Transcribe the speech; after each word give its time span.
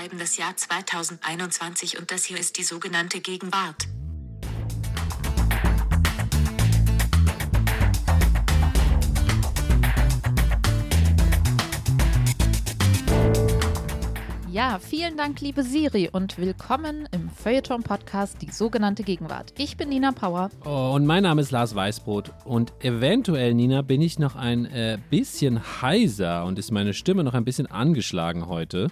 schreiben 0.00 0.18
das 0.18 0.38
Jahr 0.38 0.56
2021 0.56 1.98
und 1.98 2.10
das 2.10 2.24
hier 2.24 2.38
ist 2.38 2.56
die 2.56 2.62
sogenannte 2.62 3.20
Gegenwart. 3.20 3.86
Ja, 14.50 14.78
vielen 14.78 15.18
Dank, 15.18 15.40
liebe 15.42 15.62
Siri, 15.62 16.08
und 16.10 16.38
willkommen 16.38 17.06
im 17.12 17.28
Feuilleton-Podcast 17.28 18.40
Die 18.40 18.50
sogenannte 18.50 19.02
Gegenwart. 19.02 19.52
Ich 19.58 19.76
bin 19.76 19.90
Nina 19.90 20.12
Power. 20.12 20.50
Oh, 20.64 20.92
und 20.94 21.04
mein 21.04 21.24
Name 21.24 21.42
ist 21.42 21.50
Lars 21.50 21.74
Weißbrot. 21.74 22.32
Und 22.46 22.72
eventuell, 22.80 23.52
Nina, 23.52 23.82
bin 23.82 24.00
ich 24.00 24.18
noch 24.18 24.34
ein 24.34 24.64
äh, 24.64 24.98
bisschen 25.10 25.60
heiser 25.82 26.46
und 26.46 26.58
ist 26.58 26.70
meine 26.70 26.94
Stimme 26.94 27.22
noch 27.22 27.34
ein 27.34 27.44
bisschen 27.44 27.66
angeschlagen 27.66 28.46
heute. 28.46 28.88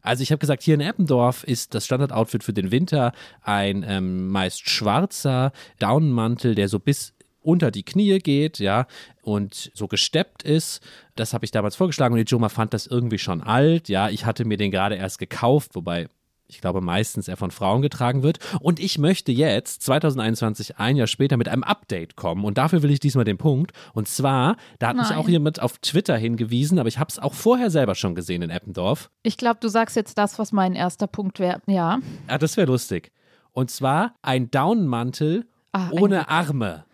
Also 0.01 0.23
ich 0.23 0.31
habe 0.31 0.39
gesagt, 0.39 0.63
hier 0.63 0.77
in 0.77 0.81
Eppendorf 0.81 1.45
ist 1.45 1.75
das 1.75 1.85
Standardoutfit 1.85 2.43
für 2.43 2.55
den 2.55 2.71
Winter 2.71 3.13
ein 3.43 3.85
ähm, 3.87 4.29
meist 4.29 4.71
schwarzer 4.71 5.53
Daunenmantel, 5.79 6.55
der 6.55 6.69
so 6.71 6.79
bis 6.79 7.13
unter 7.47 7.71
die 7.71 7.85
Knie 7.85 8.19
geht, 8.19 8.59
ja, 8.59 8.87
und 9.23 9.71
so 9.73 9.87
gesteppt 9.87 10.43
ist. 10.43 10.81
Das 11.15 11.33
habe 11.33 11.45
ich 11.45 11.53
damals 11.53 11.77
vorgeschlagen 11.77 12.15
und 12.15 12.21
Ijoma 12.21 12.49
fand 12.49 12.75
das 12.75 12.87
irgendwie 12.87 13.19
schon 13.19 13.41
alt, 13.41 13.89
ja. 13.89 14.11
Ich 14.11 14.27
hatte 14.27 14.45
mir 14.45 14.57
den 14.57 14.71
gerade 14.71 14.97
erst 14.97 15.19
gekauft, 15.19 15.75
wobei 15.75 16.09
ich 16.49 16.61
glaube 16.61 16.81
meistens 16.81 17.27
er 17.27 17.37
von 17.37 17.51
Frauen 17.51 17.83
getragen 17.83 18.23
wird. 18.23 18.39
Und 18.61 18.79
ich 18.79 18.99
möchte 18.99 19.33
jetzt, 19.33 19.83
2021, 19.83 20.79
ein 20.79 20.97
Jahr 20.97 21.09
später, 21.09 21.37
mit 21.37 21.49
einem 21.49 21.65
Update 21.65 22.15
kommen. 22.15 22.45
Und 22.45 22.57
dafür 22.57 22.83
will 22.83 22.91
ich 22.93 23.01
diesmal 23.01 23.25
den 23.25 23.39
Punkt. 23.39 23.73
Und 23.95 24.07
zwar, 24.07 24.57
da 24.79 24.89
hat 24.89 24.97
mich 24.97 25.11
Nein. 25.11 25.19
auch 25.19 25.29
jemand 25.29 25.61
auf 25.61 25.79
Twitter 25.79 26.17
hingewiesen, 26.17 26.79
aber 26.79 26.89
ich 26.89 26.99
habe 26.99 27.09
es 27.11 27.19
auch 27.19 27.35
vorher 27.35 27.71
selber 27.71 27.97
schon 27.97 28.15
gesehen 28.15 28.43
in 28.43 28.51
Eppendorf. 28.51 29.11
Ich 29.25 29.37
glaube, 29.37 29.59
du 29.61 29.69
sagst 29.69 29.97
jetzt 29.97 30.19
das, 30.19 30.39
was 30.39 30.53
mein 30.53 30.75
erster 30.75 31.09
Punkt 31.09 31.41
wäre. 31.41 31.61
Ja. 31.67 31.99
Ja, 32.29 32.39
das 32.39 32.57
wäre 32.57 32.69
lustig. 32.69 33.11
Und 33.53 33.71
zwar 33.71 34.15
ein 34.23 34.51
Daunenmantel 34.51 35.47
Ah, 35.73 35.91
ohne 35.91 36.29
Arme. 36.31 36.85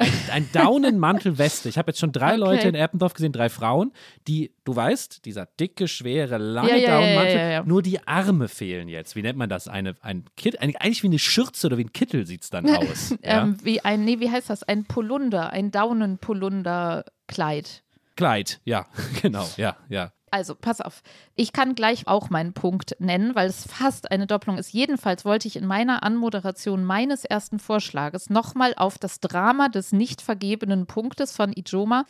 Ein, 0.00 0.12
ein 0.32 0.48
Daunenmantelweste. 0.52 1.68
Ich 1.68 1.78
habe 1.78 1.90
jetzt 1.90 2.00
schon 2.00 2.12
drei 2.12 2.30
Okay. 2.30 2.38
Leute 2.38 2.68
in 2.68 2.74
Eppendorf 2.74 3.12
gesehen, 3.14 3.32
drei 3.32 3.48
Frauen, 3.50 3.92
die, 4.26 4.52
du 4.64 4.74
weißt, 4.74 5.24
dieser 5.26 5.46
dicke, 5.46 5.88
schwere, 5.88 6.38
lange 6.38 6.70
Ja, 6.70 6.76
ja, 6.76 6.90
Daunenmantel, 6.90 7.36
ja, 7.36 7.62
nur 7.64 7.82
die 7.82 8.06
Arme 8.06 8.48
fehlen 8.48 8.88
jetzt. 8.88 9.14
Wie 9.14 9.22
nennt 9.22 9.38
man 9.38 9.50
das? 9.50 9.68
Eine, 9.68 9.94
ein 10.00 10.24
Kit, 10.36 10.60
ein, 10.60 10.74
eigentlich 10.76 11.02
wie 11.02 11.08
eine 11.08 11.18
Schürze 11.18 11.66
oder 11.66 11.76
wie 11.76 11.84
ein 11.84 11.92
Kittel 11.92 12.26
sieht 12.26 12.44
es 12.44 12.50
dann 12.50 12.68
aus. 12.76 13.14
Ähm, 13.22 13.58
wie 13.62 13.80
ein, 13.80 14.04
nee, 14.04 14.20
wie 14.20 14.30
heißt 14.30 14.48
das? 14.48 14.62
Ein 14.62 14.84
Polunder, 14.84 15.50
ein 15.50 15.70
Daunenpolunder-Kleid. 15.70 17.82
Kleid, 18.16 18.60
ja, 18.64 18.86
genau, 19.22 19.46
ja, 19.56 19.76
ja. 19.88 20.12
Also, 20.32 20.54
pass 20.54 20.80
auf. 20.80 21.02
Ich 21.34 21.52
kann 21.52 21.74
gleich 21.74 22.06
auch 22.06 22.30
meinen 22.30 22.52
Punkt 22.52 22.94
nennen, 23.00 23.34
weil 23.34 23.48
es 23.48 23.66
fast 23.66 24.12
eine 24.12 24.28
Doppelung 24.28 24.58
ist. 24.58 24.72
Jedenfalls 24.72 25.24
wollte 25.24 25.48
ich 25.48 25.56
in 25.56 25.66
meiner 25.66 26.04
Anmoderation 26.04 26.84
meines 26.84 27.24
ersten 27.24 27.58
Vorschlages 27.58 28.30
nochmal 28.30 28.74
auf 28.76 28.96
das 28.96 29.18
Drama 29.18 29.68
des 29.68 29.92
nicht 29.92 30.22
vergebenen 30.22 30.86
Punktes 30.86 31.34
von 31.34 31.52
Ijoma 31.52 32.04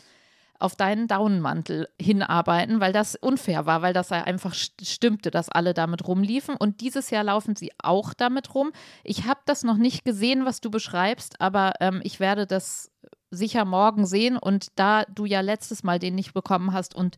auf 0.58 0.76
deinen 0.76 1.08
Daunenmantel 1.08 1.88
hinarbeiten, 1.98 2.80
weil 2.80 2.92
das 2.92 3.16
unfair 3.16 3.64
war, 3.64 3.80
weil 3.80 3.94
das 3.94 4.10
ja 4.10 4.24
einfach 4.24 4.52
st- 4.52 4.86
stimmte, 4.86 5.30
dass 5.30 5.48
alle 5.48 5.72
damit 5.72 6.06
rumliefen. 6.06 6.54
Und 6.56 6.82
dieses 6.82 7.08
Jahr 7.08 7.24
laufen 7.24 7.56
sie 7.56 7.72
auch 7.82 8.12
damit 8.12 8.54
rum. 8.54 8.70
Ich 9.02 9.24
habe 9.26 9.40
das 9.46 9.64
noch 9.64 9.78
nicht 9.78 10.04
gesehen, 10.04 10.44
was 10.44 10.60
du 10.60 10.70
beschreibst, 10.70 11.40
aber 11.40 11.72
ähm, 11.80 12.02
ich 12.04 12.20
werde 12.20 12.46
das 12.46 12.90
sicher 13.30 13.64
morgen 13.64 14.04
sehen. 14.04 14.36
Und 14.36 14.66
da 14.74 15.04
du 15.04 15.24
ja 15.24 15.40
letztes 15.40 15.82
Mal 15.82 15.98
den 15.98 16.14
nicht 16.14 16.34
bekommen 16.34 16.74
hast 16.74 16.94
und 16.94 17.16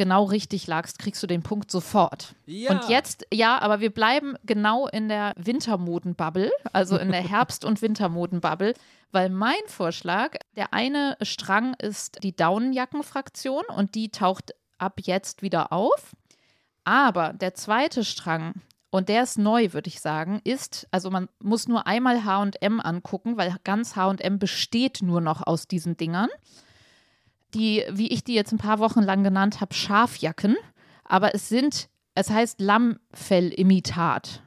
genau 0.00 0.24
richtig 0.24 0.66
lagst, 0.66 0.98
kriegst 0.98 1.22
du 1.22 1.26
den 1.26 1.42
Punkt 1.42 1.70
sofort. 1.70 2.34
Ja. 2.46 2.70
Und 2.70 2.88
jetzt, 2.88 3.26
ja, 3.30 3.58
aber 3.58 3.80
wir 3.80 3.90
bleiben 3.90 4.34
genau 4.44 4.88
in 4.88 5.10
der 5.10 5.34
Wintermodenbubble, 5.36 6.50
also 6.72 6.96
in 6.96 7.12
der 7.12 7.20
Herbst- 7.28 7.66
und 7.66 7.82
Wintermodenbubble, 7.82 8.72
weil 9.12 9.28
mein 9.28 9.60
Vorschlag, 9.66 10.36
der 10.56 10.72
eine 10.72 11.18
Strang 11.20 11.74
ist 11.74 12.22
die 12.22 12.34
Daunenjackenfraktion 12.34 13.64
und 13.76 13.94
die 13.94 14.08
taucht 14.08 14.54
ab 14.78 15.00
jetzt 15.02 15.42
wieder 15.42 15.70
auf. 15.70 16.16
Aber 16.84 17.34
der 17.34 17.52
zweite 17.52 18.02
Strang, 18.02 18.54
und 18.88 19.10
der 19.10 19.22
ist 19.24 19.36
neu, 19.36 19.74
würde 19.74 19.88
ich 19.88 20.00
sagen, 20.00 20.40
ist, 20.44 20.88
also 20.90 21.10
man 21.10 21.28
muss 21.40 21.68
nur 21.68 21.86
einmal 21.86 22.24
HM 22.24 22.80
angucken, 22.80 23.36
weil 23.36 23.54
ganz 23.64 23.96
HM 23.96 24.38
besteht 24.38 25.02
nur 25.02 25.20
noch 25.20 25.46
aus 25.46 25.68
diesen 25.68 25.98
Dingern 25.98 26.30
die, 27.50 27.84
wie 27.90 28.08
ich 28.08 28.24
die 28.24 28.34
jetzt 28.34 28.52
ein 28.52 28.58
paar 28.58 28.78
Wochen 28.78 29.02
lang 29.02 29.24
genannt 29.24 29.60
habe, 29.60 29.74
Schafjacken. 29.74 30.56
Aber 31.04 31.34
es 31.34 31.48
sind, 31.48 31.88
es 32.14 32.30
heißt 32.30 32.60
Lammfellimitat, 32.60 34.42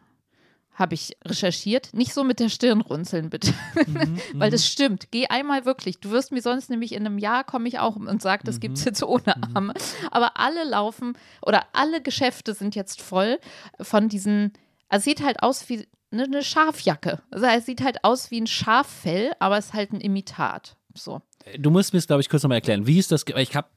habe 0.73 0.95
ich 0.95 1.15
recherchiert. 1.25 1.93
Nicht 1.93 2.13
so 2.13 2.23
mit 2.23 2.39
der 2.39 2.49
Stirn 2.49 2.81
runzeln, 2.81 3.29
bitte. 3.29 3.53
Weil 4.33 4.49
das 4.49 4.67
stimmt. 4.67 5.11
Geh 5.11 5.27
einmal 5.27 5.65
wirklich. 5.65 5.99
Du 5.99 6.09
wirst 6.09 6.31
mir 6.31 6.41
sonst 6.41 6.69
nämlich 6.69 6.93
in 6.93 7.05
einem 7.05 7.17
Jahr 7.17 7.43
komme 7.43 7.67
ich 7.67 7.79
auch 7.79 7.95
und 7.95 8.21
sage, 8.21 8.43
das 8.43 8.59
gibt 8.59 8.77
es 8.77 8.85
jetzt 8.85 9.03
ohne 9.03 9.35
Arme. 9.53 9.73
Aber 10.09 10.37
alle 10.37 10.63
laufen 10.63 11.13
oder 11.41 11.67
alle 11.73 12.01
Geschäfte 12.01 12.53
sind 12.53 12.75
jetzt 12.75 13.01
voll 13.01 13.39
von 13.79 14.09
diesen, 14.09 14.53
also 14.89 15.01
es 15.01 15.05
sieht 15.05 15.23
halt 15.23 15.43
aus 15.43 15.69
wie 15.69 15.87
eine, 16.11 16.23
eine 16.23 16.43
Schafjacke. 16.43 17.19
Also 17.31 17.45
es 17.45 17.65
sieht 17.65 17.83
halt 17.83 18.03
aus 18.03 18.31
wie 18.31 18.41
ein 18.41 18.47
Schaffell, 18.47 19.33
aber 19.39 19.57
es 19.57 19.67
ist 19.67 19.73
halt 19.73 19.93
ein 19.93 20.01
Imitat. 20.01 20.75
So. 20.95 21.21
Du 21.57 21.69
musst 21.69 21.93
mir 21.93 21.99
es, 21.99 22.07
glaube 22.07 22.21
ich, 22.21 22.29
kurz 22.29 22.43
nochmal 22.43 22.57
erklären. 22.57 22.87
Wie 22.87 22.99
ist 22.99 23.11
das? 23.11 23.25
Ich 23.37 23.55
habe 23.55 23.67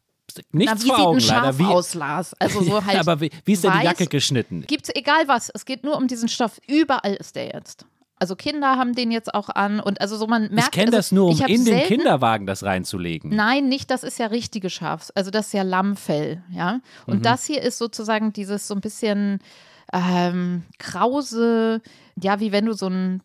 nichts 0.53 0.85
Na, 0.85 0.87
vor 0.87 0.97
sieht 0.97 1.07
Augen 1.07 1.17
ein 1.17 1.21
Schaf 1.21 1.43
leider. 1.45 1.59
Wie, 1.59 1.65
aus, 1.65 1.95
Lars? 1.95 2.35
Also 2.39 2.63
so 2.63 2.85
halt. 2.87 2.99
aber 2.99 3.21
wie, 3.21 3.31
wie 3.45 3.53
ist 3.53 3.65
denn 3.65 3.73
die. 3.79 3.85
Jacke 3.85 4.07
geschnitten? 4.07 4.65
Gibt's 4.67 4.91
egal 4.95 5.27
was. 5.27 5.51
Es 5.51 5.65
geht 5.65 5.85
nur 5.85 5.97
um 5.97 6.07
diesen 6.07 6.29
Stoff. 6.29 6.61
Überall 6.67 7.15
ist 7.15 7.37
der 7.37 7.47
jetzt. 7.47 7.87
Also 8.19 8.35
Kinder 8.35 8.77
haben 8.77 8.95
den 8.95 9.11
jetzt 9.11 9.35
auch 9.35 9.51
an 9.51 9.79
und 9.79 10.01
also 10.01 10.17
so 10.17 10.27
man 10.27 10.51
merkt. 10.51 10.69
Ich 10.69 10.71
kenne 10.71 10.87
also, 10.87 10.97
das 10.97 11.13
nur, 11.13 11.29
um 11.29 11.41
in 11.47 11.67
den 11.67 11.83
Kinderwagen 11.83 12.47
das 12.47 12.63
reinzulegen. 12.63 13.35
Nein, 13.35 13.69
nicht, 13.69 13.91
das 13.91 14.03
ist 14.03 14.19
ja 14.19 14.27
richtige 14.27 14.71
Schafs. 14.71 15.11
Also 15.11 15.31
das 15.31 15.49
ist 15.49 15.53
ja 15.53 15.63
Lammfell, 15.63 16.43
ja. 16.51 16.81
Und 17.07 17.27
das 17.27 17.45
hier 17.45 17.61
ist 17.61 17.77
sozusagen 17.77 18.33
dieses 18.33 18.69
so 18.69 18.75
ein 18.75 18.81
bisschen 18.81 19.41
ähm, 19.93 20.63
krause, 20.79 21.83
ja, 22.21 22.41
wie 22.41 22.53
wenn 22.53 22.65
du 22.65 22.73
so 22.73 22.87
ein 22.89 23.21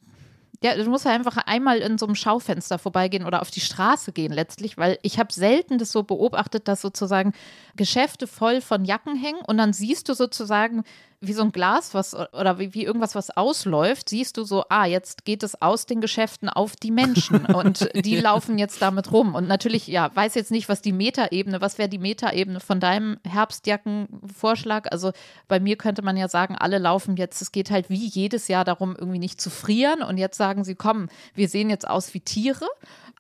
ja, 0.64 0.76
du 0.76 0.90
musst 0.90 1.06
ja 1.06 1.12
einfach 1.12 1.38
einmal 1.38 1.80
in 1.80 1.98
so 1.98 2.06
einem 2.06 2.16
Schaufenster 2.16 2.78
vorbeigehen 2.78 3.26
oder 3.26 3.42
auf 3.42 3.50
die 3.50 3.62
Straße 3.62 4.12
gehen 4.12 4.32
letztlich, 4.32 4.78
weil 4.78 5.00
ich 5.02 5.18
habe 5.18 5.34
selten 5.34 5.80
das 5.80 5.92
so 5.92 6.04
beobachtet, 6.04 6.68
dass 6.68 6.82
sozusagen 6.82 7.34
Geschäfte 7.76 8.28
voll 8.28 8.62
von 8.62 8.86
Jacken 8.86 9.16
hängen 9.16 9.40
und 9.48 9.58
dann 9.58 9.74
siehst 9.74 10.08
du 10.08 10.14
sozusagen 10.14 10.84
wie 11.22 11.34
so 11.34 11.44
ein 11.44 11.52
Glas, 11.52 11.94
was 11.94 12.16
oder 12.16 12.58
wie, 12.58 12.74
wie 12.74 12.84
irgendwas, 12.84 13.14
was 13.14 13.30
ausläuft, 13.30 14.10
siehst 14.10 14.38
du 14.38 14.44
so, 14.44 14.64
ah, 14.70 14.86
jetzt 14.86 15.24
geht 15.24 15.44
es 15.44 15.62
aus 15.62 15.86
den 15.86 16.02
Geschäften 16.02 16.50
auf 16.50 16.76
die 16.76 16.90
Menschen 16.90 17.46
und 17.54 17.90
die 17.94 18.20
laufen 18.20 18.58
jetzt 18.58 18.82
damit 18.82 19.12
rum. 19.12 19.36
Und 19.36 19.48
natürlich, 19.48 19.86
ja, 19.86 20.10
weiß 20.14 20.34
jetzt 20.34 20.50
nicht, 20.50 20.68
was 20.68 20.82
die 20.82 20.92
Metaebene, 20.92 21.62
was 21.62 21.78
wäre 21.78 21.90
die 21.90 22.00
Metaebene 22.00 22.60
von 22.60 22.80
deinem 22.80 23.18
Herbstjackenvorschlag? 23.24 24.92
Also 24.92 25.12
bei 25.48 25.60
mir 25.60 25.78
könnte 25.78 26.02
man 26.02 26.18
ja 26.18 26.28
sagen, 26.28 26.56
alle 26.56 26.80
laufen 26.80 27.16
jetzt, 27.18 27.40
es 27.42 27.52
geht 27.52 27.70
halt 27.70 27.92
wie 27.92 28.08
jedes 28.08 28.48
Jahr 28.48 28.66
darum, 28.66 28.96
irgendwie 28.98 29.20
nicht 29.20 29.40
zu 29.40 29.52
frieren. 29.52 30.02
Und 30.02 30.18
jetzt 30.18 30.38
sagen 30.38 30.64
sie, 30.64 30.74
komm, 30.74 31.08
wir 31.36 31.50
sehen 31.50 31.70
jetzt 31.70 31.88
aus 31.88 32.16
wie 32.16 32.22
Tiere 32.22 32.68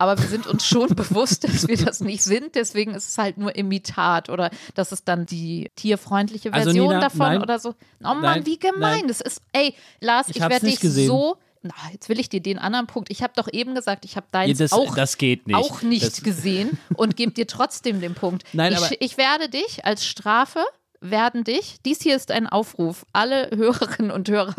aber 0.01 0.18
wir 0.19 0.27
sind 0.27 0.48
uns 0.48 0.65
schon 0.65 0.89
bewusst, 0.95 1.44
dass 1.44 1.68
wir 1.68 1.77
das 1.77 2.00
nicht 2.00 2.24
sind. 2.24 2.56
Deswegen 2.56 2.95
ist 2.95 3.07
es 3.07 3.18
halt 3.19 3.38
nur 3.38 3.56
Imitat 3.56 4.30
oder 4.30 4.50
das 4.74 4.92
ist 4.92 5.07
dann 5.07 5.27
die 5.27 5.69
tierfreundliche 5.75 6.50
Version 6.50 6.69
Also 6.69 6.88
Nina, 6.88 7.00
davon 7.00 7.19
nein. 7.19 7.42
oder 7.44 7.59
so. 7.59 7.75
Oh 8.03 8.13
Mann, 8.13 8.21
Nein, 8.21 8.45
wie 8.45 8.57
gemein. 8.59 8.80
nein. 8.80 9.07
Das 9.07 9.21
ist, 9.21 9.42
ey, 9.53 9.75
Lars, 10.00 10.30
Ich 10.30 10.38
ich, 10.38 10.42
werde 10.42 10.65
dich 10.65 10.80
gesehen. 10.80 11.07
so. 11.07 11.38
Na, 11.63 11.74
jetzt 11.92 12.09
will 12.09 12.19
ich 12.19 12.27
dir 12.27 12.42
den 12.42 12.57
anderen 12.57 12.88
Punkt. 12.88 13.12
Ich 13.12 13.21
habe 13.21 13.33
doch 13.36 13.48
eben 13.51 13.75
gesagt, 13.75 14.03
ich 14.03 14.15
habe 14.15 14.25
deins 14.31 14.57
das, 14.57 14.71
auch, 14.74 14.95
das 14.95 15.18
geht 15.19 15.45
nicht. 15.45 15.56
auch 15.56 15.83
nicht 15.83 16.03
Das, 16.03 16.24
gesehen 16.24 16.80
und 16.95 17.15
gebe 17.15 17.31
dir 17.33 17.45
trotzdem 17.45 18.01
den 18.01 18.15
Punkt. 18.15 18.44
Nein, 18.53 18.74
aber- 18.75 18.92
ich, 18.92 19.00
ich 19.01 19.18
werde 19.18 19.48
dich 19.48 19.86
als 19.86 20.03
Strafe 20.06 20.63
werden 21.01 21.44
dich, 21.44 21.77
dies 21.86 22.01
hier 22.01 22.15
ist 22.15 22.31
ein 22.31 22.48
Aufruf, 22.48 23.06
alle 23.13 23.50
Hörerinnen 23.56 24.12
und 24.12 24.27
Hörer, 24.30 24.56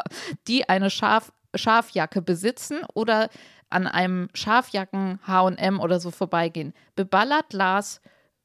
die 0.49 0.69
eine 0.69 0.91
Schaf, 0.91 1.33
Schafjacke 1.55 2.23
besitzen 2.23 2.79
oder 2.94 3.29
an 3.69 3.87
einem 3.89 4.29
Schafjacken 4.35 5.19
H&M 5.27 5.81
oder 5.81 5.99
so 5.99 6.11
vorbeigehen, 6.11 6.73
beballert 6.94 7.53
Lars 7.53 8.00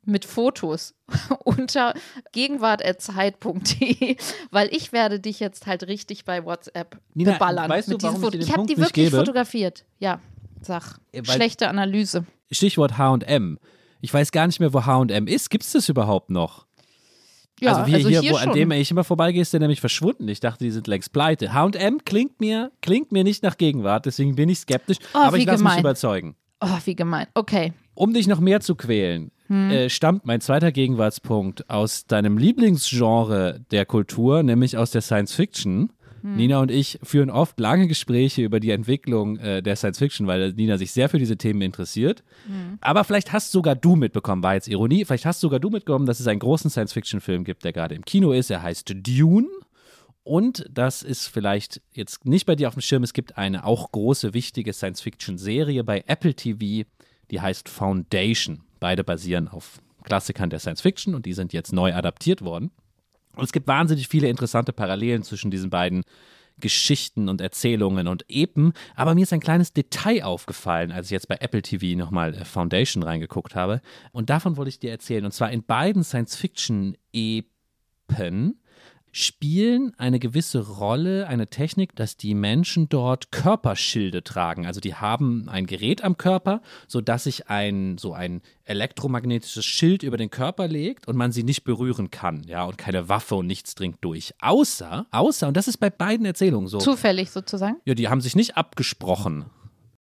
mit 0.08 0.26
Fotos 0.26 0.96
unter 1.44 1.94
gegenwart.zeit.de, 2.32 4.16
weil 4.52 4.70
ich 4.76 4.92
werde 4.92 5.20
dich 5.20 5.40
jetzt 5.40 5.66
halt 5.68 5.88
richtig 5.88 6.26
bei 6.26 6.44
WhatsApp 6.46 7.00
Nina, 7.14 7.34
beballern. 7.34 7.70
weißt 7.70 7.92
du, 7.92 7.98
warum 8.02 8.24
ich 8.34 8.40
ich 8.40 8.54
habe 8.54 8.66
die 8.66 8.78
wirklich 8.78 9.06
gebe? 9.10 9.18
fotografiert. 9.18 9.86
Ja, 10.00 10.20
sag. 10.62 11.00
Weil- 11.14 11.26
Schlechte 11.26 11.70
Analyse. 11.70 12.26
Stichwort 12.52 12.98
H&M. 12.98 13.60
Ich 14.02 14.14
weiß 14.14 14.32
gar 14.32 14.48
nicht 14.48 14.60
mehr, 14.60 14.74
wo 14.74 14.86
H&M 14.86 15.28
ist. 15.28 15.50
Gibt 15.50 15.64
es 15.64 15.72
das 15.74 15.90
überhaupt 15.90 16.30
noch? 16.30 16.66
Ja, 17.60 17.76
also 17.76 17.92
wir 17.92 17.98
hier, 17.98 18.22
wo, 18.32 18.38
schon. 18.38 18.50
an 18.50 18.56
dem 18.56 18.72
ich 18.72 18.92
immer 18.92 19.04
vorbeigehe, 19.04 19.42
ist 19.42 19.52
der 19.52 19.60
nämlich 19.60 19.82
verschwunden. 19.82 20.28
Ich 20.28 20.40
dachte, 20.40 20.64
die 20.64 20.70
sind 20.72 20.86
längst 20.88 21.12
pleite. 21.12 21.54
H&M 21.54 22.06
klingt 22.06 22.40
mir, 22.40 22.72
klingt 22.82 23.12
mir 23.12 23.24
nicht 23.24 23.42
nach 23.42 23.58
Gegenwart, 23.58 24.06
deswegen 24.06 24.36
bin 24.36 24.48
ich 24.50 24.60
skeptisch. 24.60 24.98
Oh, 25.16 25.18
aber 25.20 25.38
ich 25.38 25.46
lasse 25.46 25.64
mich 25.64 25.80
überzeugen. 25.80 26.36
Oh, 26.62 26.78
wie 26.86 26.96
gemein. 26.96 27.28
Okay. 27.34 27.74
Um 27.96 28.14
dich 28.14 28.28
noch 28.28 28.40
mehr 28.40 28.62
zu 28.62 28.76
quälen, 28.76 29.32
Hm. 29.48 29.72
äh, 29.72 29.90
stammt 29.90 30.26
mein 30.26 30.42
zweiter 30.42 30.72
Gegenwartspunkt 30.72 31.70
aus 31.70 32.06
deinem 32.06 32.38
Lieblingsgenre 32.38 33.62
der 33.72 33.86
Kultur, 33.86 34.44
nämlich 34.44 34.78
aus 34.78 34.92
der 34.92 35.02
Science 35.02 35.34
Fiction. 35.34 35.92
Hm. 36.22 36.36
Nina 36.36 36.60
und 36.60 36.72
ich 36.72 37.00
führen 37.04 37.30
oft 37.30 37.60
lange 37.60 37.88
Gespräche 37.88 38.42
über 38.42 38.60
die 38.60 38.72
Entwicklung 38.72 39.38
äh, 39.38 39.62
der 39.62 39.76
Science 39.76 40.00
Fiction, 40.00 40.28
weil 40.28 40.54
Nina 40.54 40.78
sich 40.78 40.92
sehr 40.92 41.10
für 41.10 41.20
diese 41.20 41.38
Themen 41.38 41.62
interessiert. 41.62 42.24
Hm. 42.48 42.78
Aber 42.82 43.04
vielleicht 43.04 43.34
hast 43.34 43.52
sogar 43.52 43.76
du 43.76 43.96
mitbekommen, 43.96 44.44
war 44.44 44.56
jetzt 44.56 44.68
Ironie, 44.68 45.06
vielleicht 45.06 45.26
hast 45.26 45.40
sogar 45.40 45.60
du 45.60 45.70
mitbekommen, 45.70 46.06
dass 46.06 46.20
es 46.20 46.28
einen 46.28 46.40
großen 46.40 46.70
Science 46.70 46.94
Fiction 46.94 47.22
Film 47.22 47.44
gibt, 47.44 47.64
der 47.64 47.74
gerade 47.74 47.96
im 47.96 48.06
Kino 48.06 48.32
ist. 48.32 48.52
Er 48.52 48.62
heißt 48.62 48.94
Dune. 48.96 49.48
Und 50.28 50.66
das 50.70 51.04
ist 51.04 51.28
vielleicht 51.28 51.82
jetzt 51.94 52.26
nicht 52.26 52.46
bei 52.46 52.58
dir 52.58 52.68
auf 52.68 52.74
dem 52.74 52.82
Schirm. 52.82 53.02
Es 53.02 53.14
gibt 53.14 53.38
eine 53.38 53.64
auch 53.64 53.94
große, 53.94 54.34
wichtige 54.34 54.74
Science-Fiction-Serie 54.74 55.86
bei 55.86 56.04
Apple 56.06 56.34
TV, 56.34 56.86
die 57.32 57.40
heißt 57.40 57.70
Foundation. 57.70 58.67
Beide 58.80 59.04
basieren 59.04 59.48
auf 59.48 59.80
Klassikern 60.04 60.50
der 60.50 60.60
Science-Fiction 60.60 61.16
und 61.16 61.26
die 61.26 61.34
sind 61.34 61.54
jetzt 61.54 61.74
neu 61.74 61.94
adaptiert 61.94 62.42
worden. 62.42 62.72
Und 63.36 63.44
es 63.44 63.52
gibt 63.52 63.68
wahnsinnig 63.68 64.08
viele 64.08 64.30
interessante 64.30 64.74
Parallelen 64.74 65.24
zwischen 65.24 65.52
diesen 65.52 65.70
beiden 65.70 66.04
Geschichten 66.60 67.30
und 67.30 67.40
Erzählungen 67.40 68.08
und 68.08 68.26
Epen. 68.30 68.74
Aber 68.96 69.14
mir 69.14 69.22
ist 69.24 69.34
ein 69.34 69.40
kleines 69.40 69.74
Detail 69.74 70.24
aufgefallen, 70.24 70.92
als 70.92 71.06
ich 71.08 71.12
jetzt 71.12 71.28
bei 71.28 71.38
Apple 71.40 71.62
TV 71.62 71.96
nochmal 71.98 72.34
äh, 72.34 72.46
Foundation 72.46 73.04
reingeguckt 73.04 73.54
habe. 73.56 73.82
Und 74.12 74.32
davon 74.32 74.58
wollte 74.58 74.70
ich 74.70 74.80
dir 74.80 74.90
erzählen. 74.90 75.26
Und 75.26 75.34
zwar 75.34 75.52
in 75.52 75.64
beiden 75.64 76.04
Science-Fiction-Epen 76.04 78.60
spielen 79.12 79.94
eine 79.98 80.20
gewisse 80.20 80.60
Rolle, 80.60 81.28
eine 81.28 81.48
Technik, 81.48 81.96
dass 81.96 82.18
die 82.18 82.34
Menschen 82.34 82.90
dort 82.90 83.32
Körperschilde 83.32 84.24
tragen. 84.24 84.66
Also 84.66 84.80
die 84.80 84.96
haben 84.96 85.50
ein 85.50 85.66
Gerät 85.66 86.04
am 86.04 86.18
Körper, 86.18 86.62
sodass 86.88 87.24
sich 87.24 87.50
ein 87.50 87.98
so 87.98 88.14
ein 88.14 88.42
elektromagnetisches 88.66 89.66
Schild 89.66 90.04
über 90.04 90.18
den 90.18 90.30
Körper 90.30 90.68
legt 90.68 91.08
und 91.08 91.16
man 91.16 91.32
sie 91.32 91.44
nicht 91.44 91.64
berühren 91.64 92.12
kann, 92.12 92.44
ja, 92.44 92.64
und 92.66 92.78
keine 92.78 93.10
Waffe 93.10 93.36
und 93.36 93.48
nichts 93.48 93.76
dringt 93.76 93.98
durch. 94.02 94.34
Außer, 94.42 95.08
außer, 95.12 95.48
und 95.48 95.58
das 95.58 95.68
ist 95.68 95.78
bei 95.78 95.90
beiden 95.90 96.26
Erzählungen 96.26 96.68
so. 96.68 96.80
Zufällig 96.80 97.32
sozusagen. 97.32 97.78
Ja, 97.86 97.94
die 97.94 98.10
haben 98.10 98.22
sich 98.22 98.36
nicht 98.36 98.58
abgesprochen. 98.58 99.46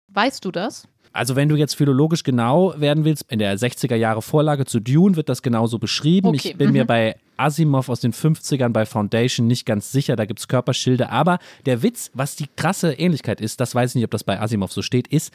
Weißt 0.08 0.44
du 0.44 0.50
das? 0.50 0.88
Also 1.14 1.36
wenn 1.36 1.48
du 1.48 1.54
jetzt 1.54 1.76
philologisch 1.76 2.24
genau 2.24 2.74
werden 2.76 3.04
willst, 3.04 3.30
in 3.30 3.38
der 3.38 3.56
60er 3.56 3.94
Jahre 3.94 4.20
Vorlage 4.20 4.66
zu 4.66 4.80
Dune 4.80 5.14
wird 5.14 5.28
das 5.28 5.42
genauso 5.42 5.78
beschrieben. 5.78 6.28
Okay, 6.28 6.48
Ich 6.48 6.56
bin 6.56 6.72
mir 6.72 6.82
mhm. 6.82 6.88
bei 6.88 7.16
Asimov 7.36 7.88
aus 7.88 8.00
den 8.00 8.12
50ern 8.12 8.70
bei 8.70 8.84
Foundation 8.84 9.46
nicht 9.46 9.64
ganz 9.64 9.92
sicher, 9.92 10.16
da 10.16 10.24
gibt 10.24 10.40
es 10.40 10.48
Körperschilde. 10.48 11.10
Aber 11.10 11.38
der 11.66 11.84
Witz, 11.84 12.10
was 12.14 12.34
die 12.34 12.48
krasse 12.56 12.94
Ähnlichkeit 12.94 13.40
ist, 13.40 13.60
das 13.60 13.76
weiß 13.76 13.90
ich 13.90 13.94
nicht, 13.94 14.04
ob 14.04 14.10
das 14.10 14.24
bei 14.24 14.40
Asimov 14.40 14.72
so 14.72 14.82
steht, 14.82 15.06
ist, 15.06 15.32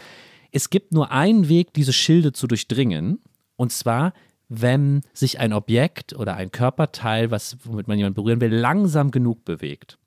es 0.51 0.69
gibt 0.69 0.91
nur 0.91 1.11
einen 1.11 1.47
Weg, 1.47 1.73
diese 1.73 1.93
Schilde 1.93 2.33
zu 2.33 2.45
durchdringen. 2.47 3.19
Und 3.55 3.71
zwar, 3.71 4.11
wenn 4.49 5.01
sich 5.13 5.39
ein 5.39 5.53
Objekt 5.53 6.13
oder 6.13 6.35
ein 6.35 6.51
Körperteil, 6.51 7.31
was, 7.31 7.55
womit 7.63 7.87
man 7.87 7.97
jemanden 7.97 8.15
berühren 8.15 8.41
will, 8.41 8.53
langsam 8.53 9.11
genug 9.11 9.45
bewegt. 9.45 9.97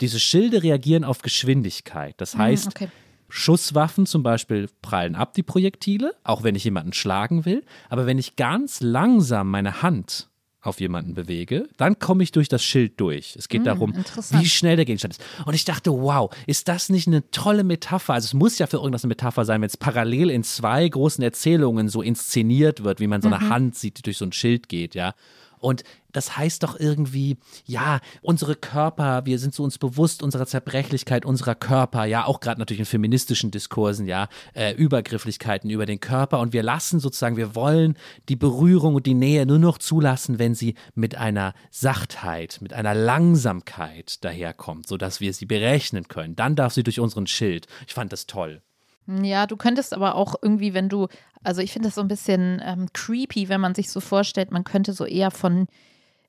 Diese 0.00 0.18
Schilde 0.18 0.64
reagieren 0.64 1.04
auf 1.04 1.22
Geschwindigkeit. 1.22 2.14
Das 2.16 2.36
heißt, 2.36 2.68
okay. 2.68 2.88
Schusswaffen 3.30 4.06
zum 4.06 4.22
Beispiel 4.22 4.68
prallen 4.82 5.14
ab, 5.14 5.34
die 5.34 5.42
Projektile, 5.42 6.14
auch 6.24 6.42
wenn 6.42 6.54
ich 6.54 6.64
jemanden 6.64 6.92
schlagen 6.92 7.44
will. 7.44 7.64
Aber 7.88 8.06
wenn 8.06 8.18
ich 8.18 8.36
ganz 8.36 8.80
langsam 8.80 9.50
meine 9.50 9.82
Hand 9.82 10.30
auf 10.62 10.80
jemanden 10.80 11.14
bewege, 11.14 11.68
dann 11.78 11.98
komme 11.98 12.22
ich 12.22 12.32
durch 12.32 12.48
das 12.48 12.62
Schild 12.62 13.00
durch. 13.00 13.34
Es 13.36 13.48
geht 13.48 13.64
darum, 13.64 13.94
interessant. 13.94 14.42
wie 14.42 14.48
schnell 14.48 14.76
der 14.76 14.84
Gegenstand 14.84 15.14
ist. 15.14 15.24
Und 15.46 15.54
ich 15.54 15.64
dachte, 15.64 15.90
wow, 15.90 16.30
ist 16.46 16.68
das 16.68 16.90
nicht 16.90 17.06
eine 17.06 17.30
tolle 17.30 17.64
Metapher? 17.64 18.14
Also 18.14 18.26
es 18.26 18.34
muss 18.34 18.58
ja 18.58 18.66
für 18.66 18.76
irgendwas 18.76 19.04
eine 19.04 19.08
Metapher 19.08 19.44
sein, 19.46 19.62
wenn 19.62 19.68
es 19.68 19.78
parallel 19.78 20.28
in 20.28 20.44
zwei 20.44 20.86
großen 20.86 21.24
Erzählungen 21.24 21.88
so 21.88 22.02
inszeniert 22.02 22.84
wird, 22.84 23.00
wie 23.00 23.06
man 23.06 23.22
so 23.22 23.28
eine 23.28 23.48
Hand 23.48 23.74
sieht, 23.76 23.98
die 23.98 24.02
durch 24.02 24.18
so 24.18 24.26
ein 24.26 24.32
Schild 24.32 24.68
geht, 24.68 24.94
ja. 24.94 25.14
Und 25.60 25.84
das 26.12 26.36
heißt 26.36 26.62
doch 26.62 26.78
irgendwie, 26.78 27.36
ja, 27.66 28.00
unsere 28.22 28.56
Körper, 28.56 29.26
wir 29.26 29.38
sind 29.38 29.54
so 29.54 29.62
uns 29.62 29.78
bewusst 29.78 30.22
unserer 30.22 30.46
Zerbrechlichkeit 30.46 31.24
unserer 31.24 31.54
Körper, 31.54 32.04
ja, 32.04 32.24
auch 32.24 32.40
gerade 32.40 32.58
natürlich 32.58 32.80
in 32.80 32.86
feministischen 32.86 33.50
Diskursen, 33.50 34.06
ja, 34.06 34.28
äh, 34.54 34.74
Übergrifflichkeiten 34.74 35.70
über 35.70 35.86
den 35.86 36.00
Körper 36.00 36.40
und 36.40 36.52
wir 36.52 36.62
lassen 36.62 37.00
sozusagen, 37.00 37.36
wir 37.36 37.54
wollen 37.54 37.96
die 38.28 38.36
Berührung 38.36 38.94
und 38.94 39.06
die 39.06 39.14
Nähe 39.14 39.46
nur 39.46 39.58
noch 39.58 39.78
zulassen, 39.78 40.38
wenn 40.38 40.54
sie 40.54 40.74
mit 40.94 41.14
einer 41.14 41.54
Sachtheit, 41.70 42.58
mit 42.60 42.72
einer 42.72 42.94
Langsamkeit 42.94 44.24
daherkommt, 44.24 44.88
sodass 44.88 45.20
wir 45.20 45.32
sie 45.32 45.46
berechnen 45.46 46.08
können. 46.08 46.36
Dann 46.36 46.56
darf 46.56 46.72
sie 46.72 46.82
durch 46.82 47.00
unseren 47.00 47.26
Schild. 47.26 47.66
Ich 47.86 47.94
fand 47.94 48.12
das 48.12 48.26
toll. 48.26 48.62
Ja, 49.22 49.46
du 49.46 49.56
könntest 49.56 49.94
aber 49.94 50.14
auch 50.14 50.34
irgendwie, 50.40 50.74
wenn 50.74 50.88
du, 50.88 51.08
also 51.42 51.60
ich 51.60 51.72
finde 51.72 51.88
das 51.88 51.94
so 51.94 52.00
ein 52.00 52.08
bisschen 52.08 52.62
ähm, 52.64 52.88
creepy, 52.92 53.48
wenn 53.48 53.60
man 53.60 53.74
sich 53.74 53.90
so 53.90 54.00
vorstellt, 54.00 54.50
man 54.50 54.64
könnte 54.64 54.92
so 54.92 55.04
eher 55.04 55.30
von 55.30 55.66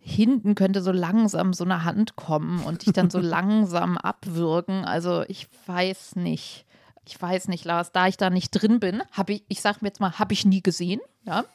hinten 0.03 0.55
könnte 0.55 0.81
so 0.81 0.91
langsam 0.91 1.53
so 1.53 1.63
eine 1.63 1.83
Hand 1.83 2.15
kommen 2.15 2.63
und 2.63 2.85
dich 2.85 2.93
dann 2.93 3.09
so 3.09 3.19
langsam 3.21 3.97
abwürgen. 3.97 4.83
Also 4.83 5.23
ich 5.27 5.47
weiß 5.67 6.15
nicht. 6.15 6.65
Ich 7.07 7.19
weiß 7.19 7.47
nicht, 7.47 7.65
Lars, 7.65 7.91
da 7.91 8.07
ich 8.07 8.17
da 8.17 8.29
nicht 8.29 8.51
drin 8.51 8.79
bin, 8.79 9.01
habe 9.11 9.33
ich, 9.33 9.43
ich 9.47 9.61
sag 9.61 9.81
mir 9.81 9.89
jetzt 9.89 9.99
mal, 9.99 10.19
habe 10.19 10.33
ich 10.33 10.45
nie 10.45 10.61
gesehen. 10.61 10.99
Ja. 11.25 11.45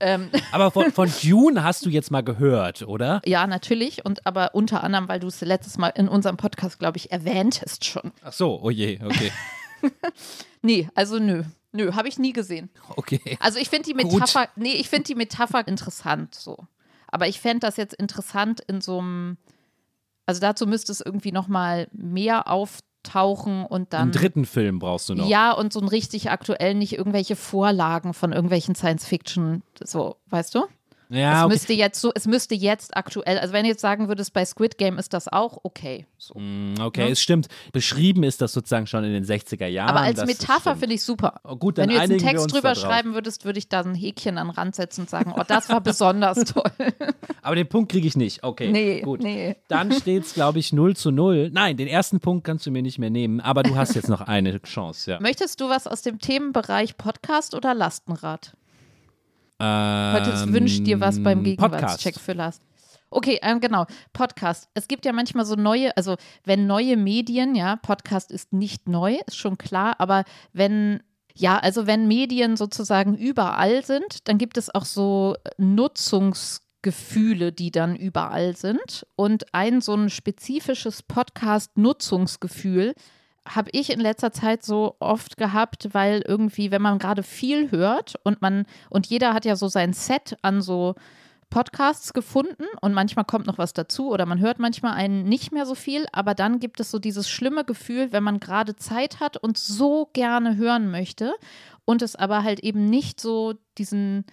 Ähm, 0.00 0.28
Aber 0.50 0.72
von, 0.72 0.90
von 0.90 1.10
Dune 1.22 1.62
hast 1.62 1.86
du 1.86 1.88
jetzt 1.88 2.10
mal 2.10 2.22
gehört, 2.22 2.82
oder? 2.82 3.22
ja, 3.24 3.46
natürlich. 3.46 4.04
Und 4.04 4.26
aber 4.26 4.54
unter 4.54 4.82
anderem, 4.82 5.08
weil 5.08 5.20
du 5.20 5.28
es 5.28 5.40
letztes 5.40 5.78
Mal 5.78 5.90
in 5.90 6.08
unserem 6.08 6.36
Podcast, 6.36 6.80
glaube 6.80 6.98
ich, 6.98 7.12
erwähntest 7.12 7.84
schon. 7.84 8.10
Ach 8.24 8.32
so, 8.32 8.60
oh 8.60 8.70
je, 8.70 8.98
okay. 9.02 9.30
Nee, 10.62 10.88
also 10.94 11.18
nö. 11.18 11.44
Nö, 11.72 11.92
habe 11.92 12.08
ich 12.08 12.18
nie 12.18 12.32
gesehen. 12.32 12.70
Okay. 12.96 13.36
Also 13.40 13.58
ich 13.58 13.68
finde 13.68 13.84
die 13.86 13.94
Gut. 13.94 14.12
Metapher, 14.12 14.48
nee, 14.56 14.74
ich 14.74 14.88
finde 14.88 15.04
die 15.04 15.14
Metapher 15.14 15.66
interessant 15.66 16.34
so. 16.34 16.56
Aber 17.08 17.28
ich 17.28 17.40
fände 17.40 17.60
das 17.60 17.76
jetzt 17.76 17.94
interessant 17.94 18.60
in 18.60 18.80
so 18.80 18.98
einem, 18.98 19.36
also 20.26 20.40
dazu 20.40 20.66
müsste 20.66 20.92
es 20.92 21.00
irgendwie 21.00 21.32
nochmal 21.32 21.88
mehr 21.92 22.48
auftauchen 22.48 23.66
und 23.66 23.92
dann. 23.92 24.02
Einen 24.02 24.12
dritten 24.12 24.44
Film 24.46 24.78
brauchst 24.78 25.08
du 25.08 25.14
noch. 25.14 25.28
Ja, 25.28 25.52
und 25.52 25.72
so 25.72 25.80
ein 25.80 25.88
richtig 25.88 26.30
aktuell, 26.30 26.74
nicht 26.74 26.96
irgendwelche 26.96 27.36
Vorlagen 27.36 28.14
von 28.14 28.32
irgendwelchen 28.32 28.74
Science-Fiction, 28.74 29.62
so, 29.82 30.16
weißt 30.30 30.54
du? 30.54 30.64
Ja, 31.14 31.38
es 31.40 31.44
okay. 31.44 31.52
müsste 31.54 31.72
jetzt 31.72 32.00
so, 32.00 32.12
es 32.14 32.26
müsste 32.26 32.54
jetzt 32.54 32.96
aktuell, 32.96 33.38
also 33.38 33.52
wenn 33.52 33.62
du 33.64 33.68
jetzt 33.70 33.80
sagen 33.80 34.08
würdest, 34.08 34.32
bei 34.32 34.44
Squid 34.44 34.78
Game 34.78 34.98
ist 34.98 35.12
das 35.12 35.28
auch 35.28 35.58
okay. 35.62 36.06
So. 36.18 36.34
Mm, 36.38 36.74
Okay, 36.80 37.10
es 37.10 37.20
stimmt. 37.20 37.48
Beschrieben 37.72 38.22
ist 38.24 38.40
das 38.40 38.52
sozusagen 38.52 38.86
schon 38.86 39.04
in 39.04 39.12
den 39.12 39.24
60er 39.24 39.66
Jahren. 39.66 39.90
Aber 39.90 40.00
als 40.00 40.24
Metapher 40.26 40.76
finde 40.76 40.94
ich 40.96 41.02
super. 41.04 41.40
Oh, 41.44 41.56
gut, 41.56 41.76
Wenn 41.76 41.88
du 41.88 41.94
jetzt 41.94 42.10
einen 42.10 42.18
Text 42.18 42.52
drüber 42.52 42.74
schreiben 42.74 43.14
würdest, 43.14 43.44
würde 43.44 43.58
ich 43.58 43.68
da 43.68 43.80
ein 43.80 43.94
Häkchen 43.94 44.38
an 44.38 44.48
den 44.48 44.54
Rand 44.54 44.74
setzen 44.74 45.02
und 45.02 45.10
sagen, 45.10 45.32
oh, 45.36 45.42
das 45.46 45.68
war 45.68 45.80
besonders 45.80 46.44
toll. 46.52 46.70
Aber 47.42 47.54
den 47.54 47.68
Punkt 47.68 47.92
kriege 47.92 48.06
ich 48.08 48.16
nicht. 48.16 48.42
Okay, 48.42 48.70
Nee, 48.70 49.00
gut. 49.02 49.20
nee. 49.22 49.56
Dann 49.68 49.92
steht 49.92 50.24
es, 50.24 50.34
glaube 50.34 50.58
ich, 50.58 50.72
0 50.72 50.96
zu 50.96 51.10
0. 51.10 51.50
Nein, 51.52 51.76
den 51.76 51.88
ersten 51.88 52.20
Punkt 52.20 52.44
kannst 52.44 52.66
du 52.66 52.70
mir 52.70 52.82
nicht 52.82 52.98
mehr 52.98 53.10
nehmen, 53.10 53.40
aber 53.40 53.62
du 53.62 53.76
hast 53.76 53.94
jetzt 53.94 54.08
noch 54.08 54.20
eine 54.22 54.60
Chance, 54.62 55.12
ja. 55.12 55.20
Möchtest 55.20 55.60
du 55.60 55.68
was 55.68 55.86
aus 55.86 56.02
dem 56.02 56.18
Themenbereich 56.18 56.96
Podcast 56.96 57.54
oder 57.54 57.74
Lastenrad? 57.74 58.54
Heute 59.60 60.30
Ähm, 60.30 60.52
wünscht 60.52 60.86
dir 60.86 61.00
was 61.00 61.22
beim 61.22 61.42
Podcast. 61.44 61.72
Gegenwartscheck 61.72 62.18
für 62.18 62.32
Last. 62.32 62.62
Okay, 63.10 63.38
ähm, 63.42 63.60
genau. 63.60 63.86
Podcast. 64.12 64.68
Es 64.74 64.88
gibt 64.88 65.06
ja 65.06 65.12
manchmal 65.12 65.44
so 65.44 65.54
neue, 65.54 65.96
also 65.96 66.16
wenn 66.44 66.66
neue 66.66 66.96
Medien, 66.96 67.54
ja, 67.54 67.76
Podcast 67.76 68.32
ist 68.32 68.52
nicht 68.52 68.88
neu, 68.88 69.18
ist 69.26 69.36
schon 69.36 69.56
klar, 69.56 69.94
aber 70.00 70.24
wenn, 70.52 71.00
ja, 71.32 71.56
also 71.56 71.86
wenn 71.86 72.08
Medien 72.08 72.56
sozusagen 72.56 73.16
überall 73.16 73.84
sind, 73.84 74.28
dann 74.28 74.38
gibt 74.38 74.56
es 74.56 74.74
auch 74.74 74.84
so 74.84 75.36
Nutzungsgefühle, 75.58 77.52
die 77.52 77.70
dann 77.70 77.94
überall 77.94 78.56
sind. 78.56 79.06
Und 79.14 79.54
ein 79.54 79.80
so 79.80 79.94
ein 79.94 80.10
spezifisches 80.10 81.04
Podcast-Nutzungsgefühl 81.04 82.94
habe 83.46 83.70
ich 83.72 83.90
in 83.90 84.00
letzter 84.00 84.32
Zeit 84.32 84.64
so 84.64 84.96
oft 85.00 85.36
gehabt, 85.36 85.88
weil 85.92 86.22
irgendwie, 86.26 86.70
wenn 86.70 86.82
man 86.82 86.98
gerade 86.98 87.22
viel 87.22 87.70
hört 87.70 88.14
und 88.22 88.40
man, 88.40 88.66
und 88.90 89.06
jeder 89.06 89.34
hat 89.34 89.44
ja 89.44 89.56
so 89.56 89.68
sein 89.68 89.92
Set 89.92 90.36
an 90.42 90.62
so 90.62 90.94
Podcasts 91.50 92.12
gefunden 92.12 92.64
und 92.80 92.94
manchmal 92.94 93.24
kommt 93.24 93.46
noch 93.46 93.58
was 93.58 93.74
dazu 93.74 94.10
oder 94.10 94.26
man 94.26 94.40
hört 94.40 94.58
manchmal 94.58 94.94
einen 94.94 95.24
nicht 95.24 95.52
mehr 95.52 95.66
so 95.66 95.74
viel, 95.74 96.06
aber 96.10 96.34
dann 96.34 96.58
gibt 96.58 96.80
es 96.80 96.90
so 96.90 96.98
dieses 96.98 97.28
schlimme 97.28 97.64
Gefühl, 97.64 98.12
wenn 98.12 98.24
man 98.24 98.40
gerade 98.40 98.74
Zeit 98.74 99.20
hat 99.20 99.36
und 99.36 99.56
so 99.56 100.10
gerne 100.14 100.56
hören 100.56 100.90
möchte 100.90 101.34
und 101.84 102.02
es 102.02 102.16
aber 102.16 102.42
halt 102.42 102.60
eben 102.60 102.86
nicht 102.86 103.20
so 103.20 103.54
diesen, 103.78 104.24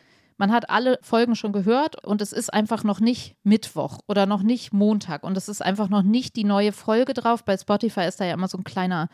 man 0.42 0.52
hat 0.52 0.72
alle 0.72 0.98
Folgen 1.04 1.36
schon 1.36 1.54
gehört 1.54 2.04
und 2.04 2.20
es 2.20 2.34
ist 2.34 2.52
einfach 2.52 2.84
noch 2.84 3.00
nicht 3.00 3.36
Mittwoch 3.44 4.00
oder 4.08 4.26
noch 4.26 4.42
nicht 4.42 4.74
Montag 4.74 5.22
und 5.22 5.38
es 5.38 5.48
ist 5.48 5.62
einfach 5.62 5.88
noch 5.88 6.02
nicht 6.02 6.36
die 6.36 6.46
neue 6.46 6.72
Folge 6.72 7.14
drauf. 7.14 7.46
Bei 7.46 7.56
Spotify 7.56 8.08
ist 8.08 8.20
da 8.20 8.26
ja 8.26 8.34
immer 8.34 8.48
so 8.48 8.58
ein 8.58 8.64
kleiner 8.64 9.08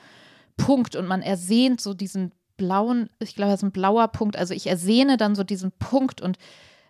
Punkt 0.55 0.95
und 0.95 1.05
man 1.05 1.21
ersehnt 1.21 1.81
so 1.81 1.93
diesen 1.93 2.33
blauen, 2.55 3.09
ich 3.19 3.35
glaube, 3.35 3.51
das 3.51 3.59
ist 3.59 3.65
ein 3.65 3.73
blauer 3.73 4.07
Punkt. 4.07 4.37
Also 4.37 4.53
ich 4.53 4.67
ersehne 4.67 5.17
dann 5.17 5.35
so 5.35 5.43
diesen 5.43 5.73
Punkt 5.73 6.21
und 6.21 6.37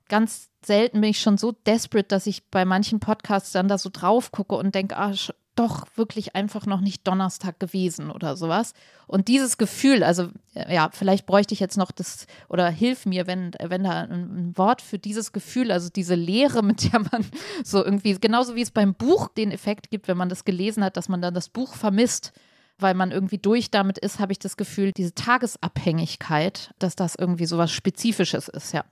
ganz 0.07 0.51
selten 0.63 1.01
bin 1.01 1.09
ich 1.09 1.19
schon 1.19 1.39
so 1.39 1.51
desperate, 1.51 2.07
dass 2.07 2.27
ich 2.27 2.47
bei 2.51 2.63
manchen 2.63 2.99
Podcasts 2.99 3.53
dann 3.53 3.67
da 3.67 3.79
so 3.79 3.89
drauf 3.91 4.31
gucke 4.31 4.53
und 4.53 4.75
denke, 4.75 4.97
ah, 4.97 5.13
doch 5.59 5.87
wirklich 5.95 6.35
einfach 6.35 6.65
noch 6.65 6.81
nicht 6.81 7.07
Donnerstag 7.07 7.59
gewesen 7.59 8.11
oder 8.11 8.37
sowas. 8.37 8.73
Und 9.07 9.27
dieses 9.27 9.57
Gefühl, 9.57 10.03
also 10.03 10.29
äh, 10.53 10.73
ja, 10.73 10.89
vielleicht 10.91 11.25
bräuchte 11.25 11.53
ich 11.53 11.59
jetzt 11.59 11.77
noch 11.77 11.91
das 11.91 12.27
oder 12.49 12.69
hilf 12.69 13.05
mir, 13.05 13.27
wenn, 13.27 13.51
wenn 13.61 13.83
da 13.83 14.01
ein, 14.01 14.57
Wort 14.57 14.81
für 14.81 14.99
dieses 14.99 15.31
Gefühl, 15.31 15.71
also 15.71 15.89
diese 15.89 16.15
Leere, 16.15 16.63
mit 16.63 16.91
der 16.91 16.99
man 16.99 17.25
so 17.63 17.83
irgendwie, 17.83 18.13
genauso 18.19 18.55
wie 18.55 18.61
es 18.61 18.71
beim 18.71 18.93
Buch 18.93 19.29
den 19.29 19.51
Effekt 19.51 19.89
gibt, 19.89 20.07
wenn 20.07 20.17
man 20.17 20.29
das 20.29 20.45
gelesen 20.45 20.83
hat, 20.83 20.97
dass 20.97 21.09
man 21.09 21.21
dann 21.21 21.33
das 21.33 21.49
Buch 21.49 21.73
vermisst 21.73 22.33
weil 22.79 22.93
man 22.93 23.11
irgendwie 23.11 23.39
durch 23.39 23.71
damit 23.71 23.97
ist, 23.97 24.19
habe 24.19 24.31
ich 24.31 24.37
das 24.37 24.55
Gefühl, 24.55 24.91
diese 24.91 25.15
Tagesabhängigkeit, 25.15 26.75
dass 26.77 26.95
das 26.95 27.15
irgendwie 27.15 27.47
so 27.47 27.57
was 27.57 27.71
Spezifisches 27.71 28.47
ist, 28.49 28.71
ja. 28.71 28.85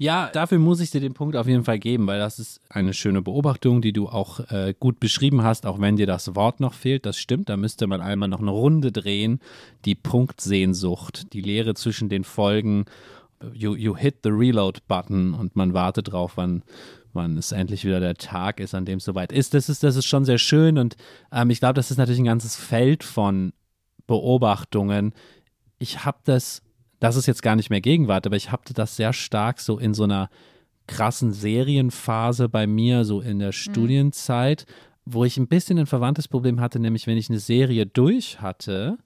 Ja, 0.00 0.30
dafür 0.32 0.60
muss 0.60 0.78
ich 0.78 0.92
dir 0.92 1.00
den 1.00 1.12
Punkt 1.12 1.34
auf 1.34 1.48
jeden 1.48 1.64
Fall 1.64 1.80
geben, 1.80 2.06
weil 2.06 2.20
das 2.20 2.38
ist 2.38 2.60
eine 2.68 2.94
schöne 2.94 3.20
Beobachtung, 3.20 3.82
die 3.82 3.92
du 3.92 4.08
auch 4.08 4.38
äh, 4.50 4.72
gut 4.78 5.00
beschrieben 5.00 5.42
hast, 5.42 5.66
auch 5.66 5.80
wenn 5.80 5.96
dir 5.96 6.06
das 6.06 6.36
Wort 6.36 6.60
noch 6.60 6.72
fehlt. 6.72 7.04
Das 7.04 7.18
stimmt, 7.18 7.48
da 7.48 7.56
müsste 7.56 7.88
man 7.88 8.00
einmal 8.00 8.28
noch 8.28 8.40
eine 8.40 8.52
Runde 8.52 8.92
drehen. 8.92 9.40
Die 9.84 9.96
Punktsehnsucht, 9.96 11.32
die 11.32 11.40
Leere 11.40 11.74
zwischen 11.74 12.08
den 12.08 12.22
Folgen. 12.22 12.84
You, 13.52 13.74
you 13.74 13.96
hit 13.96 14.18
the 14.22 14.30
Reload-Button 14.30 15.34
und 15.34 15.56
man 15.56 15.74
wartet 15.74 16.12
drauf, 16.12 16.32
wann, 16.36 16.62
wann 17.12 17.36
es 17.36 17.50
endlich 17.50 17.84
wieder 17.84 17.98
der 17.98 18.14
Tag 18.14 18.60
ist, 18.60 18.76
an 18.76 18.84
dem 18.84 18.98
es 18.98 19.04
soweit 19.04 19.32
ist. 19.32 19.52
Das 19.52 19.68
ist, 19.68 19.82
das 19.82 19.96
ist 19.96 20.06
schon 20.06 20.24
sehr 20.24 20.38
schön 20.38 20.78
und 20.78 20.96
ähm, 21.32 21.50
ich 21.50 21.58
glaube, 21.58 21.74
das 21.74 21.90
ist 21.90 21.96
natürlich 21.96 22.20
ein 22.20 22.24
ganzes 22.24 22.54
Feld 22.54 23.02
von 23.02 23.52
Beobachtungen. 24.06 25.12
Ich 25.80 26.04
habe 26.04 26.18
das 26.22 26.62
das 27.00 27.16
ist 27.16 27.26
jetzt 27.26 27.42
gar 27.42 27.56
nicht 27.56 27.70
mehr 27.70 27.80
Gegenwart, 27.80 28.26
aber 28.26 28.36
ich 28.36 28.50
hatte 28.50 28.74
das 28.74 28.96
sehr 28.96 29.12
stark 29.12 29.60
so 29.60 29.78
in 29.78 29.94
so 29.94 30.04
einer 30.04 30.28
krassen 30.86 31.32
Serienphase 31.32 32.48
bei 32.48 32.66
mir, 32.66 33.04
so 33.04 33.20
in 33.20 33.38
der 33.38 33.52
Studienzeit, 33.52 34.66
wo 35.04 35.24
ich 35.24 35.36
ein 35.36 35.48
bisschen 35.48 35.78
ein 35.78 35.86
verwandtes 35.86 36.28
Problem 36.28 36.60
hatte, 36.60 36.80
nämlich 36.80 37.06
wenn 37.06 37.16
ich 37.16 37.30
eine 37.30 37.38
Serie 37.38 37.86
durch 37.86 38.40
hatte, 38.40 38.98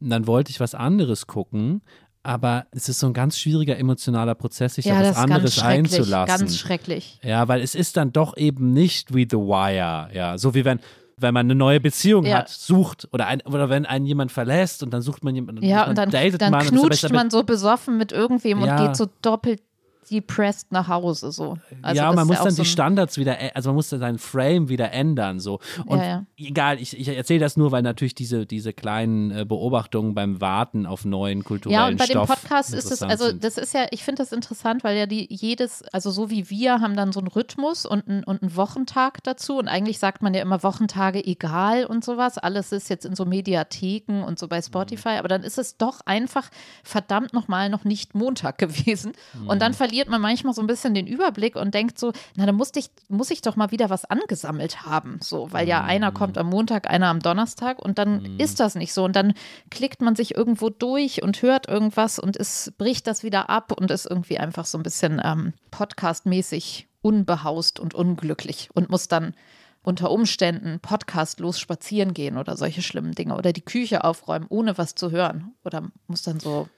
dann 0.00 0.26
wollte 0.26 0.50
ich 0.50 0.60
was 0.60 0.74
anderes 0.74 1.26
gucken, 1.26 1.82
aber 2.22 2.66
es 2.70 2.88
ist 2.88 3.00
so 3.00 3.08
ein 3.08 3.12
ganz 3.14 3.38
schwieriger 3.38 3.76
emotionaler 3.76 4.34
Prozess, 4.34 4.76
sich 4.76 4.84
ja, 4.84 5.00
auf 5.00 5.08
was 5.08 5.16
anderes 5.16 5.58
einzulassen. 5.58 6.38
ganz 6.38 6.56
schrecklich. 6.56 7.18
Ja, 7.22 7.48
weil 7.48 7.60
es 7.60 7.74
ist 7.74 7.96
dann 7.96 8.12
doch 8.12 8.36
eben 8.36 8.72
nicht 8.72 9.14
wie 9.14 9.26
The 9.28 9.36
Wire, 9.36 10.10
ja, 10.14 10.38
so 10.38 10.54
wie 10.54 10.64
wenn 10.64 10.78
wenn 11.22 11.32
man 11.34 11.46
eine 11.46 11.54
neue 11.54 11.80
Beziehung 11.80 12.24
Ja. 12.26 12.38
hat, 12.38 12.48
sucht 12.48 13.08
oder 13.12 13.26
ein, 13.26 13.40
oder 13.42 13.68
wenn 13.70 13.86
einen 13.86 14.04
jemand 14.06 14.32
verlässt 14.32 14.82
und 14.82 14.90
dann 14.92 15.02
sucht 15.02 15.24
man 15.24 15.34
jemanden 15.34 15.64
Ja, 15.64 15.88
und 15.88 15.96
dann, 15.96 16.10
datet 16.10 16.40
dann 16.42 16.50
man 16.50 16.66
und 16.66 16.74
knutscht 16.74 17.10
man 17.10 17.30
so 17.30 17.42
besoffen 17.44 17.96
mit 17.96 18.12
irgendwem 18.12 18.60
Ja. 18.64 18.76
und 18.80 18.86
geht 18.86 18.96
so 18.96 19.06
doppelt 19.22 19.62
depressed 20.10 20.72
nach 20.72 20.88
Hause, 20.88 21.32
so. 21.32 21.56
Also 21.80 22.00
ja, 22.00 22.12
man 22.12 22.26
muss 22.26 22.38
auch 22.38 22.44
dann 22.44 22.52
so 22.52 22.62
die 22.62 22.68
Standards 22.68 23.18
wieder, 23.18 23.36
also 23.54 23.70
man 23.70 23.76
muss 23.76 23.88
dann 23.88 24.00
seinen 24.00 24.18
Frame 24.18 24.68
wieder 24.68 24.92
ändern, 24.92 25.40
so. 25.40 25.60
Und 25.86 25.98
Ja, 25.98 26.04
ja. 26.04 26.26
egal, 26.36 26.80
ich, 26.80 26.98
ich 26.98 27.08
erzähle 27.08 27.40
das 27.40 27.56
nur, 27.56 27.72
weil 27.72 27.82
natürlich 27.82 28.14
diese, 28.14 28.44
diese 28.44 28.72
kleinen 28.72 29.30
äh, 29.30 29.44
Beobachtungen 29.44 30.14
beim 30.14 30.40
Warten 30.40 30.86
auf 30.86 31.04
neuen 31.04 31.44
kulturellen 31.44 31.80
Ja, 31.80 31.88
und 31.88 31.96
bei 31.96 32.06
dem 32.06 32.12
Stoff 32.24 32.28
Podcast 32.28 32.74
ist 32.74 32.90
es, 32.90 33.02
also 33.02 33.32
das 33.32 33.58
ist 33.58 33.74
ja, 33.74 33.86
ich 33.90 34.04
finde 34.04 34.22
das 34.22 34.32
interessant, 34.32 34.84
weil 34.84 34.96
ja 34.96 35.06
die 35.06 35.26
jedes, 35.30 35.82
also 35.92 36.10
so 36.10 36.30
wie 36.30 36.50
wir 36.50 36.80
haben 36.80 36.96
dann 36.96 37.12
so 37.12 37.20
einen 37.20 37.28
Rhythmus 37.28 37.86
und 37.86 38.08
einen, 38.08 38.24
und 38.24 38.42
einen 38.42 38.56
Wochentag 38.56 39.22
dazu 39.22 39.58
und 39.58 39.68
eigentlich 39.68 39.98
sagt 39.98 40.22
man 40.22 40.34
ja 40.34 40.42
immer 40.42 40.62
Wochentage 40.62 41.24
egal 41.24 41.86
und 41.86 42.04
sowas, 42.04 42.38
alles 42.38 42.72
ist 42.72 42.90
jetzt 42.90 43.06
in 43.06 43.14
so 43.14 43.24
Mediatheken 43.24 44.24
und 44.24 44.38
so 44.38 44.48
bei 44.48 44.60
Spotify, 44.60 45.16
aber 45.18 45.28
dann 45.28 45.42
ist 45.42 45.58
es 45.58 45.76
doch 45.76 46.00
einfach 46.04 46.50
verdammt 46.82 47.32
nochmal 47.32 47.70
noch 47.70 47.84
nicht 47.84 48.14
Montag 48.14 48.58
gewesen 48.62 49.12
und 49.46 49.62
dann 49.62 49.74
verliert 49.74 49.91
man 50.08 50.20
manchmal 50.20 50.54
so 50.54 50.60
ein 50.60 50.66
bisschen 50.66 50.94
den 50.94 51.06
Überblick 51.06 51.56
und 51.56 51.74
denkt 51.74 51.98
so, 51.98 52.12
na, 52.36 52.46
da 52.46 52.52
musste 52.52 52.78
ich, 52.78 52.90
muss 53.08 53.30
ich 53.30 53.42
doch 53.42 53.56
mal 53.56 53.70
wieder 53.70 53.90
was 53.90 54.04
angesammelt 54.04 54.84
haben, 54.84 55.18
so, 55.22 55.52
weil 55.52 55.68
ja 55.68 55.82
einer 55.82 56.12
kommt 56.12 56.38
am 56.38 56.48
Montag, 56.48 56.90
einer 56.90 57.08
am 57.08 57.20
Donnerstag 57.20 57.78
und 57.78 57.98
dann 57.98 58.38
ist 58.38 58.60
das 58.60 58.74
nicht 58.74 58.92
so. 58.92 59.04
Und 59.04 59.16
dann 59.16 59.34
klickt 59.70 60.02
man 60.02 60.16
sich 60.16 60.34
irgendwo 60.36 60.70
durch 60.70 61.22
und 61.22 61.42
hört 61.42 61.68
irgendwas 61.68 62.18
und 62.18 62.36
es 62.36 62.72
bricht 62.78 63.06
das 63.06 63.22
wieder 63.22 63.50
ab 63.50 63.72
und 63.72 63.90
ist 63.90 64.06
irgendwie 64.06 64.38
einfach 64.38 64.64
so 64.64 64.78
ein 64.78 64.82
bisschen 64.82 65.20
ähm, 65.24 65.52
podcastmäßig 65.70 66.88
unbehaust 67.02 67.80
und 67.80 67.94
unglücklich 67.94 68.70
und 68.74 68.90
muss 68.90 69.08
dann 69.08 69.34
unter 69.82 70.10
Umständen 70.10 70.78
podcastlos 70.80 71.58
spazieren 71.58 72.14
gehen 72.14 72.38
oder 72.38 72.56
solche 72.56 72.82
schlimmen 72.82 73.12
Dinge 73.12 73.36
oder 73.36 73.52
die 73.52 73.64
Küche 73.64 74.04
aufräumen, 74.04 74.46
ohne 74.48 74.78
was 74.78 74.94
zu 74.94 75.10
hören. 75.10 75.54
Oder 75.64 75.90
muss 76.06 76.22
dann 76.22 76.38
so 76.38 76.68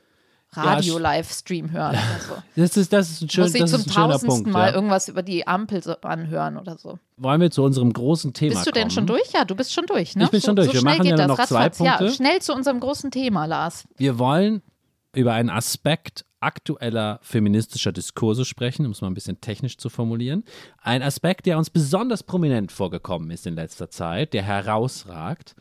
Radio-Livestream 0.57 1.71
hören 1.73 1.91
oder 1.97 2.21
so. 2.29 2.35
Das 2.57 2.77
ist, 2.77 2.93
das 2.93 3.11
ist 3.11 3.23
ein, 3.23 3.29
schön, 3.31 3.45
muss 3.45 3.53
das 3.53 3.71
zum 3.71 3.81
ist 3.81 3.87
ein 3.89 3.93
schöner 3.93 4.07
tausendsten 4.13 4.29
Punkt. 4.45 4.51
Mal 4.53 4.69
Ja. 4.71 4.75
irgendwas 4.75 5.09
über 5.09 5.23
die 5.23 5.47
Ampel 5.47 5.83
so 5.83 5.93
anhören 6.03 6.57
oder 6.57 6.77
so. 6.79 6.99
Wollen 7.17 7.41
wir 7.41 7.51
zu 7.51 7.63
unserem 7.63 7.93
großen 7.93 8.33
Thema 8.33 8.55
Bist 8.55 8.67
du 8.67 8.71
denn 8.71 8.83
kommen? 8.85 8.91
schon 8.91 9.07
durch? 9.07 9.33
Ja, 9.33 9.45
du 9.45 9.55
bist 9.55 9.73
schon 9.73 9.87
durch, 9.87 10.17
ne? 10.17 10.25
Ich 10.25 10.31
bin 10.31 10.41
so, 10.41 10.47
schon 10.49 10.57
durch. 10.57 10.69
So 10.69 10.75
Wir 10.75 10.83
machen 10.83 11.05
ja 11.07 11.17
das. 11.17 11.27
noch 11.29 11.37
zwei 11.47 11.65
Ratzfatz. 11.65 11.79
Ja, 11.87 11.97
Punkte. 11.99 12.15
schnell 12.15 12.41
zu 12.41 12.53
unserem 12.55 12.81
großen 12.81 13.11
Thema, 13.11 13.47
Lars. 13.47 13.85
Wir 13.97 14.19
wollen 14.19 14.63
über 15.15 15.33
einen 15.33 15.51
Aspekt 15.51 16.25
aktueller 16.41 17.19
feministischer 17.23 17.93
Diskurse 17.93 18.45
sprechen, 18.45 18.85
um 18.85 18.93
es 18.93 19.01
mal 19.01 19.07
ein 19.09 19.15
bisschen 19.15 19.41
technisch 19.41 19.79
zu 19.79 19.89
formulieren. 19.89 20.45
Ein 20.83 21.03
Aspekt, 21.03 21.47
der 21.47 21.57
uns 21.57 21.71
besonders 21.71 22.23
prominent 22.23 22.71
vorgekommen 22.71 23.31
ist 23.31 23.47
in 23.47 23.55
letzter 23.55 23.89
Zeit, 23.91 24.35
der 24.35 24.43
herausragt. 24.43 25.55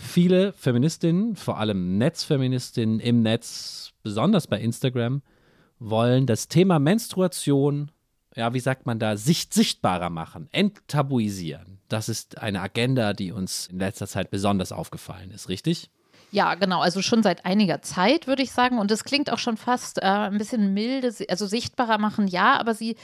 Viele 0.00 0.52
Feministinnen, 0.52 1.34
vor 1.34 1.58
allem 1.58 1.98
Netzfeministinnen 1.98 3.00
im 3.00 3.20
Netz, 3.20 3.92
besonders 4.04 4.46
bei 4.46 4.60
Instagram, 4.60 5.22
wollen 5.80 6.24
das 6.24 6.46
Thema 6.46 6.78
Menstruation, 6.78 7.90
ja, 8.36 8.54
wie 8.54 8.60
sagt 8.60 8.86
man 8.86 9.00
da, 9.00 9.16
sicht 9.16 9.52
sichtbarer 9.52 10.08
machen, 10.08 10.48
enttabuisieren. 10.52 11.80
Das 11.88 12.08
ist 12.08 12.38
eine 12.38 12.60
Agenda, 12.60 13.12
die 13.12 13.32
uns 13.32 13.66
in 13.66 13.80
letzter 13.80 14.06
Zeit 14.06 14.30
besonders 14.30 14.70
aufgefallen 14.70 15.32
ist, 15.32 15.48
richtig? 15.48 15.90
Ja, 16.30 16.54
genau. 16.54 16.80
Also 16.80 17.02
schon 17.02 17.24
seit 17.24 17.44
einiger 17.44 17.82
Zeit, 17.82 18.28
würde 18.28 18.44
ich 18.44 18.52
sagen. 18.52 18.78
Und 18.78 18.92
es 18.92 19.02
klingt 19.02 19.32
auch 19.32 19.38
schon 19.38 19.56
fast 19.56 19.98
äh, 19.98 20.06
ein 20.06 20.38
bisschen 20.38 20.74
milde, 20.74 21.12
also 21.28 21.46
sichtbarer 21.46 21.98
machen, 21.98 22.28
ja, 22.28 22.56
aber 22.60 22.74
sie 22.74 22.96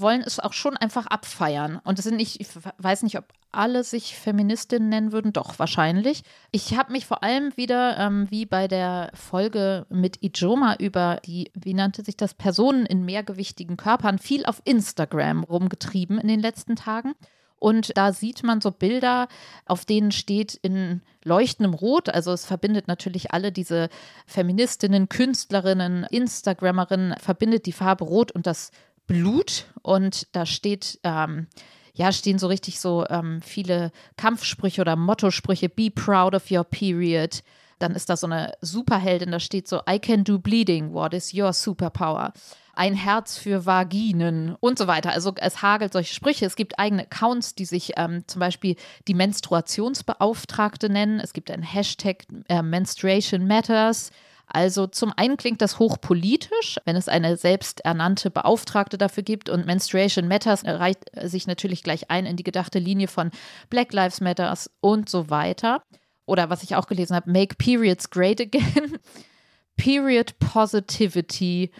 wollen 0.00 0.22
es 0.22 0.40
auch 0.40 0.52
schon 0.52 0.76
einfach 0.76 1.06
abfeiern. 1.06 1.80
Und 1.84 1.98
es 1.98 2.04
sind 2.04 2.16
nicht, 2.16 2.40
ich 2.40 2.48
weiß 2.78 3.02
nicht, 3.02 3.18
ob 3.18 3.24
alle 3.52 3.84
sich 3.84 4.16
Feministinnen 4.16 4.88
nennen 4.88 5.12
würden, 5.12 5.32
doch 5.32 5.58
wahrscheinlich. 5.58 6.22
Ich 6.50 6.76
habe 6.76 6.92
mich 6.92 7.06
vor 7.06 7.22
allem 7.22 7.56
wieder, 7.56 7.96
ähm, 7.98 8.26
wie 8.30 8.46
bei 8.46 8.68
der 8.68 9.10
Folge 9.14 9.86
mit 9.88 10.22
Ijoma 10.22 10.76
über 10.78 11.20
die, 11.24 11.50
wie 11.54 11.74
nannte 11.74 12.04
sich 12.04 12.16
das, 12.16 12.34
Personen 12.34 12.86
in 12.86 13.04
mehrgewichtigen 13.04 13.76
Körpern, 13.76 14.18
viel 14.18 14.44
auf 14.44 14.60
Instagram 14.64 15.44
rumgetrieben 15.44 16.18
in 16.18 16.28
den 16.28 16.40
letzten 16.40 16.76
Tagen. 16.76 17.14
Und 17.58 17.96
da 17.96 18.12
sieht 18.12 18.44
man 18.44 18.60
so 18.60 18.70
Bilder, 18.70 19.28
auf 19.66 19.84
denen 19.84 20.12
steht 20.12 20.54
in 20.54 21.02
leuchtendem 21.24 21.74
Rot, 21.74 22.08
also 22.08 22.32
es 22.32 22.46
verbindet 22.46 22.86
natürlich 22.86 23.32
alle 23.32 23.50
diese 23.50 23.88
Feministinnen, 24.26 25.08
Künstlerinnen, 25.08 26.04
Instagrammerinnen, 26.04 27.16
verbindet 27.18 27.66
die 27.66 27.72
Farbe 27.72 28.04
Rot 28.04 28.30
und 28.30 28.46
das 28.46 28.70
Blut. 29.08 29.64
Und 29.82 30.28
da 30.30 30.46
steht, 30.46 31.00
ähm, 31.02 31.48
ja, 31.94 32.12
stehen 32.12 32.38
so 32.38 32.46
richtig 32.46 32.78
so 32.78 33.04
ähm, 33.08 33.42
viele 33.42 33.90
Kampfsprüche 34.16 34.80
oder 34.80 34.94
Mottosprüche, 34.94 35.68
be 35.68 35.90
proud 35.90 36.36
of 36.36 36.48
your 36.52 36.62
period. 36.62 37.42
Dann 37.80 37.94
ist 37.94 38.08
da 38.08 38.16
so 38.16 38.26
eine 38.26 38.52
Superheldin, 38.60 39.32
da 39.32 39.40
steht 39.40 39.66
so, 39.66 39.80
I 39.88 39.98
can 39.98 40.24
do 40.24 40.38
bleeding, 40.38 40.92
what 40.92 41.14
is 41.14 41.34
your 41.34 41.52
superpower? 41.52 42.32
Ein 42.74 42.94
Herz 42.94 43.36
für 43.36 43.66
Vaginen 43.66 44.54
und 44.60 44.78
so 44.78 44.86
weiter. 44.86 45.10
Also 45.10 45.32
es 45.36 45.62
hagelt 45.62 45.92
solche 45.92 46.14
Sprüche. 46.14 46.46
Es 46.46 46.54
gibt 46.54 46.78
eigene 46.78 47.02
Accounts, 47.02 47.56
die 47.56 47.64
sich 47.64 47.92
ähm, 47.96 48.22
zum 48.28 48.38
Beispiel 48.38 48.76
die 49.08 49.14
Menstruationsbeauftragte 49.14 50.88
nennen. 50.88 51.18
Es 51.18 51.32
gibt 51.32 51.50
ein 51.50 51.62
Hashtag 51.62 52.26
äh, 52.48 52.62
Menstruation 52.62 53.48
Matters. 53.48 54.12
Also 54.48 54.86
zum 54.86 55.12
einen 55.16 55.36
klingt 55.36 55.60
das 55.60 55.78
hochpolitisch, 55.78 56.78
wenn 56.84 56.96
es 56.96 57.08
eine 57.08 57.36
selbsternannte 57.36 58.30
Beauftragte 58.30 58.96
dafür 58.96 59.22
gibt 59.22 59.48
und 59.50 59.66
Menstruation 59.66 60.26
Matters 60.26 60.64
reicht 60.64 61.04
sich 61.22 61.46
natürlich 61.46 61.82
gleich 61.82 62.10
ein 62.10 62.26
in 62.26 62.36
die 62.36 62.44
gedachte 62.44 62.78
Linie 62.78 63.08
von 63.08 63.30
Black 63.68 63.92
Lives 63.92 64.20
Matters 64.20 64.70
und 64.80 65.08
so 65.08 65.30
weiter. 65.30 65.82
Oder 66.24 66.50
was 66.50 66.62
ich 66.62 66.76
auch 66.76 66.86
gelesen 66.86 67.14
habe, 67.14 67.30
Make 67.30 67.56
Periods 67.56 68.10
Great 68.10 68.40
Again. 68.40 68.98
Period 69.76 70.38
Positivity 70.40 71.70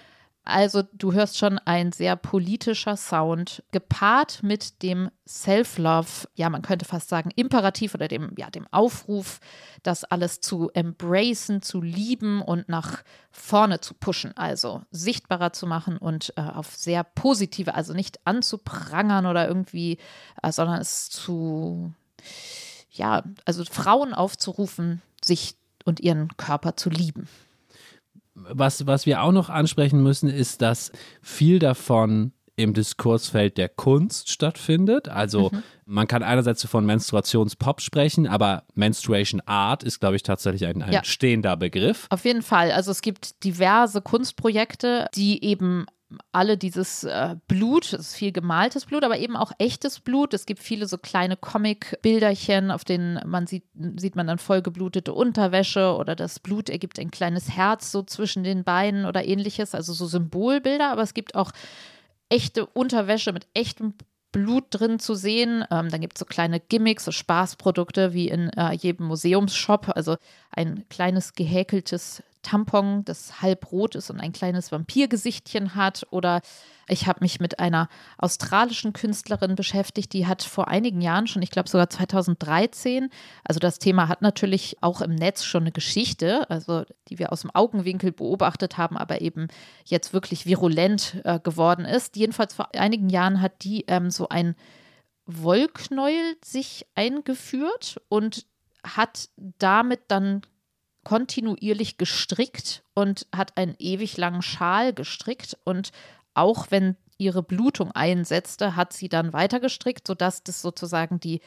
also 0.49 0.83
du 0.95 1.12
hörst 1.12 1.37
schon 1.37 1.59
ein 1.59 1.93
sehr 1.93 2.17
politischer 2.17 2.97
Sound, 2.97 3.62
gepaart 3.71 4.43
mit 4.43 4.83
dem 4.83 5.11
Self-Love, 5.26 6.26
ja 6.37 6.49
man 6.49 6.62
könnte 6.62 6.87
fast 6.87 7.11
sagen 7.11 7.31
Imperativ 7.37 7.95
oder 7.95 8.09
dem, 8.09 8.33
ja, 8.38 8.49
dem 8.49 8.67
Aufruf, 8.71 9.40
das 9.83 10.05
alles 10.05 10.40
zu 10.40 10.71
embracen, 10.73 11.61
zu 11.61 11.83
lieben 11.83 12.40
und 12.40 12.69
nach 12.69 13.02
vorne 13.31 13.81
zu 13.81 13.93
pushen, 13.93 14.35
also 14.37 14.83
sichtbarer 14.90 15.52
zu 15.52 15.67
machen 15.67 15.99
und 15.99 16.33
äh, 16.37 16.40
auf 16.40 16.75
sehr 16.75 17.05
positive, 17.05 17.75
also 17.75 17.93
nicht 17.93 18.19
anzuprangern 18.25 19.26
oder 19.26 19.47
irgendwie, 19.47 19.99
äh, 20.43 20.50
sondern 20.50 20.81
es 20.81 21.11
zu, 21.11 21.93
ja, 22.90 23.23
also 23.45 23.64
Frauen 23.64 24.14
aufzurufen, 24.14 25.02
sich 25.23 25.57
und 25.85 26.00
ihren 26.00 26.37
Körper 26.37 26.76
zu 26.76 26.88
lieben 26.88 27.28
was, 28.50 28.87
was 28.87 29.07
wir 29.07 29.23
auch 29.23 29.33
noch 29.33 29.50
ansprechen 29.50 30.02
müssen, 30.02 30.28
ist, 30.28 30.62
dass 30.62 30.92
viel 31.23 31.59
davon 31.59 32.33
im 32.59 32.75
Diskursfeld 32.75 33.57
der 33.57 33.68
Kunst 33.68 34.30
stattfindet. 34.30 35.09
Also 35.09 35.50
mhm. 35.52 35.62
man 35.87 36.09
kann 36.09 36.25
einerseits 36.25 36.66
von 36.66 36.85
Menstruationspop 36.85 37.80
sprechen, 37.80 38.26
aber 38.26 38.64
Menstruation 38.75 39.40
Art 39.47 39.85
ist, 39.85 40.00
glaube 40.00 40.16
ich, 40.16 40.25
tatsächlich 40.25 40.66
ein, 40.66 40.83
ein 40.83 40.92
ja. 40.92 41.04
stehender 41.04 41.57
Begriff. 41.57 42.07
Auf 42.11 42.25
jeden 42.25 42.42
Fall. 42.42 42.73
Also 42.73 42.90
es 42.90 43.00
gibt 43.00 43.45
diverse 43.45 44.02
Kunstprojekte, 44.02 45.07
die 45.14 45.45
eben 45.45 45.87
alle 46.33 46.57
dieses 46.57 47.05
äh, 47.05 47.37
Blut, 47.49 47.93
es 47.93 48.00
ist 48.00 48.15
viel 48.15 48.33
gemaltes 48.33 48.87
Blut, 48.87 49.05
aber 49.05 49.19
eben 49.19 49.37
auch 49.37 49.53
echtes 49.59 50.00
Blut. 50.00 50.33
Es 50.33 50.47
gibt 50.47 50.62
viele 50.62 50.87
so 50.87 50.97
kleine 50.97 51.37
Comic-Bilderchen, 51.37 52.71
auf 52.71 52.85
denen 52.85 53.21
man 53.27 53.47
sieht, 53.47 53.65
sieht 53.97 54.17
man 54.17 54.27
dann 54.27 54.38
vollgeblutete 54.38 55.12
Unterwäsche 55.12 55.95
oder 55.95 56.17
das 56.17 56.38
Blut 56.38 56.71
ergibt 56.71 56.99
ein 56.99 57.11
kleines 57.11 57.50
Herz 57.50 57.93
so 57.93 58.03
zwischen 58.03 58.43
den 58.43 58.65
Beinen 58.65 59.05
oder 59.05 59.25
ähnliches, 59.25 59.75
also 59.75 59.93
so 59.93 60.07
Symbolbilder, 60.07 60.91
aber 60.91 61.03
es 61.03 61.15
gibt 61.15 61.35
auch 61.35 61.53
echte 62.31 62.67
Unterwäsche 62.67 63.33
mit 63.33 63.47
echtem 63.55 63.95
Blut 64.33 64.67
drin 64.71 64.99
zu 64.99 65.15
sehen. 65.15 65.65
Ähm, 65.71 65.88
dann 65.88 66.00
gibt 66.00 66.17
es 66.17 66.21
so 66.21 66.27
kleine 66.27 66.61
Gimmicks, 66.61 67.05
so 67.05 67.12
Spaßprodukte 67.12 68.12
wie 68.12 68.29
in 68.29 68.50
äh, 68.50 68.73
jedem 68.73 69.07
Museumsshop. 69.07 69.91
Also 69.95 70.17
ein 70.50 70.85
kleines 70.91 71.33
gehäkeltes 71.33 72.23
Tampon, 72.49 73.05
das 73.05 73.43
halb 73.43 73.71
rot 73.73 73.95
ist 73.95 74.11
und 74.11 74.21
ein 74.21 74.33
kleines 74.33 74.73
Vampirgesichtchen 74.73 75.75
hat. 75.75 76.07
Oder 76.11 76.40
ich 76.88 77.07
habe 77.07 77.21
mich 77.21 77.40
mit 77.40 77.59
einer 77.59 77.88
australischen 78.17 78.95
Künstlerin 78.95 79.55
beschäftigt, 79.55 80.14
die 80.14 80.26
hat 80.26 80.43
vor 80.43 80.69
einigen 80.69 81.02
Jahren 81.02 81.26
schon, 81.26 81.43
ich 81.43 81.50
glaube 81.50 81.69
sogar 81.69 81.90
2013, 81.90 83.11
also 83.45 83.61
das 83.61 83.78
Thema 83.78 84.09
hat 84.09 84.23
natürlich 84.23 84.78
auch 84.81 85.02
im 85.02 85.14
Netz 85.14 85.45
schon 85.45 85.64
eine 85.64 85.73
Geschichte, 85.73 86.49
also 86.49 86.85
die 87.09 87.19
wir 87.19 87.33
aus 87.33 87.43
dem 87.43 87.50
Augenwinkel 87.55 88.12
beobachtet 88.12 88.78
haben, 88.78 88.97
aber 88.97 89.21
eben 89.21 89.49
jetzt 89.85 90.14
wirklich 90.14 90.47
virulent 90.47 91.21
äh, 91.25 91.38
geworden 91.40 91.85
ist. 91.85 92.17
Jedenfalls 92.17 92.55
vor 92.55 92.75
einigen 92.75 93.11
Jahren 93.11 93.42
hat 93.42 93.62
die 93.62 93.85
ähm, 93.88 94.11
so 94.11 94.29
ein 94.31 94.55
Wollknäuel 95.27 96.37
sich 96.42 96.87
eingeführt 96.94 98.01
und 98.09 98.46
hat 98.83 99.29
damit 99.37 100.01
dann 100.09 100.40
kontinuierlich 101.09 101.97
gestrickt 101.97 102.83
und 102.92 103.27
hat 103.35 103.57
einen 103.57 103.75
ewig 103.79 104.18
langen 104.18 104.42
Schal 104.42 104.92
gestrickt 104.92 105.57
und 105.64 105.90
auch 106.35 106.66
wenn 106.68 106.97
ihre 107.16 107.42
Blutung 107.42 107.92
einsetzte, 107.92 108.77
hat 108.77 108.92
sie 108.92 109.09
dann 109.09 109.33
weiter 109.33 109.59
gestrickt, 109.59 110.07
sodass 110.07 110.44
das 110.44 110.61
sozusagen 110.61 111.18
die 111.18 111.40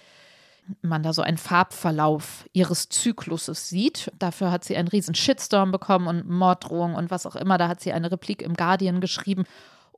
man 0.81 1.03
da 1.03 1.13
so 1.13 1.21
einen 1.21 1.37
Farbverlauf 1.37 2.45
ihres 2.53 2.89
Zykluses 2.89 3.69
sieht. 3.69 4.11
Dafür 4.17 4.49
hat 4.49 4.63
sie 4.63 4.75
einen 4.75 4.87
riesen 4.87 5.13
Shitstorm 5.13 5.71
bekommen 5.71 6.07
und 6.07 6.27
Morddrohungen 6.27 6.95
und 6.95 7.11
was 7.11 7.27
auch 7.27 7.35
immer. 7.35 7.59
Da 7.59 7.67
hat 7.67 7.81
sie 7.81 7.93
eine 7.93 8.11
Replik 8.11 8.41
im 8.41 8.55
Guardian 8.55 8.99
geschrieben 8.99 9.45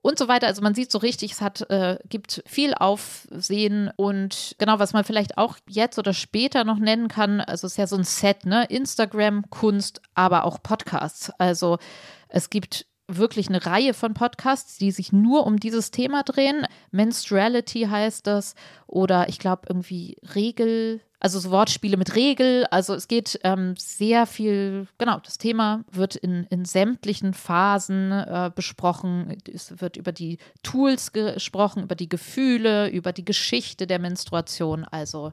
und 0.03 0.19
so 0.19 0.27
weiter. 0.27 0.47
Also 0.47 0.61
man 0.61 0.75
sieht 0.75 0.91
so 0.91 0.99
richtig, 0.99 1.31
es 1.31 1.41
hat, 1.41 1.61
äh, 1.71 1.97
gibt 2.07 2.43
viel 2.45 2.75
Aufsehen 2.75 3.89
und 3.95 4.55
genau, 4.59 4.77
was 4.77 4.93
man 4.93 5.05
vielleicht 5.05 5.37
auch 5.37 5.57
jetzt 5.67 5.97
oder 5.97 6.13
später 6.13 6.65
noch 6.65 6.77
nennen 6.77 7.07
kann, 7.07 7.39
also 7.39 7.65
es 7.65 7.73
ist 7.73 7.77
ja 7.77 7.87
so 7.87 7.95
ein 7.95 8.03
Set, 8.03 8.45
ne? 8.45 8.65
Instagram, 8.65 9.49
Kunst, 9.49 10.01
aber 10.13 10.43
auch 10.43 10.61
Podcasts. 10.61 11.31
Also 11.39 11.79
es 12.27 12.49
gibt 12.49 12.85
wirklich 13.07 13.47
eine 13.47 13.65
Reihe 13.65 13.93
von 13.93 14.13
Podcasts, 14.13 14.77
die 14.77 14.91
sich 14.91 15.13
nur 15.13 15.45
um 15.45 15.57
dieses 15.57 15.91
Thema 15.91 16.23
drehen. 16.23 16.67
Menstruality 16.91 17.87
heißt 17.89 18.27
das 18.27 18.55
oder 18.87 19.29
ich 19.29 19.39
glaube 19.39 19.63
irgendwie 19.69 20.17
Regel, 20.35 20.99
also 21.23 21.39
so 21.39 21.51
Wortspiele 21.51 21.95
mit 21.95 22.15
Regel. 22.15 22.65
Also 22.69 22.93
es 22.93 23.07
geht 23.07 23.39
ähm, 23.45 23.75
sehr 23.77 24.27
viel, 24.27 24.87
genau, 24.97 25.19
das 25.23 25.37
Thema 25.37 25.85
wird 25.89 26.17
in, 26.17 26.43
in 26.49 26.65
sämtlichen 26.65 27.33
Phasen 27.33 28.11
äh, 28.11 28.51
besprochen. 28.53 29.37
Es 29.51 29.79
wird 29.79 29.95
über 29.95 30.11
die 30.11 30.37
Tools 30.63 31.13
gesprochen, 31.13 31.83
über 31.83 31.95
die 31.95 32.09
Gefühle, 32.09 32.89
über 32.89 33.13
die 33.13 33.23
Geschichte 33.23 33.87
der 33.87 33.99
Menstruation. 33.99 34.83
Also 34.83 35.31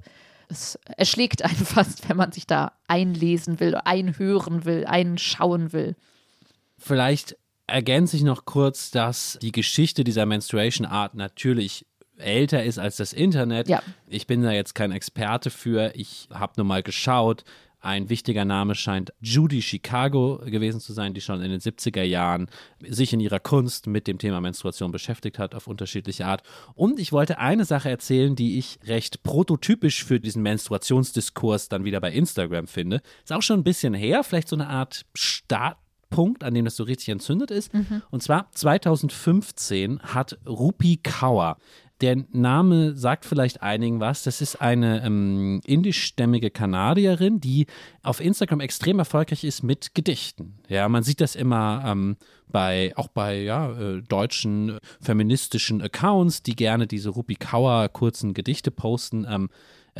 es 0.49 0.79
erschlägt 0.97 1.43
einen 1.43 1.57
fast, 1.67 2.09
wenn 2.09 2.17
man 2.17 2.31
sich 2.31 2.47
da 2.47 2.73
einlesen 2.87 3.59
will, 3.59 3.75
einhören 3.75 4.65
will, 4.65 4.87
einschauen 4.87 5.73
will. 5.73 5.97
Vielleicht 6.79 7.37
ergänze 7.67 8.17
ich 8.17 8.23
noch 8.23 8.45
kurz, 8.45 8.93
dass 8.93 9.41
die 9.43 9.53
Geschichte 9.53 10.05
dieser 10.05 10.25
Menstruation 10.25 10.87
Art 10.87 11.15
natürlich 11.15 11.85
älter 12.21 12.63
ist 12.65 12.79
als 12.79 12.97
das 12.97 13.13
Internet. 13.13 13.69
Ja. 13.69 13.83
Ich 14.07 14.27
bin 14.27 14.43
da 14.43 14.53
jetzt 14.53 14.75
kein 14.75 14.93
Experte 14.93 15.51
für. 15.51 15.93
Ich 15.95 16.29
habe 16.33 16.55
nur 16.57 16.67
mal 16.67 16.83
geschaut. 16.83 17.45
Ein 17.83 18.11
wichtiger 18.11 18.45
Name 18.45 18.75
scheint 18.75 19.15
Judy 19.21 19.63
Chicago 19.63 20.43
gewesen 20.45 20.81
zu 20.81 20.93
sein, 20.93 21.15
die 21.15 21.23
schon 21.23 21.41
in 21.41 21.51
den 21.51 21.61
70er 21.61 22.03
Jahren 22.03 22.49
sich 22.87 23.15
in 23.15 23.21
ihrer 23.21 23.41
Kunst 23.41 23.87
mit 23.87 24.07
dem 24.07 24.19
Thema 24.19 24.43
Menstruation 24.43 24.93
beschäftigt 24.93 25.39
hat, 25.39 25.55
auf 25.55 25.67
unterschiedliche 25.67 26.27
Art. 26.27 26.43
Und 26.75 27.01
ich 27.01 27.11
wollte 27.11 27.39
eine 27.39 27.65
Sache 27.65 27.89
erzählen, 27.89 28.37
die 28.37 28.59
ich 28.59 28.79
recht 28.85 29.23
prototypisch 29.23 30.05
für 30.05 30.21
diesen 30.21 30.43
Menstruationsdiskurs 30.43 31.71
dann 31.71 31.85
wieder 31.85 32.03
bei 32.03 32.13
Instagram 32.13 32.67
finde. 32.67 33.01
Ist 33.25 33.33
auch 33.33 33.43
schon 33.43 33.61
ein 33.61 33.65
bisschen 33.65 33.95
her, 33.95 34.25
vielleicht 34.25 34.49
so 34.49 34.57
eine 34.57 34.69
Art 34.69 35.07
Start 35.15 35.79
Punkt, 36.11 36.45
an 36.45 36.53
dem 36.53 36.65
das 36.67 36.77
so 36.77 36.83
richtig 36.83 37.09
entzündet 37.09 37.51
ist. 37.51 37.73
Mhm. 37.73 38.03
Und 38.11 38.23
zwar 38.23 38.51
2015 38.53 40.01
hat 40.01 40.39
Rupi 40.47 40.99
Kaur 40.99 41.57
der 42.01 42.25
Name 42.33 42.95
sagt 42.95 43.25
vielleicht 43.25 43.63
einigen 43.63 44.01
was. 44.01 44.23
Das 44.23 44.41
ist 44.41 44.61
eine 44.61 45.05
ähm, 45.05 45.61
indischstämmige 45.65 46.51
Kanadierin, 46.51 47.41
die 47.41 47.67
auf 48.03 48.21
Instagram 48.21 48.61
extrem 48.61 48.99
erfolgreich 48.99 49.45
ist 49.45 49.63
mit 49.63 49.95
Gedichten. 49.95 50.55
Ja, 50.69 50.89
man 50.89 51.03
sieht 51.03 51.21
das 51.21 51.37
immer 51.37 51.83
ähm, 51.87 52.17
bei, 52.49 52.93
auch 52.97 53.09
bei 53.09 53.41
ja, 53.41 53.71
äh, 53.73 54.03
deutschen 54.03 54.79
feministischen 55.01 55.83
Accounts, 55.83 56.43
die 56.43 56.57
gerne 56.57 56.87
diese 56.87 57.11
Rupi 57.11 57.35
Kaur 57.35 57.89
kurzen 57.89 58.35
Gedichte 58.35 58.71
posten. 58.71 59.27
Ähm, 59.29 59.51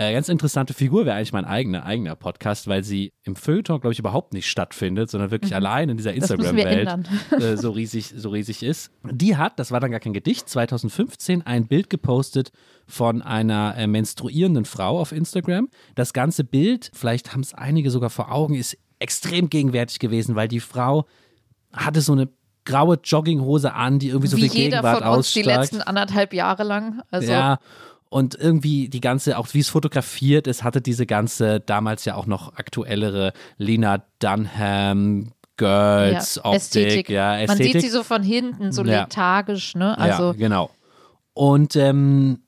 Äh, 0.01 0.15
ganz 0.15 0.31
interessante 0.31 0.73
Figur 0.73 1.05
wäre 1.05 1.17
eigentlich 1.17 1.35
mein 1.35 1.45
eigener, 1.45 1.85
eigener 1.85 2.17
Podcast, 2.17 2.67
weil 2.69 2.83
sie 2.83 3.13
im 3.23 3.37
Feuilleton, 3.37 3.83
glaube 3.83 3.93
ich, 3.93 3.99
überhaupt 3.99 4.33
nicht 4.33 4.49
stattfindet, 4.49 5.11
sondern 5.11 5.31
wirklich 5.31 5.51
mhm. 5.51 5.57
allein 5.59 5.89
in 5.91 5.99
dieser 5.99 6.15
Instagram-Welt 6.15 6.89
äh, 7.33 7.59
so, 7.59 7.73
riesig, 7.73 8.15
so 8.17 8.31
riesig 8.31 8.63
ist. 8.63 8.91
Die 9.05 9.37
hat, 9.37 9.59
das 9.59 9.73
war 9.73 9.79
dann 9.79 9.91
gar 9.91 10.01
kein 10.01 10.15
Gedicht, 10.15 10.49
2015 10.49 11.43
ein 11.43 11.67
Bild 11.67 11.91
gepostet 11.91 12.51
von 12.87 13.21
einer 13.21 13.75
äh, 13.77 13.87
menstruierenden 13.87 14.65
Frau 14.65 14.99
auf 14.99 15.13
Instagram. 15.13 15.69
Das 15.97 16.15
ganze 16.15 16.45
Bild, 16.45 16.91
vielleicht 16.95 17.35
haben 17.35 17.43
es 17.43 17.53
einige 17.53 17.91
sogar 17.91 18.09
vor 18.09 18.33
Augen, 18.33 18.55
ist 18.55 18.79
extrem 19.01 19.51
gegenwärtig 19.51 19.99
gewesen, 19.99 20.35
weil 20.35 20.49
die 20.49 20.61
Frau 20.61 21.05
hatte 21.75 22.01
so 22.01 22.13
eine 22.13 22.31
graue 22.65 22.99
Jogginghose 23.05 23.75
an, 23.75 23.99
die 23.99 24.09
irgendwie 24.09 24.29
so 24.29 24.39
Wie 24.39 24.49
viel 24.49 24.51
Gegenwart 24.51 24.83
jeder 24.83 25.09
von 25.09 25.19
uns 25.19 25.27
ausstrahlt. 25.27 25.47
die 25.47 25.51
letzten 25.51 25.83
anderthalb 25.83 26.33
Jahre 26.33 26.63
lang. 26.63 27.03
Also 27.11 27.31
ja, 27.31 27.59
und 28.11 28.35
irgendwie 28.35 28.89
die 28.91 29.01
ganze, 29.01 29.39
auch 29.39 29.49
wie 29.53 29.61
es 29.61 29.69
fotografiert 29.71 30.47
ist, 30.47 30.63
hatte 30.65 30.81
diese 30.83 31.07
ganze 31.07 31.61
damals 31.61 32.05
ja 32.05 32.17
auch 32.17 32.27
noch 32.27 32.55
aktuellere 32.57 33.33
Lena 33.57 34.03
Dunham 34.19 35.33
Girls 35.57 36.35
Ja, 36.37 36.45
Optik, 36.45 36.57
Ästhetik. 36.61 37.09
ja, 37.09 37.31
Man 37.33 37.41
Ästhetik. 37.41 37.73
sieht 37.73 37.83
sie 37.83 37.89
so 37.89 38.03
von 38.03 38.23
hinten, 38.23 38.73
so 38.73 38.83
Ja. 38.85 39.03
lethargisch, 39.03 39.75
ne? 39.77 39.97
Also 39.99 40.29
ja, 40.29 40.33
genau. 40.33 40.71
Und 41.35 41.77
ähm, 41.77 42.41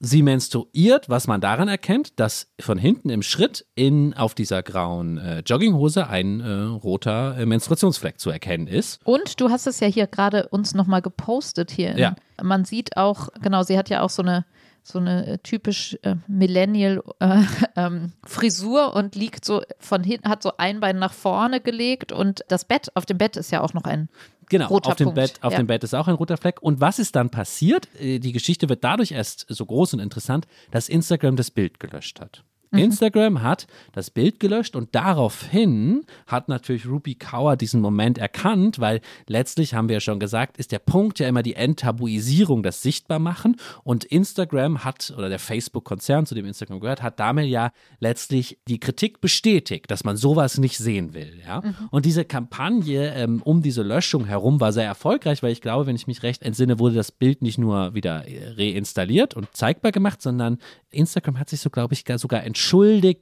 sie 0.00 0.22
menstruiert, 0.22 1.08
was 1.08 1.26
man 1.26 1.40
daran 1.40 1.66
erkennt, 1.66 2.20
dass 2.20 2.52
von 2.60 2.78
hinten 2.78 3.10
im 3.10 3.22
Schritt 3.22 3.66
in 3.74 4.14
auf 4.14 4.34
dieser 4.34 4.62
grauen 4.62 5.18
äh, 5.18 5.40
Jogginghose 5.44 6.06
ein 6.08 6.40
äh, 6.40 6.48
roter 6.62 7.36
äh, 7.38 7.46
Menstruationsfleck 7.46 8.20
zu 8.20 8.30
erkennen 8.30 8.68
ist. 8.68 9.00
Und 9.04 9.40
du 9.40 9.50
hast 9.50 9.66
es 9.66 9.80
ja 9.80 9.88
hier 9.88 10.06
gerade 10.06 10.46
uns 10.50 10.74
nochmal 10.74 11.02
gepostet 11.02 11.72
hier. 11.72 11.98
Ja. 11.98 12.14
Man 12.40 12.64
sieht 12.64 12.96
auch, 12.96 13.28
genau, 13.42 13.64
sie 13.64 13.76
hat 13.76 13.88
ja 13.90 14.02
auch 14.02 14.10
so 14.10 14.22
eine 14.22 14.44
so 14.82 14.98
eine 14.98 15.26
äh, 15.26 15.38
typisch 15.38 15.98
äh, 16.02 16.16
Millennial 16.26 17.02
äh, 17.20 17.42
ähm, 17.76 18.12
Frisur 18.24 18.94
und 18.94 19.14
liegt 19.14 19.44
so 19.44 19.62
von 19.78 20.02
hinten, 20.02 20.28
hat 20.28 20.42
so 20.42 20.52
ein 20.56 20.80
Bein 20.80 20.98
nach 20.98 21.12
vorne 21.12 21.60
gelegt 21.60 22.12
und 22.12 22.44
das 22.48 22.64
Bett, 22.64 22.88
auf 22.94 23.06
dem 23.06 23.18
Bett 23.18 23.36
ist 23.36 23.50
ja 23.50 23.60
auch 23.60 23.74
noch 23.74 23.84
ein 23.84 24.08
Genau, 24.50 24.66
Roter 24.68 24.90
auf 24.90 24.96
dem 24.96 25.06
Punkt, 25.06 25.16
Bett, 25.16 25.34
auf 25.42 25.52
ja. 25.52 25.58
dem 25.58 25.66
Bett 25.66 25.84
ist 25.84 25.94
auch 25.94 26.08
ein 26.08 26.14
roter 26.14 26.36
Fleck. 26.36 26.62
Und 26.62 26.80
was 26.80 26.98
ist 26.98 27.16
dann 27.16 27.30
passiert? 27.30 27.88
Äh, 28.00 28.18
Die 28.18 28.32
Geschichte 28.32 28.68
wird 28.68 28.82
dadurch 28.82 29.12
erst 29.12 29.46
so 29.48 29.66
groß 29.66 29.94
und 29.94 30.00
interessant, 30.00 30.46
dass 30.70 30.88
Instagram 30.88 31.36
das 31.36 31.50
Bild 31.50 31.80
gelöscht 31.80 32.20
hat. 32.20 32.44
Mhm. 32.70 32.78
Instagram 32.80 33.42
hat 33.42 33.66
das 33.92 34.10
Bild 34.10 34.40
gelöscht 34.40 34.76
und 34.76 34.94
daraufhin 34.94 36.04
hat 36.26 36.48
natürlich 36.48 36.86
Ruby 36.86 37.14
Kaur 37.14 37.56
diesen 37.56 37.80
Moment 37.80 38.18
erkannt, 38.18 38.78
weil 38.78 39.00
letztlich 39.26 39.74
haben 39.74 39.88
wir 39.88 39.94
ja 39.94 40.00
schon 40.00 40.20
gesagt, 40.20 40.58
ist 40.58 40.72
der 40.72 40.78
Punkt 40.78 41.18
ja 41.18 41.28
immer 41.28 41.42
die 41.42 41.54
Enttabuisierung, 41.54 42.62
das 42.62 42.82
Sichtbarmachen 42.82 43.56
und 43.84 44.04
Instagram 44.04 44.84
hat 44.84 45.14
oder 45.16 45.28
der 45.28 45.38
Facebook-Konzern, 45.38 46.26
zu 46.26 46.34
dem 46.34 46.44
Instagram 46.44 46.80
gehört, 46.80 47.02
hat 47.02 47.18
damit 47.18 47.46
ja 47.48 47.70
letztlich 48.00 48.58
die 48.68 48.78
Kritik 48.78 49.20
bestätigt, 49.20 49.90
dass 49.90 50.04
man 50.04 50.16
sowas 50.16 50.58
nicht 50.58 50.76
sehen 50.78 51.14
will. 51.14 51.40
Ja? 51.46 51.62
Und 51.90 52.04
diese 52.04 52.24
Kampagne 52.24 53.14
ähm, 53.14 53.42
um 53.42 53.62
diese 53.62 53.82
Löschung 53.82 54.26
herum 54.26 54.60
war 54.60 54.72
sehr 54.72 54.84
erfolgreich, 54.84 55.42
weil 55.42 55.52
ich 55.52 55.60
glaube, 55.60 55.86
wenn 55.86 55.96
ich 55.96 56.06
mich 56.06 56.22
recht 56.22 56.42
entsinne, 56.42 56.78
wurde 56.78 56.94
das 56.96 57.12
Bild 57.12 57.42
nicht 57.42 57.58
nur 57.58 57.94
wieder 57.94 58.26
äh, 58.28 58.50
reinstalliert 58.56 59.34
und 59.34 59.48
zeigbar 59.54 59.92
gemacht, 59.92 60.20
sondern 60.20 60.58
Instagram 60.90 61.38
hat 61.38 61.48
sich 61.48 61.60
so, 61.60 61.70
glaube 61.70 61.94
ich, 61.94 62.04
gar- 62.04 62.18
sogar 62.18 62.44
entschuldigt 62.44 62.57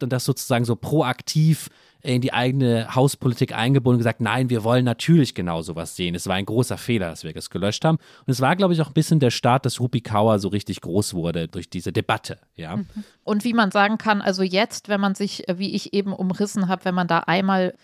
und 0.02 0.12
das 0.12 0.24
sozusagen 0.24 0.64
so 0.64 0.76
proaktiv 0.76 1.68
in 2.06 2.20
die 2.20 2.32
eigene 2.32 2.94
Hauspolitik 2.94 3.52
eingebunden 3.52 3.96
und 3.96 3.98
gesagt, 3.98 4.20
nein, 4.20 4.48
wir 4.48 4.62
wollen 4.62 4.84
natürlich 4.84 5.34
genau 5.34 5.62
sowas 5.62 5.96
sehen. 5.96 6.14
Es 6.14 6.26
war 6.26 6.36
ein 6.36 6.46
großer 6.46 6.78
Fehler, 6.78 7.10
dass 7.10 7.24
wir 7.24 7.32
das 7.32 7.50
gelöscht 7.50 7.84
haben. 7.84 7.98
Und 8.26 8.30
es 8.30 8.40
war, 8.40 8.54
glaube 8.54 8.74
ich, 8.74 8.80
auch 8.80 8.88
ein 8.88 8.94
bisschen 8.94 9.18
der 9.18 9.30
Start, 9.30 9.66
dass 9.66 9.80
Rupi 9.80 10.00
Kaur 10.00 10.38
so 10.38 10.48
richtig 10.48 10.80
groß 10.82 11.14
wurde 11.14 11.48
durch 11.48 11.68
diese 11.68 11.92
Debatte. 11.92 12.38
Ja. 12.54 12.78
Und 13.24 13.44
wie 13.44 13.54
man 13.54 13.72
sagen 13.72 13.98
kann, 13.98 14.22
also 14.22 14.42
jetzt, 14.42 14.88
wenn 14.88 15.00
man 15.00 15.14
sich, 15.14 15.48
äh, 15.48 15.58
wie 15.58 15.74
ich 15.74 15.94
eben 15.94 16.12
umrissen 16.12 16.68
habe, 16.68 16.84
wenn 16.84 16.94
man 16.94 17.08
da 17.08 17.20
einmal 17.20 17.74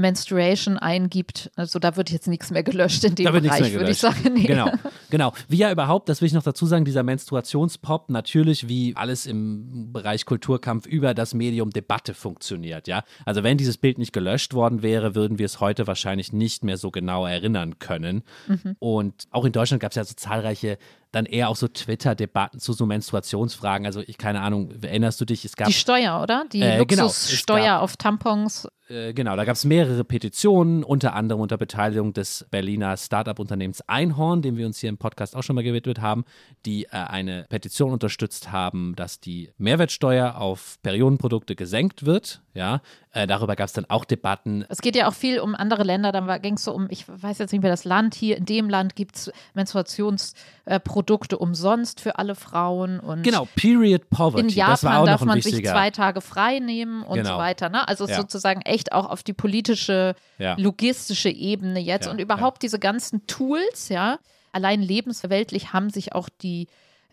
Menstruation 0.00 0.78
eingibt, 0.78 1.50
also 1.56 1.80
da 1.80 1.96
wird 1.96 2.10
jetzt 2.10 2.28
nichts 2.28 2.52
mehr 2.52 2.62
gelöscht 2.62 3.02
in 3.02 3.16
dem 3.16 3.26
Da 3.26 3.32
wird 3.32 3.42
nichts 3.42 3.58
Bereich, 3.58 3.72
mehr 3.72 3.80
würde 3.80 3.90
ich 3.90 3.98
sagen. 3.98 4.18
Nee. 4.38 4.44
Genau, 4.44 4.70
genau. 5.10 5.32
Wie 5.48 5.56
ja 5.56 5.72
überhaupt, 5.72 6.08
das 6.08 6.20
will 6.20 6.26
ich 6.26 6.32
noch 6.32 6.42
dazu 6.42 6.66
sagen, 6.66 6.84
dieser 6.84 7.02
Menstruationspop 7.02 8.08
natürlich 8.10 8.68
wie 8.68 8.94
alles 8.94 9.26
im 9.26 9.92
Bereich 9.92 10.24
Kulturkampf 10.24 10.86
über 10.86 11.14
das 11.14 11.34
Medium 11.34 11.70
Debatte 11.70 12.14
funktioniert, 12.14 12.86
ja. 12.86 13.02
Also 13.24 13.42
wenn 13.42 13.58
dieses 13.58 13.78
Bild 13.78 13.98
nicht 13.98 14.12
gelöscht 14.12 14.54
worden 14.54 14.82
wäre, 14.82 15.14
würden 15.14 15.38
wir 15.38 15.46
es 15.46 15.60
heute 15.60 15.86
wahrscheinlich 15.86 16.32
nicht 16.32 16.62
mehr 16.62 16.76
so 16.76 16.90
genau 16.90 17.26
erinnern 17.26 17.78
können. 17.80 18.22
Mhm. 18.46 18.76
Und 18.78 19.24
auch 19.30 19.44
in 19.44 19.52
Deutschland 19.52 19.80
gab 19.80 19.90
es 19.92 19.96
ja 19.96 20.04
so 20.04 20.14
zahlreiche 20.14 20.78
dann 21.12 21.26
eher 21.26 21.48
auch 21.48 21.56
so 21.56 21.68
Twitter-Debatten 21.68 22.60
zu 22.60 22.72
so 22.72 22.84
Menstruationsfragen. 22.86 23.86
Also 23.86 24.00
ich 24.06 24.18
keine 24.18 24.40
Ahnung, 24.40 24.70
erinnerst 24.82 25.20
du 25.20 25.24
dich? 25.24 25.44
Es 25.44 25.56
gab 25.56 25.68
Die 25.68 25.74
Steuer, 25.74 26.20
oder? 26.22 26.44
Die 26.52 26.60
Äh, 26.60 26.84
genau. 26.84 27.04
Luxussteuer 27.04 27.64
gab- 27.64 27.82
auf 27.82 27.96
Tampons. 27.96 28.68
äh, 28.88 29.12
genau, 29.14 29.36
da 29.36 29.44
gab 29.44 29.54
es 29.56 29.64
mehrere 29.64 30.04
Petitionen, 30.04 30.82
unter 30.84 31.14
anderem 31.14 31.40
unter 31.40 31.56
Beteiligung 31.58 32.12
des 32.12 32.46
Berliner 32.50 32.96
Startup-Unternehmens 32.96 33.82
Einhorn, 33.88 34.42
dem 34.42 34.56
wir 34.56 34.66
uns 34.66 34.78
hier 34.78 34.88
im 34.88 34.98
Podcast 34.98 35.34
auch 35.36 35.42
schon 35.42 35.56
mal 35.56 35.62
gewidmet 35.64 36.00
haben, 36.00 36.24
die 36.66 36.84
äh, 36.84 36.88
eine 36.90 37.44
Petition 37.48 37.92
unterstützt 37.92 38.52
haben, 38.52 38.94
dass 38.96 39.20
die 39.20 39.50
Mehrwertsteuer 39.58 40.36
auf 40.38 40.76
Periodenprodukte 40.82 41.56
gesenkt 41.56 42.04
wird. 42.06 42.40
Ja, 42.54 42.80
äh, 43.12 43.26
darüber 43.26 43.54
gab 43.56 43.66
es 43.66 43.72
dann 43.72 43.84
auch 43.88 44.04
Debatten. 44.04 44.64
Es 44.68 44.80
geht 44.80 44.96
ja 44.96 45.08
auch 45.08 45.14
viel 45.14 45.38
um 45.38 45.54
andere 45.54 45.84
Länder. 45.84 46.10
Dann 46.10 46.42
ging 46.42 46.54
es 46.54 46.64
so 46.64 46.72
um, 46.72 46.88
ich 46.90 47.04
weiß 47.08 47.38
jetzt 47.38 47.52
nicht 47.52 47.62
mehr 47.62 47.70
das 47.70 47.84
Land, 47.84 48.14
hier 48.16 48.36
in 48.36 48.46
dem 48.46 48.68
Land 48.68 48.96
gibt 48.96 49.14
es 49.16 49.30
Menstruationsprodukte 50.68 51.38
umsonst 51.38 52.00
für 52.00 52.18
alle 52.18 52.34
Frauen. 52.34 53.00
Und 53.00 53.22
Genau, 53.22 53.46
Period 53.56 54.08
Poverty. 54.10 54.40
in 54.42 54.48
Japan 54.48 55.06
darf 55.06 55.24
man 55.24 55.40
sich 55.40 55.64
zwei 55.64 55.90
Tage 55.90 56.20
frei 56.20 56.58
nehmen 56.58 57.02
und 57.02 57.16
Genau. 57.18 57.34
so 57.34 57.38
weiter. 57.38 57.68
Ne? 57.68 57.86
Also 57.88 58.06
Ja. 58.06 58.16
sozusagen 58.16 58.60
echt 58.62 58.92
auch 58.92 59.06
auf 59.08 59.22
die 59.22 59.32
politische, 59.32 60.14
Ja. 60.38 60.54
logistische 60.58 61.30
Ebene 61.30 61.80
jetzt 61.80 62.06
Ja, 62.06 62.12
und 62.12 62.20
überhaupt 62.20 62.62
diese 62.62 62.78
ganzen 62.78 63.26
Tools, 63.26 63.88
ja, 63.88 64.18
allein 64.52 64.82
lebensweltlich 64.82 65.72
haben 65.72 65.90
sich 65.90 66.14
auch 66.14 66.28
die 66.28 66.66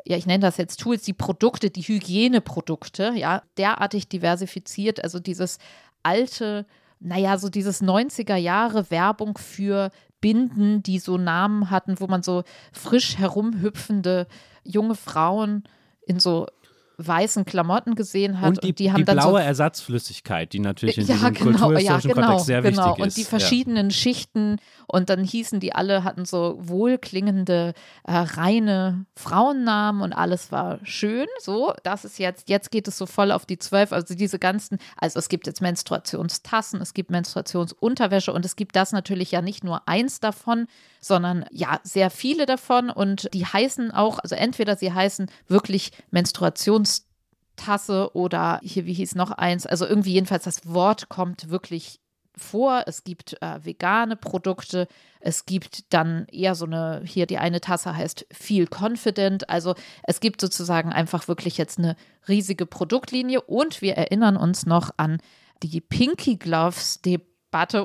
ja, 0.07 0.17
ich 0.17 0.27
nenne 0.27 0.41
das 0.41 0.57
jetzt 0.57 0.79
Tools, 0.81 1.01
die 1.01 1.13
Produkte, 1.13 1.71
die 1.71 1.81
Hygieneprodukte, 1.81 3.13
ja, 3.15 3.41
derartig 3.57 4.07
diversifiziert. 4.07 5.03
Also 5.03 5.19
dieses 5.19 5.57
alte, 6.03 6.67
naja, 6.99 7.39
so 7.39 7.49
dieses 7.49 7.81
90er 7.81 8.35
Jahre 8.35 8.91
Werbung 8.91 9.35
für 9.35 9.89
Binden, 10.25 10.81
die 10.81 10.97
so 10.97 11.19
Namen 11.19 11.69
hatten, 11.69 11.99
wo 11.99 12.07
man 12.07 12.23
so 12.23 12.45
frisch 12.73 13.19
herumhüpfende 13.19 14.25
junge 14.63 14.95
Frauen 14.95 15.65
in 16.07 16.19
so 16.19 16.47
weißen 16.97 17.45
Klamotten 17.45 17.95
gesehen 17.95 18.41
hat 18.41 18.49
und 18.49 18.63
die, 18.63 18.73
die 18.73 18.91
haben 18.91 19.05
dann 19.05 19.17
blaue 19.17 19.41
so 19.41 19.45
Ersatzflüssigkeit, 19.45 20.53
die 20.53 20.59
natürlich 20.59 20.97
in 20.97 21.07
ja, 21.07 21.15
diesem 21.15 21.33
genau, 21.33 21.49
ja, 21.49 21.51
kulturhistorischen 21.51 22.11
genau, 22.11 22.21
Kontext 22.21 22.45
sehr 22.45 22.61
genau. 22.61 22.85
wichtig 22.85 23.01
Und 23.01 23.07
ist. 23.07 23.17
die 23.17 23.23
verschiedenen 23.23 23.91
Schichten 23.91 24.57
und 24.87 25.09
dann 25.09 25.23
hießen 25.23 25.59
die 25.59 25.73
alle, 25.73 26.03
hatten 26.03 26.25
so 26.25 26.57
wohlklingende, 26.59 27.73
äh, 28.03 28.13
reine 28.13 29.05
Frauennamen 29.15 30.01
und 30.01 30.13
alles 30.13 30.51
war 30.51 30.79
schön. 30.83 31.27
So, 31.39 31.73
das 31.83 32.05
ist 32.05 32.19
jetzt, 32.19 32.49
jetzt 32.49 32.71
geht 32.71 32.87
es 32.87 32.97
so 32.97 33.05
voll 33.05 33.31
auf 33.31 33.45
die 33.45 33.57
zwölf. 33.57 33.91
Also 33.91 34.15
diese 34.15 34.39
ganzen, 34.39 34.77
also 34.97 35.19
es 35.19 35.29
gibt 35.29 35.47
jetzt 35.47 35.61
Menstruationstassen, 35.61 36.81
es 36.81 36.93
gibt 36.93 37.11
Menstruationsunterwäsche 37.11 38.31
und 38.31 38.45
es 38.45 38.55
gibt 38.55 38.75
das 38.75 38.91
natürlich 38.91 39.31
ja 39.31 39.41
nicht 39.41 39.63
nur 39.63 39.87
eins 39.87 40.19
davon, 40.19 40.67
sondern 41.05 41.45
ja, 41.51 41.79
sehr 41.83 42.09
viele 42.09 42.47
davon. 42.47 42.89
Und 42.89 43.29
die 43.33 43.45
heißen 43.45 43.91
auch, 43.91 44.17
also 44.17 44.33
entweder 44.33 44.75
sie 44.75 44.91
heißen 44.91 45.29
wirklich 45.47 45.91
Menstruations 46.09 47.07
Tasse 47.55 48.09
oder 48.15 48.59
hier, 48.63 48.85
wie 48.85 48.93
hieß 48.93 49.13
noch 49.15 49.31
eins, 49.31 49.65
also 49.67 49.85
irgendwie 49.85 50.13
jedenfalls 50.13 50.45
das 50.45 50.65
Wort 50.65 51.07
kommt 51.07 51.49
wirklich 51.49 51.99
vor. 52.35 52.83
Es 52.87 53.03
gibt 53.03 53.41
äh, 53.41 53.63
vegane 53.63 54.15
Produkte, 54.15 54.87
es 55.19 55.45
gibt 55.45 55.93
dann 55.93 56.25
eher 56.31 56.55
so 56.55 56.65
eine, 56.65 57.01
hier 57.05 57.27
die 57.27 57.37
eine 57.37 57.61
Tasse 57.61 57.95
heißt 57.95 58.25
Feel 58.31 58.67
Confident, 58.67 59.49
also 59.49 59.75
es 60.03 60.19
gibt 60.19 60.41
sozusagen 60.41 60.91
einfach 60.91 61.27
wirklich 61.27 61.57
jetzt 61.57 61.77
eine 61.77 61.95
riesige 62.27 62.65
Produktlinie. 62.65 63.41
Und 63.41 63.81
wir 63.81 63.93
erinnern 63.93 64.37
uns 64.37 64.65
noch 64.65 64.89
an 64.97 65.19
die 65.61 65.79
Pinky 65.79 66.35
Gloves 66.35 66.99
Debatte 67.01 67.34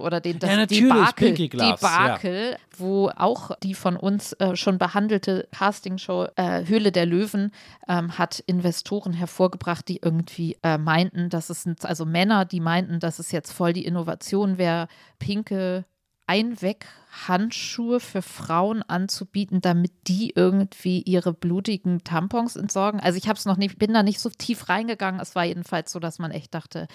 oder 0.01 0.21
den 0.21 0.39
das 0.39 0.51
Ja, 0.51 0.57
Debakel, 0.67 1.35
Debakel 1.35 2.57
wo 2.77 3.11
auch 3.11 3.53
die 3.63 3.75
von 3.75 3.97
uns 3.97 4.33
äh, 4.35 4.57
schon 4.57 4.79
behandelte 4.79 5.49
Castingshow 5.53 6.29
äh, 6.37 6.67
Höhle 6.67 6.93
der 6.93 7.07
Löwen 7.07 7.53
ähm, 7.89 8.19
hat 8.19 8.41
Investoren 8.47 9.13
hervorgebracht, 9.13 9.87
die 9.89 10.01
irgendwie 10.03 10.57
äh, 10.63 10.79
meinten, 10.79 11.29
dass 11.29 11.51
es 11.51 11.63
sind 11.63 11.85
also 11.85 12.05
Männer, 12.05 12.45
die 12.45 12.61
meinten, 12.61 13.01
dass 13.01 13.19
es 13.19 13.33
jetzt 13.33 13.53
voll 13.53 13.73
die 13.73 13.85
Innovation 13.85 14.59
wäre, 14.59 14.89
pinke 15.19 15.85
Einweghandschuhe 16.31 17.99
für 17.99 18.23
Frauen 18.23 18.83
anzubieten, 18.83 19.61
damit 19.61 19.91
die 20.07 20.33
irgendwie 20.35 21.03
ihre 21.03 21.33
blutigen 21.33 22.05
Tampons 22.05 22.55
entsorgen. 22.55 23.01
Also 23.01 23.19
ich 23.19 23.29
habe 23.29 23.37
es 23.37 23.47
noch 23.47 23.57
nicht, 23.57 23.81
bin 23.81 23.93
da 23.93 24.05
nicht 24.05 24.21
so 24.21 24.31
tief 24.31 24.69
reingegangen. 24.69 25.21
Es 25.21 25.35
war 25.35 25.45
jedenfalls 25.45 25.91
so, 25.91 25.99
dass 25.99 26.21
man 26.21 26.31
echt 26.31 26.55
dachte, 26.55 26.87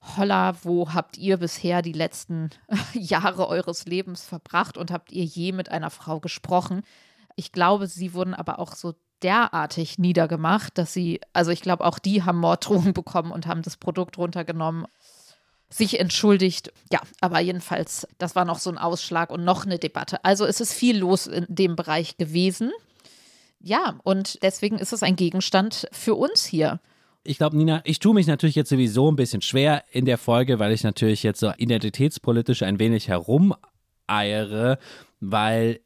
Holla, 0.00 0.54
wo 0.62 0.92
habt 0.94 1.18
ihr 1.18 1.38
bisher 1.38 1.82
die 1.82 1.92
letzten 1.92 2.50
Jahre 2.92 3.48
eures 3.48 3.86
Lebens 3.86 4.24
verbracht 4.24 4.76
und 4.76 4.90
habt 4.90 5.12
ihr 5.12 5.24
je 5.24 5.52
mit 5.52 5.70
einer 5.70 5.90
Frau 5.90 6.20
gesprochen? 6.20 6.82
Ich 7.36 7.52
glaube, 7.52 7.86
sie 7.86 8.14
wurden 8.14 8.34
aber 8.34 8.58
auch 8.58 8.74
so 8.74 8.94
derartig 9.22 9.98
niedergemacht, 9.98 10.78
dass 10.78 10.92
sie, 10.92 11.20
also 11.32 11.50
ich 11.50 11.60
glaube, 11.60 11.84
auch 11.84 11.98
die 11.98 12.22
haben 12.22 12.38
Morddrohungen 12.38 12.92
bekommen 12.94 13.32
und 13.32 13.46
haben 13.46 13.62
das 13.62 13.76
Produkt 13.76 14.18
runtergenommen, 14.18 14.86
sich 15.68 16.00
entschuldigt. 16.00 16.72
Ja, 16.90 17.00
aber 17.20 17.40
jedenfalls, 17.40 18.06
das 18.18 18.34
war 18.34 18.44
noch 18.44 18.58
so 18.58 18.70
ein 18.70 18.78
Ausschlag 18.78 19.30
und 19.30 19.44
noch 19.44 19.66
eine 19.66 19.78
Debatte. 19.78 20.24
Also 20.24 20.46
es 20.46 20.60
ist 20.60 20.72
viel 20.72 20.98
los 20.98 21.26
in 21.26 21.46
dem 21.48 21.76
Bereich 21.76 22.16
gewesen. 22.16 22.72
Ja, 23.60 23.98
und 24.04 24.42
deswegen 24.42 24.78
ist 24.78 24.92
es 24.92 25.02
ein 25.02 25.16
Gegenstand 25.16 25.88
für 25.92 26.14
uns 26.14 26.44
hier. 26.44 26.80
Ich 27.24 27.38
glaube, 27.38 27.56
Nina, 27.56 27.82
ich 27.84 27.98
tue 27.98 28.14
mich 28.14 28.26
natürlich 28.26 28.54
jetzt 28.54 28.70
sowieso 28.70 29.10
ein 29.10 29.16
bisschen 29.16 29.42
schwer 29.42 29.84
in 29.90 30.04
der 30.04 30.18
Folge, 30.18 30.58
weil 30.58 30.72
ich 30.72 30.82
natürlich 30.82 31.22
jetzt 31.22 31.40
so 31.40 31.52
identitätspolitisch 31.56 32.62
ein 32.62 32.78
wenig 32.78 33.08
herumeiere, 33.08 34.78
weil 35.20 35.80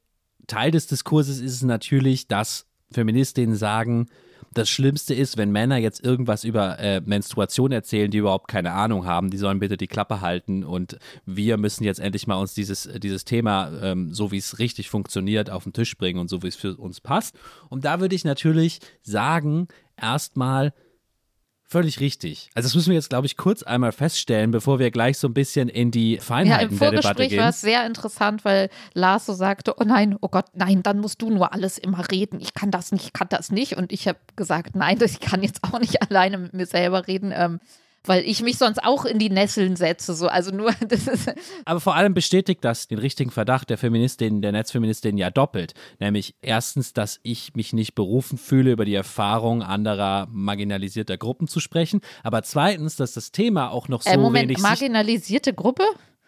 Teil 0.46 0.70
des 0.70 0.86
Diskurses 0.86 1.40
ist 1.40 1.54
es 1.54 1.62
natürlich, 1.62 2.28
dass 2.28 2.66
Feministinnen 2.92 3.56
sagen, 3.56 4.08
das 4.54 4.68
Schlimmste 4.68 5.14
ist, 5.14 5.38
wenn 5.38 5.50
Männer 5.50 5.78
jetzt 5.78 6.04
irgendwas 6.04 6.44
über 6.44 6.78
äh, 6.78 7.00
Menstruation 7.00 7.72
erzählen, 7.72 8.10
die 8.10 8.18
überhaupt 8.18 8.48
keine 8.48 8.72
Ahnung 8.72 9.06
haben, 9.06 9.30
die 9.30 9.38
sollen 9.38 9.60
bitte 9.60 9.76
die 9.76 9.86
Klappe 9.86 10.20
halten 10.20 10.62
und 10.62 10.98
wir 11.24 11.56
müssen 11.56 11.84
jetzt 11.84 12.00
endlich 12.00 12.26
mal 12.26 12.36
uns 12.36 12.52
dieses, 12.54 12.88
dieses 12.98 13.24
Thema, 13.24 13.72
ähm, 13.82 14.12
so 14.12 14.30
wie 14.30 14.36
es 14.36 14.58
richtig 14.58 14.90
funktioniert, 14.90 15.48
auf 15.48 15.64
den 15.64 15.72
Tisch 15.72 15.96
bringen 15.96 16.20
und 16.20 16.28
so 16.28 16.42
wie 16.42 16.48
es 16.48 16.56
für 16.56 16.76
uns 16.76 17.00
passt. 17.00 17.34
Und 17.70 17.84
da 17.84 18.00
würde 18.00 18.14
ich 18.14 18.24
natürlich 18.24 18.80
sagen, 19.02 19.68
erstmal, 19.96 20.74
Völlig 21.72 22.00
richtig. 22.00 22.50
Also 22.54 22.66
das 22.66 22.74
müssen 22.74 22.90
wir 22.90 22.96
jetzt, 22.96 23.08
glaube 23.08 23.26
ich, 23.26 23.38
kurz 23.38 23.62
einmal 23.62 23.92
feststellen, 23.92 24.50
bevor 24.50 24.78
wir 24.78 24.90
gleich 24.90 25.16
so 25.16 25.26
ein 25.26 25.32
bisschen 25.32 25.70
in 25.70 25.90
die 25.90 26.18
Feinheiten 26.18 26.74
ja, 26.74 26.90
der 26.90 27.00
Debatte 27.00 27.26
gehen. 27.26 27.38
war 27.38 27.48
es 27.48 27.62
sehr 27.62 27.86
interessant, 27.86 28.44
weil 28.44 28.68
Lars 28.92 29.24
so 29.24 29.32
sagte, 29.32 29.76
oh 29.78 29.84
nein, 29.84 30.14
oh 30.20 30.28
Gott, 30.28 30.44
nein, 30.52 30.82
dann 30.82 30.98
musst 30.98 31.22
du 31.22 31.30
nur 31.30 31.54
alles 31.54 31.78
immer 31.78 32.10
reden. 32.10 32.40
Ich 32.42 32.52
kann 32.52 32.70
das 32.70 32.92
nicht, 32.92 33.06
ich 33.06 33.12
kann 33.14 33.28
das 33.30 33.50
nicht. 33.50 33.78
Und 33.78 33.90
ich 33.90 34.06
habe 34.06 34.18
gesagt, 34.36 34.76
nein, 34.76 34.98
ich 35.02 35.20
kann 35.20 35.42
jetzt 35.42 35.64
auch 35.64 35.80
nicht 35.80 36.02
alleine 36.10 36.36
mit 36.36 36.52
mir 36.52 36.66
selber 36.66 37.06
reden. 37.08 37.32
Ähm, 37.34 37.58
weil 38.04 38.24
ich 38.24 38.42
mich 38.42 38.58
sonst 38.58 38.82
auch 38.82 39.04
in 39.04 39.18
die 39.18 39.30
Nesseln 39.30 39.76
setze. 39.76 40.14
So. 40.14 40.28
Also 40.28 40.50
nur, 40.50 40.72
Aber 41.64 41.80
vor 41.80 41.94
allem 41.94 42.14
bestätigt 42.14 42.64
das 42.64 42.88
den 42.88 42.98
richtigen 42.98 43.30
Verdacht 43.30 43.70
der 43.70 43.78
Feministin, 43.78 44.42
der 44.42 44.52
Netzfeministin 44.52 45.16
ja 45.18 45.30
doppelt. 45.30 45.74
Nämlich 45.98 46.34
erstens, 46.42 46.92
dass 46.92 47.20
ich 47.22 47.54
mich 47.54 47.72
nicht 47.72 47.94
berufen 47.94 48.38
fühle, 48.38 48.72
über 48.72 48.84
die 48.84 48.94
Erfahrung 48.94 49.62
anderer 49.62 50.26
marginalisierter 50.30 51.16
Gruppen 51.16 51.48
zu 51.48 51.60
sprechen. 51.60 52.00
Aber 52.22 52.42
zweitens, 52.42 52.96
dass 52.96 53.12
das 53.12 53.32
Thema 53.32 53.70
auch 53.70 53.88
noch 53.88 54.02
so 54.02 54.10
äh, 54.10 54.16
Moment, 54.16 54.48
wenig. 54.48 54.62
Marginalisierte 54.62 55.54
Gruppe? 55.54 55.84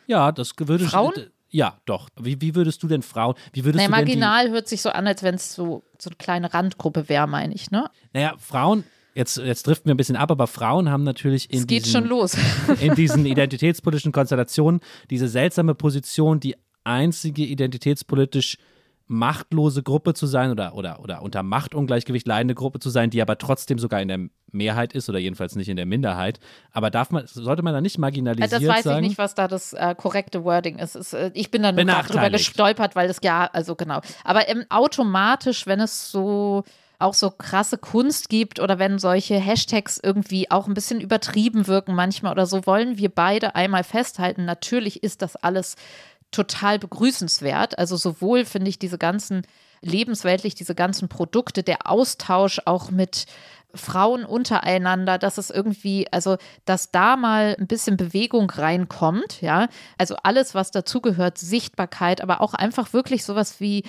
Ja, 0.06 0.32
das 0.32 0.52
würde 0.58 0.84
Frauen? 0.84 1.12
Ja, 1.48 1.78
doch. 1.86 2.08
Wie, 2.20 2.40
wie 2.40 2.56
würdest 2.56 2.82
du 2.82 2.88
denn 2.88 3.02
Frauen, 3.02 3.34
wie 3.52 3.64
würdest 3.64 3.76
naja, 3.76 3.86
du 3.86 3.92
marginal 3.92 4.50
hört 4.50 4.66
sich 4.66 4.82
so 4.82 4.90
an, 4.90 5.06
als 5.06 5.22
wenn 5.22 5.36
es 5.36 5.54
so, 5.54 5.84
so 6.00 6.10
eine 6.10 6.16
kleine 6.16 6.52
Randgruppe 6.52 7.08
wäre, 7.08 7.28
meine 7.28 7.54
ich, 7.54 7.70
ne? 7.70 7.88
Naja, 8.12 8.34
Frauen 8.38 8.82
jetzt, 9.14 9.38
jetzt 9.38 9.66
driften 9.66 9.86
wir 9.86 9.94
ein 9.94 9.96
bisschen 9.96 10.16
ab, 10.16 10.30
aber 10.30 10.46
Frauen 10.46 10.90
haben 10.90 11.04
natürlich 11.04 11.50
in, 11.52 11.66
diesen, 11.66 12.10
in 12.80 12.94
diesen 12.94 13.26
identitätspolitischen 13.26 14.12
Konstellationen 14.12 14.80
diese 15.10 15.28
seltsame 15.28 15.74
Position, 15.74 16.40
die 16.40 16.56
einzige 16.84 17.42
identitätspolitisch 17.42 18.58
machtlose 19.06 19.82
Gruppe 19.82 20.14
zu 20.14 20.26
sein 20.26 20.50
oder, 20.50 20.74
oder, 20.74 21.00
oder 21.02 21.22
unter 21.22 21.42
Machtungleichgewicht 21.42 22.26
leidende 22.26 22.54
Gruppe 22.54 22.78
zu 22.78 22.88
sein, 22.88 23.10
die 23.10 23.20
aber 23.20 23.36
trotzdem 23.36 23.78
sogar 23.78 24.00
in 24.00 24.08
der 24.08 24.20
Mehrheit 24.50 24.94
ist 24.94 25.10
oder 25.10 25.18
jedenfalls 25.18 25.56
nicht 25.56 25.68
in 25.68 25.76
der 25.76 25.84
Minderheit. 25.84 26.40
Aber 26.72 26.90
darf 26.90 27.10
man, 27.10 27.26
sollte 27.26 27.62
man 27.62 27.74
da 27.74 27.82
nicht 27.82 27.98
marginalisiert 27.98 28.50
sein? 28.50 28.62
Das 28.62 28.76
weiß 28.76 28.84
sagen? 28.84 29.02
ich 29.02 29.08
nicht, 29.10 29.18
was 29.18 29.34
da 29.34 29.46
das 29.46 29.74
äh, 29.74 29.94
korrekte 29.94 30.44
Wording 30.44 30.78
ist. 30.78 30.96
ist 30.96 31.12
äh, 31.12 31.30
ich 31.34 31.50
bin 31.50 31.62
da 31.62 31.72
nur 31.72 31.84
drüber 31.84 32.30
gestolpert, 32.30 32.96
weil 32.96 33.08
das 33.08 33.18
ja, 33.22 33.50
also 33.52 33.74
genau. 33.74 34.00
Aber 34.22 34.48
ähm, 34.48 34.64
automatisch, 34.70 35.66
wenn 35.66 35.80
es 35.80 36.10
so 36.10 36.64
auch 36.98 37.14
so 37.14 37.30
krasse 37.30 37.78
Kunst 37.78 38.28
gibt 38.28 38.60
oder 38.60 38.78
wenn 38.78 38.98
solche 38.98 39.36
Hashtags 39.36 39.98
irgendwie 40.02 40.50
auch 40.50 40.66
ein 40.66 40.74
bisschen 40.74 41.00
übertrieben 41.00 41.66
wirken 41.66 41.94
manchmal 41.94 42.32
oder 42.32 42.46
so, 42.46 42.66
wollen 42.66 42.98
wir 42.98 43.08
beide 43.08 43.54
einmal 43.54 43.84
festhalten. 43.84 44.44
Natürlich 44.44 45.02
ist 45.02 45.22
das 45.22 45.36
alles 45.36 45.76
total 46.30 46.78
begrüßenswert. 46.78 47.78
Also 47.78 47.96
sowohl 47.96 48.44
finde 48.44 48.68
ich 48.68 48.78
diese 48.78 48.98
ganzen 48.98 49.42
lebensweltlich, 49.80 50.54
diese 50.54 50.74
ganzen 50.74 51.08
Produkte, 51.08 51.62
der 51.62 51.90
Austausch 51.90 52.60
auch 52.64 52.90
mit 52.90 53.26
Frauen 53.74 54.24
untereinander, 54.24 55.18
dass 55.18 55.36
es 55.38 55.50
irgendwie, 55.50 56.06
also 56.12 56.36
dass 56.64 56.90
da 56.90 57.16
mal 57.16 57.56
ein 57.58 57.66
bisschen 57.66 57.96
Bewegung 57.96 58.50
reinkommt, 58.50 59.42
ja. 59.42 59.68
Also 59.98 60.16
alles, 60.22 60.54
was 60.54 60.70
dazugehört, 60.70 61.38
Sichtbarkeit, 61.38 62.20
aber 62.20 62.40
auch 62.40 62.54
einfach 62.54 62.92
wirklich 62.92 63.24
sowas 63.24 63.60
wie 63.60 63.84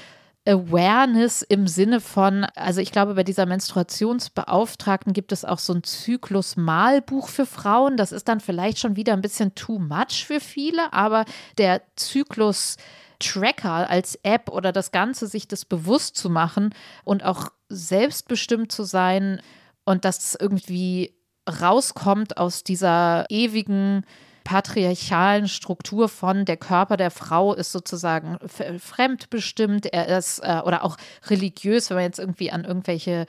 Awareness 0.47 1.41
im 1.41 1.67
Sinne 1.67 1.99
von, 1.99 2.45
also 2.55 2.79
ich 2.79 2.91
glaube, 2.91 3.15
bei 3.15 3.23
dieser 3.23 3.47
Menstruationsbeauftragten 3.47 5.13
gibt 5.13 5.31
es 5.31 5.43
auch 5.43 5.57
so 5.57 5.73
ein 5.73 5.83
Zyklus-Malbuch 5.83 7.29
für 7.29 7.47
Frauen. 7.47 7.97
Das 7.97 8.11
ist 8.11 8.27
dann 8.27 8.39
vielleicht 8.39 8.79
schon 8.79 8.95
wieder 8.95 9.13
ein 9.13 9.21
bisschen 9.21 9.55
too 9.55 9.79
much 9.79 10.25
für 10.25 10.39
viele, 10.39 10.93
aber 10.93 11.25
der 11.57 11.81
Zyklus 11.95 12.77
Tracker 13.19 13.89
als 13.89 14.19
App 14.23 14.49
oder 14.49 14.71
das 14.71 14.91
Ganze, 14.91 15.27
sich 15.27 15.47
das 15.47 15.65
bewusst 15.65 16.15
zu 16.17 16.29
machen 16.29 16.75
und 17.03 17.23
auch 17.23 17.49
selbstbestimmt 17.69 18.71
zu 18.71 18.83
sein 18.83 19.41
und 19.83 20.05
dass 20.05 20.35
irgendwie 20.35 21.15
rauskommt 21.61 22.37
aus 22.37 22.63
dieser 22.63 23.25
ewigen 23.29 24.05
patriarchalen 24.45 25.49
Struktur 25.49 26.07
von 26.07 26.45
der 26.45 26.55
Körper 26.55 26.95
der 26.95 27.11
Frau 27.11 27.53
ist 27.53 27.73
sozusagen 27.73 28.37
fremdbestimmt, 28.79 29.87
er 29.87 30.17
ist 30.17 30.39
äh, 30.39 30.61
oder 30.63 30.85
auch 30.85 30.95
religiös, 31.27 31.89
wenn 31.89 31.97
man 31.97 32.05
jetzt 32.05 32.19
irgendwie 32.19 32.51
an 32.51 32.63
irgendwelche, 32.63 33.25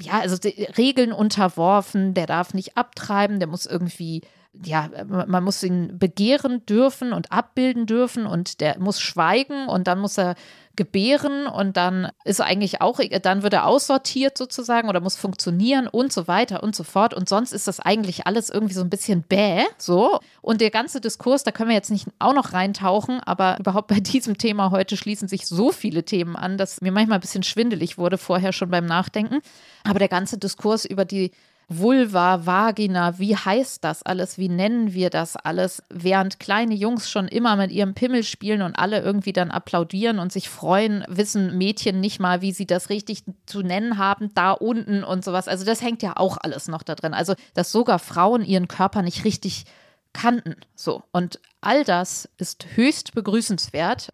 ja, 0.00 0.18
also 0.20 0.36
Regeln 0.76 1.12
unterworfen, 1.12 2.14
der 2.14 2.26
darf 2.26 2.54
nicht 2.54 2.76
abtreiben, 2.76 3.38
der 3.38 3.46
muss 3.46 3.66
irgendwie 3.66 4.22
ja, 4.64 4.88
man 5.06 5.42
muss 5.42 5.62
ihn 5.62 5.98
begehren 5.98 6.64
dürfen 6.66 7.12
und 7.12 7.32
abbilden 7.32 7.86
dürfen 7.86 8.26
und 8.26 8.60
der 8.60 8.78
muss 8.78 9.00
schweigen 9.00 9.66
und 9.68 9.86
dann 9.86 9.98
muss 9.98 10.18
er 10.18 10.36
gebären 10.76 11.46
und 11.46 11.76
dann 11.76 12.10
ist 12.24 12.40
eigentlich 12.40 12.80
auch, 12.80 13.00
dann 13.22 13.42
wird 13.42 13.52
er 13.52 13.66
aussortiert 13.66 14.36
sozusagen 14.36 14.88
oder 14.88 15.00
muss 15.00 15.16
funktionieren 15.16 15.86
und 15.86 16.12
so 16.12 16.26
weiter 16.26 16.62
und 16.62 16.74
so 16.74 16.82
fort. 16.82 17.14
Und 17.14 17.28
sonst 17.28 17.52
ist 17.52 17.68
das 17.68 17.80
eigentlich 17.80 18.26
alles 18.26 18.50
irgendwie 18.50 18.74
so 18.74 18.80
ein 18.80 18.90
bisschen 18.90 19.22
bäh, 19.22 19.64
so. 19.78 20.18
Und 20.42 20.60
der 20.60 20.70
ganze 20.70 21.00
Diskurs, 21.00 21.44
da 21.44 21.52
können 21.52 21.68
wir 21.68 21.76
jetzt 21.76 21.90
nicht 21.90 22.08
auch 22.18 22.34
noch 22.34 22.52
reintauchen, 22.52 23.20
aber 23.20 23.58
überhaupt 23.60 23.88
bei 23.88 24.00
diesem 24.00 24.36
Thema 24.36 24.70
heute 24.70 24.96
schließen 24.96 25.28
sich 25.28 25.46
so 25.46 25.70
viele 25.70 26.04
Themen 26.04 26.36
an, 26.36 26.58
dass 26.58 26.80
mir 26.80 26.92
manchmal 26.92 27.18
ein 27.18 27.22
bisschen 27.22 27.44
schwindelig 27.44 27.98
wurde 27.98 28.18
vorher 28.18 28.52
schon 28.52 28.70
beim 28.70 28.86
Nachdenken. 28.86 29.40
Aber 29.84 29.98
der 29.98 30.08
ganze 30.08 30.38
Diskurs 30.38 30.84
über 30.84 31.04
die 31.04 31.30
Vulva, 31.68 32.46
Vagina, 32.46 33.18
wie 33.18 33.36
heißt 33.36 33.82
das 33.82 34.02
alles, 34.02 34.38
wie 34.38 34.48
nennen 34.48 34.92
wir 34.92 35.10
das 35.10 35.36
alles, 35.36 35.82
während 35.88 36.38
kleine 36.38 36.74
Jungs 36.74 37.10
schon 37.10 37.28
immer 37.28 37.56
mit 37.56 37.70
ihrem 37.72 37.94
Pimmel 37.94 38.22
spielen 38.22 38.62
und 38.62 38.78
alle 38.78 39.00
irgendwie 39.00 39.32
dann 39.32 39.50
applaudieren 39.50 40.18
und 40.18 40.32
sich 40.32 40.48
freuen, 40.48 41.04
wissen 41.08 41.56
Mädchen 41.56 42.00
nicht 42.00 42.20
mal, 42.20 42.42
wie 42.42 42.52
sie 42.52 42.66
das 42.66 42.90
richtig 42.90 43.24
zu 43.46 43.62
nennen 43.62 43.98
haben, 43.98 44.30
da 44.34 44.52
unten 44.52 45.04
und 45.04 45.24
sowas. 45.24 45.48
Also 45.48 45.64
das 45.64 45.82
hängt 45.82 46.02
ja 46.02 46.16
auch 46.16 46.36
alles 46.40 46.68
noch 46.68 46.82
da 46.82 46.94
drin. 46.94 47.14
Also, 47.14 47.34
dass 47.54 47.72
sogar 47.72 47.98
Frauen 47.98 48.44
ihren 48.44 48.68
Körper 48.68 49.02
nicht 49.02 49.24
richtig 49.24 49.64
kannten. 50.12 50.56
So. 50.74 51.02
Und 51.12 51.40
all 51.60 51.84
das 51.84 52.28
ist 52.38 52.66
höchst 52.74 53.14
begrüßenswert 53.14 54.12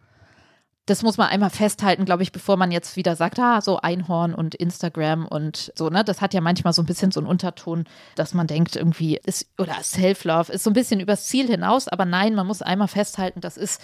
das 0.87 1.03
muss 1.03 1.19
man 1.19 1.29
einmal 1.29 1.51
festhalten, 1.51 2.05
glaube 2.05 2.23
ich, 2.23 2.33
bevor 2.33 2.57
man 2.57 2.73
jetzt 2.73 2.97
wieder 2.97 3.15
sagt, 3.15 3.39
ah, 3.39 3.61
so 3.61 3.79
Einhorn 3.81 4.35
und 4.35 4.55
Instagram 4.55 5.27
und 5.27 5.73
so, 5.77 5.89
ne? 5.89 6.03
Das 6.05 6.21
hat 6.21 6.35
ja 6.35 6.41
manchmal 6.41 6.73
so 6.73 6.83
ein 6.83 6.87
bisschen 6.87 7.13
so 7.13 7.21
einen 7.21 7.29
Unterton, 7.29 7.85
dass 8.17 8.35
man 8.35 8.47
denkt, 8.47 8.77
irgendwie 8.77 9.19
ist, 9.25 9.49
oder 9.59 9.77
Self-Love 9.83 10.53
ist 10.53 10.65
so 10.65 10.71
ein 10.71 10.75
bisschen 10.75 11.01
übers 11.01 11.27
Ziel 11.27 11.47
hinaus, 11.47 11.87
aber 11.87 12.05
nein, 12.05 12.35
man 12.35 12.47
muss 12.47 12.63
einmal 12.63 12.89
festhalten, 12.89 13.41
das 13.41 13.57
ist 13.57 13.81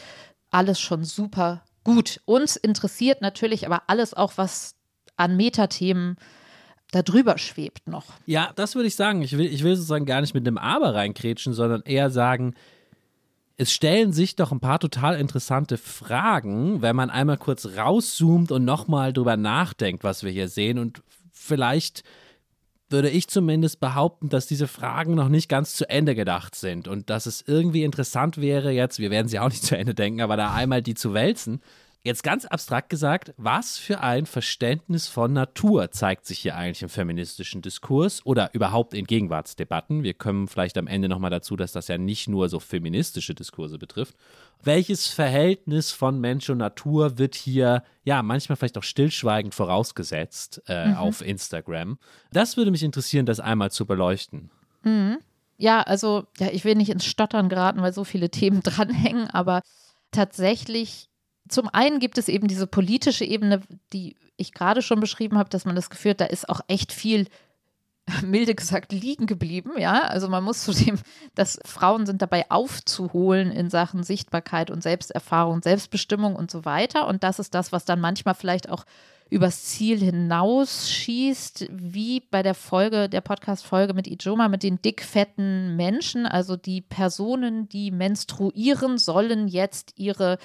alles 0.50 0.80
schon 0.80 1.04
super 1.04 1.62
gut. 1.85 2.20
Uns 2.24 2.56
interessiert 2.56 3.22
natürlich 3.22 3.66
aber 3.66 3.82
alles 3.87 4.14
auch, 4.14 4.32
was 4.37 4.74
an 5.16 5.37
Metathemen 5.37 6.16
da 6.90 7.02
drüber 7.02 7.38
schwebt 7.38 7.88
noch. 7.88 8.06
Ja, 8.26 8.52
das 8.56 8.74
würde 8.74 8.88
ich 8.88 8.96
sagen. 8.96 9.22
Ich 9.22 9.37
will, 9.37 9.46
ich 9.46 9.62
will 9.62 9.76
sozusagen 9.76 10.06
gar 10.06 10.20
nicht 10.20 10.35
mit 10.35 10.46
einem 10.46 10.59
Aber 10.59 10.94
reinkrätschen, 10.94 11.52
sondern 11.52 11.82
eher 11.82 12.11
sagen, 12.11 12.54
es 13.56 13.72
stellen 13.72 14.12
sich 14.12 14.36
doch 14.36 14.52
ein 14.52 14.60
paar 14.60 14.78
total 14.78 15.18
interessante 15.18 15.78
Fragen, 15.78 16.82
wenn 16.82 16.94
man 16.94 17.10
einmal 17.10 17.38
kurz 17.38 17.66
rauszoomt 17.76 18.52
und 18.52 18.64
nochmal 18.64 19.12
drüber 19.12 19.36
nachdenkt, 19.36 20.04
was 20.04 20.22
wir 20.22 20.30
hier 20.30 20.48
sehen. 20.48 20.78
Und 20.78 21.02
vielleicht 21.32 22.04
würde 22.90 23.08
ich 23.08 23.28
zumindest 23.28 23.80
behaupten, 23.80 24.28
dass 24.28 24.46
diese 24.46 24.68
Fragen 24.68 25.14
noch 25.14 25.28
nicht 25.28 25.48
ganz 25.48 25.74
zu 25.74 25.88
Ende 25.88 26.14
gedacht 26.14 26.54
sind 26.54 26.86
und 26.86 27.08
dass 27.10 27.26
es 27.26 27.42
irgendwie 27.46 27.82
interessant 27.82 28.36
wäre, 28.36 28.70
jetzt, 28.70 28.98
wir 28.98 29.10
werden 29.10 29.28
sie 29.28 29.38
auch 29.38 29.48
nicht 29.48 29.64
zu 29.64 29.76
Ende 29.76 29.94
denken, 29.94 30.20
aber 30.20 30.36
da 30.36 30.52
einmal 30.52 30.82
die 30.82 30.94
zu 30.94 31.14
wälzen. 31.14 31.60
Jetzt 32.06 32.22
ganz 32.22 32.44
abstrakt 32.44 32.88
gesagt, 32.88 33.34
was 33.36 33.78
für 33.78 33.98
ein 33.98 34.26
Verständnis 34.26 35.08
von 35.08 35.32
Natur 35.32 35.90
zeigt 35.90 36.24
sich 36.24 36.38
hier 36.38 36.54
eigentlich 36.54 36.84
im 36.84 36.88
feministischen 36.88 37.62
Diskurs 37.62 38.24
oder 38.24 38.50
überhaupt 38.52 38.94
in 38.94 39.06
Gegenwartsdebatten? 39.06 40.04
Wir 40.04 40.14
kommen 40.14 40.46
vielleicht 40.46 40.78
am 40.78 40.86
Ende 40.86 41.08
nochmal 41.08 41.32
dazu, 41.32 41.56
dass 41.56 41.72
das 41.72 41.88
ja 41.88 41.98
nicht 41.98 42.28
nur 42.28 42.48
so 42.48 42.60
feministische 42.60 43.34
Diskurse 43.34 43.76
betrifft. 43.76 44.14
Welches 44.62 45.08
Verhältnis 45.08 45.90
von 45.90 46.20
Mensch 46.20 46.48
und 46.48 46.58
Natur 46.58 47.18
wird 47.18 47.34
hier, 47.34 47.82
ja, 48.04 48.22
manchmal 48.22 48.54
vielleicht 48.54 48.78
auch 48.78 48.84
stillschweigend 48.84 49.52
vorausgesetzt 49.52 50.62
äh, 50.68 50.90
mhm. 50.90 50.96
auf 50.98 51.22
Instagram? 51.22 51.98
Das 52.30 52.56
würde 52.56 52.70
mich 52.70 52.84
interessieren, 52.84 53.26
das 53.26 53.40
einmal 53.40 53.72
zu 53.72 53.84
beleuchten. 53.84 54.52
Mhm. 54.84 55.18
Ja, 55.58 55.82
also, 55.82 56.28
ja, 56.38 56.50
ich 56.52 56.64
will 56.64 56.76
nicht 56.76 56.90
ins 56.90 57.04
Stottern 57.04 57.48
geraten, 57.48 57.82
weil 57.82 57.92
so 57.92 58.04
viele 58.04 58.30
Themen 58.30 58.60
dranhängen, 58.62 59.28
aber 59.28 59.60
tatsächlich 60.12 61.08
zum 61.48 61.68
einen 61.68 61.98
gibt 62.00 62.18
es 62.18 62.28
eben 62.28 62.48
diese 62.48 62.66
politische 62.66 63.24
Ebene, 63.24 63.61
die 63.92 64.16
ich 64.37 64.52
gerade 64.52 64.82
schon 64.82 65.00
beschrieben 65.00 65.38
habe, 65.38 65.48
dass 65.48 65.64
man 65.64 65.76
das 65.76 65.90
Gefühl 65.90 66.12
hat, 66.12 66.20
da 66.20 66.26
ist 66.26 66.48
auch 66.48 66.61
echt 66.68 66.92
viel 66.92 67.26
milde 68.22 68.54
gesagt 68.54 68.92
liegen 68.92 69.26
geblieben, 69.26 69.72
ja. 69.78 70.02
Also 70.02 70.28
man 70.28 70.44
muss 70.44 70.62
zu 70.64 70.72
dem, 70.72 70.98
dass 71.35 71.59
Frauen 71.64 72.06
sind 72.06 72.22
dabei 72.22 72.50
aufzuholen 72.50 73.50
in 73.50 73.70
Sachen 73.70 74.02
Sichtbarkeit 74.02 74.70
und 74.70 74.82
Selbsterfahrung, 74.82 75.62
Selbstbestimmung 75.62 76.37
und 76.37 76.50
so 76.50 76.64
weiter. 76.64 77.06
Und 77.06 77.22
das 77.22 77.38
ist 77.38 77.54
das, 77.54 77.72
was 77.72 77.85
dann 77.85 78.00
manchmal 78.00 78.35
vielleicht 78.35 78.68
auch 78.68 78.85
übers 79.28 79.64
Ziel 79.64 79.98
hinausschießt, 79.98 81.66
wie 81.72 82.20
bei 82.20 82.44
der 82.44 82.54
Folge, 82.54 83.09
der 83.09 83.20
Podcast-Folge 83.20 83.92
mit 83.92 84.06
Ijoma, 84.06 84.48
mit 84.48 84.62
den 84.62 84.80
dickfetten 84.80 85.74
Menschen, 85.74 86.26
also 86.26 86.56
die 86.56 86.80
Personen, 86.80 87.68
die 87.68 87.90
menstruieren, 87.90 88.98
sollen 88.98 89.48
jetzt 89.48 89.94
ihre 89.96 90.38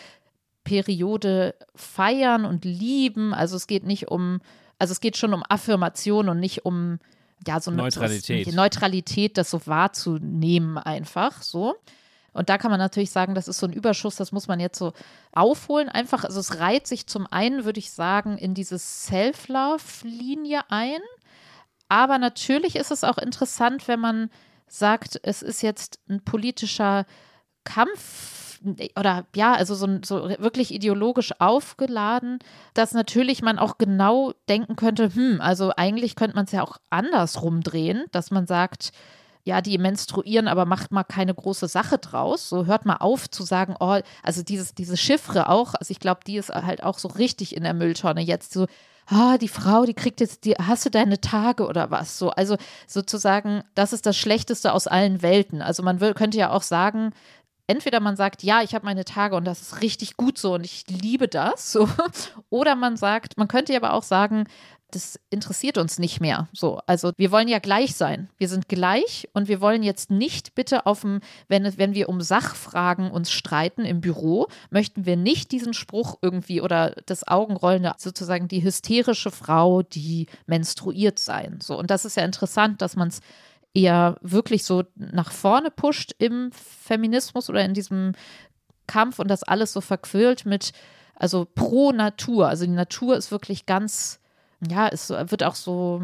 Periode 0.64 1.56
feiern 1.76 2.46
und 2.46 2.66
lieben. 2.66 3.34
Also 3.34 3.56
es 3.56 3.68
geht 3.68 3.86
nicht 3.86 4.10
um, 4.10 4.42
also 4.80 4.92
es 4.92 5.00
geht 5.00 5.18
schon 5.18 5.34
um 5.34 5.44
Affirmation 5.48 6.30
und 6.30 6.40
nicht 6.40 6.66
um 6.66 7.00
ja 7.48 7.60
so 7.60 7.72
eine 7.72 7.82
Neutralität. 7.82 8.46
So, 8.48 8.56
Neutralität, 8.56 9.38
das 9.38 9.50
so 9.50 9.66
wahrzunehmen 9.66 10.78
einfach 10.78 11.42
so. 11.42 11.76
Und 12.34 12.50
da 12.50 12.58
kann 12.58 12.72
man 12.72 12.80
natürlich 12.80 13.12
sagen, 13.12 13.36
das 13.36 13.48
ist 13.48 13.58
so 13.58 13.68
ein 13.68 13.74
Überschuss, 13.74 14.16
das 14.16 14.32
muss 14.32 14.48
man 14.48 14.60
jetzt 14.60 14.80
so 14.80 14.94
aufholen. 15.34 15.90
Einfach, 15.90 16.24
also 16.24 16.40
es 16.40 16.60
reiht 16.60 16.88
sich 16.88 17.08
zum 17.08 17.28
einen, 17.28 17.66
würde 17.66 17.80
ich 17.80 17.92
sagen, 17.92 18.38
in 18.38 18.54
diese 18.54 18.80
Self-Love-Linie 18.80 20.62
ein. 20.70 21.00
Aber 21.90 22.20
natürlich 22.20 22.78
ist 22.78 22.92
es 22.92 23.04
auch 23.04 23.18
interessant, 23.18 23.90
wenn 23.90 24.00
man 24.00 24.30
sagt, 24.68 25.20
es 25.24 25.42
ist 25.42 25.62
jetzt 25.62 26.00
ein 26.08 26.24
politischer 26.24 27.06
Kampf 27.66 28.41
oder 28.98 29.26
ja, 29.36 29.54
also 29.54 29.76
so, 29.76 29.88
so 30.04 30.30
wirklich 30.40 30.74
ideologisch 30.74 31.34
aufgeladen, 31.40 32.40
dass 32.74 32.94
natürlich 32.94 33.42
man 33.42 33.60
auch 33.60 33.78
genau 33.78 34.34
denken 34.50 34.76
könnte, 34.76 35.14
hm, 35.14 35.42
also 35.42 35.72
eigentlich 35.76 36.16
könnte 36.16 36.36
man 36.36 36.46
es 36.46 36.52
ja 36.52 36.64
auch 36.64 36.78
andersrum 36.90 37.62
drehen, 37.62 38.06
dass 38.12 38.32
man 38.32 38.48
sagt, 38.48 38.92
ja, 39.44 39.62
die 39.62 39.78
menstruieren, 39.78 40.48
aber 40.48 40.66
macht 40.66 40.92
mal 40.92 41.04
keine 41.04 41.34
große 41.34 41.68
Sache 41.68 41.98
draus. 41.98 42.50
So 42.50 42.66
hört 42.66 42.86
mal 42.86 42.98
auf 42.98 43.30
zu 43.30 43.44
sagen, 43.44 43.76
oh, 43.80 44.00
also 44.24 44.44
dieses, 44.44 44.76
diese 44.76 44.98
Chiffre 44.98 45.50
auch, 45.50 45.74
also 45.74 45.92
ich 45.92 46.00
glaube, 46.00 46.22
die 46.28 46.38
ist 46.38 46.50
halt 46.50 46.84
auch 46.84 47.00
so 47.00 47.08
richtig 47.08 47.56
in 47.56 47.64
der 47.64 47.74
Mülltonne 47.74 48.22
jetzt 48.22 48.54
so. 48.54 48.68
Ah, 49.08 49.38
die 49.38 49.50
Frau, 49.50 49.84
die 49.84 49.96
kriegt 49.96 50.22
jetzt, 50.22 50.46
die, 50.46 50.54
hast 50.54 50.86
du 50.86 50.90
deine 50.90 51.20
Tage 51.20 51.68
oder 51.68 51.92
was? 51.92 52.18
So, 52.18 52.30
also 52.30 52.56
sozusagen, 52.88 53.64
das 53.76 53.94
ist 53.94 54.06
das 54.06 54.16
Schlechteste 54.16 54.72
aus 54.72 54.88
allen 54.88 55.22
Welten. 55.22 55.62
Also 55.62 55.84
man 55.84 56.00
könnte 56.00 56.38
ja 56.38 56.52
auch 56.52 56.62
sagen, 56.62 57.12
entweder 57.72 58.02
man 58.02 58.18
sagt, 58.18 58.44
ja, 58.44 58.62
ich 58.62 58.76
habe 58.76 58.86
meine 58.86 59.06
Tage 59.06 59.36
und 59.36 59.46
das 59.46 59.62
ist 59.62 59.82
richtig 59.82 60.18
gut 60.18 60.38
so 60.38 60.56
und 60.56 60.66
ich 60.66 60.84
liebe 60.88 61.28
das, 61.28 61.72
so, 61.72 61.88
oder 62.50 62.76
man 62.76 62.98
sagt, 62.98 63.38
man 63.38 63.48
könnte 63.48 63.76
aber 63.76 63.94
auch 63.94 64.04
sagen, 64.04 64.46
das 64.92 65.18
interessiert 65.30 65.78
uns 65.78 66.00
nicht 66.00 66.20
mehr. 66.20 66.50
So, 66.52 66.82
also 66.86 67.14
wir 67.16 67.32
wollen 67.32 67.48
ja 67.48 67.60
gleich 67.60 67.96
sein. 67.96 68.30
Wir 68.38 68.50
sind 68.50 68.68
gleich 68.68 69.30
und 69.34 69.48
wir 69.48 69.62
wollen 69.62 69.84
jetzt 69.84 70.12
nicht 70.12 70.54
bitte 70.54 70.86
auf 70.86 71.02
dem, 71.02 71.22
wenn, 71.48 71.78
wenn 71.78 71.94
wir 71.94 72.10
um 72.10 72.20
Sachfragen 72.20 73.10
uns 73.10 73.32
streiten 73.32 73.86
im 73.86 74.02
Büro, 74.02 74.48
möchten 74.70 75.06
wir 75.06 75.16
nicht 75.16 75.54
diesen 75.54 75.74
Spruch 75.74 76.18
irgendwie 76.22 76.60
oder 76.60 76.94
das 77.06 77.26
Augenrollende, 77.26 77.94
sozusagen 77.98 78.50
die 78.50 78.64
hysterische 78.64 79.32
Frau, 79.32 79.82
die 79.82 80.28
menstruiert 80.46 81.20
sein. 81.20 81.60
So, 81.64 81.80
und 81.80 81.90
das 81.90 82.04
ist 82.04 82.18
ja 82.18 82.26
interessant, 82.26 82.82
dass 82.82 82.98
man 82.98 83.08
es 83.08 83.22
eher 83.74 84.18
wirklich 84.22 84.66
so 84.66 84.84
nach 84.96 85.32
vorne 85.32 85.72
pusht 85.72 86.14
im 86.18 86.52
Feminismus 86.52 87.50
oder 87.50 87.64
in 87.64 87.74
diesem 87.74 88.12
Kampf 88.88 89.20
und 89.20 89.30
das 89.30 89.44
alles 89.44 89.72
so 89.74 89.82
verquirlt 89.82 90.46
mit, 90.46 90.74
also 91.16 91.46
pro 91.46 91.92
Natur. 91.92 92.50
Also 92.50 92.66
die 92.66 92.72
Natur 92.72 93.16
ist 93.16 93.32
wirklich 93.32 93.66
ganz, 93.66 94.20
ja, 94.68 94.90
es 94.90 95.10
wird 95.10 95.44
auch 95.44 95.56
so, 95.56 96.02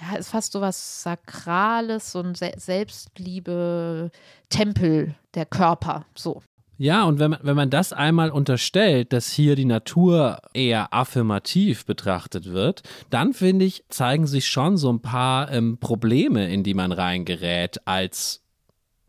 ja, 0.00 0.16
ist 0.16 0.30
fast 0.30 0.52
so 0.52 0.60
was 0.60 1.02
Sakrales, 1.02 2.12
so 2.12 2.20
ein 2.20 2.34
Selbstliebe-Tempel 2.34 5.14
der 5.34 5.46
Körper, 5.46 6.06
so. 6.14 6.42
Ja, 6.76 7.04
und 7.04 7.18
wenn 7.20 7.30
man, 7.30 7.40
wenn 7.42 7.56
man 7.56 7.70
das 7.70 7.92
einmal 7.92 8.30
unterstellt, 8.30 9.12
dass 9.12 9.30
hier 9.30 9.54
die 9.54 9.64
Natur 9.64 10.38
eher 10.54 10.92
affirmativ 10.92 11.86
betrachtet 11.86 12.46
wird, 12.46 12.82
dann 13.10 13.32
finde 13.32 13.64
ich, 13.64 13.84
zeigen 13.88 14.26
sich 14.26 14.48
schon 14.48 14.76
so 14.76 14.92
ein 14.92 15.00
paar 15.00 15.52
ähm, 15.52 15.78
Probleme, 15.78 16.52
in 16.52 16.64
die 16.64 16.74
man 16.74 16.90
reingerät 16.90 17.86
als 17.86 18.42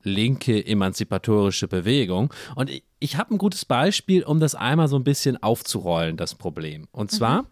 linke 0.03 0.63
emanzipatorische 0.63 1.67
Bewegung. 1.67 2.31
Und 2.55 2.69
ich, 2.69 2.83
ich 2.99 3.17
habe 3.17 3.33
ein 3.33 3.39
gutes 3.39 3.65
Beispiel, 3.65 4.23
um 4.23 4.39
das 4.39 4.53
einmal 4.53 4.87
so 4.87 4.95
ein 4.95 5.03
bisschen 5.03 5.41
aufzurollen, 5.41 6.17
das 6.17 6.35
Problem. 6.35 6.87
Und 6.91 7.09
zwar, 7.11 7.43
mhm. 7.43 7.47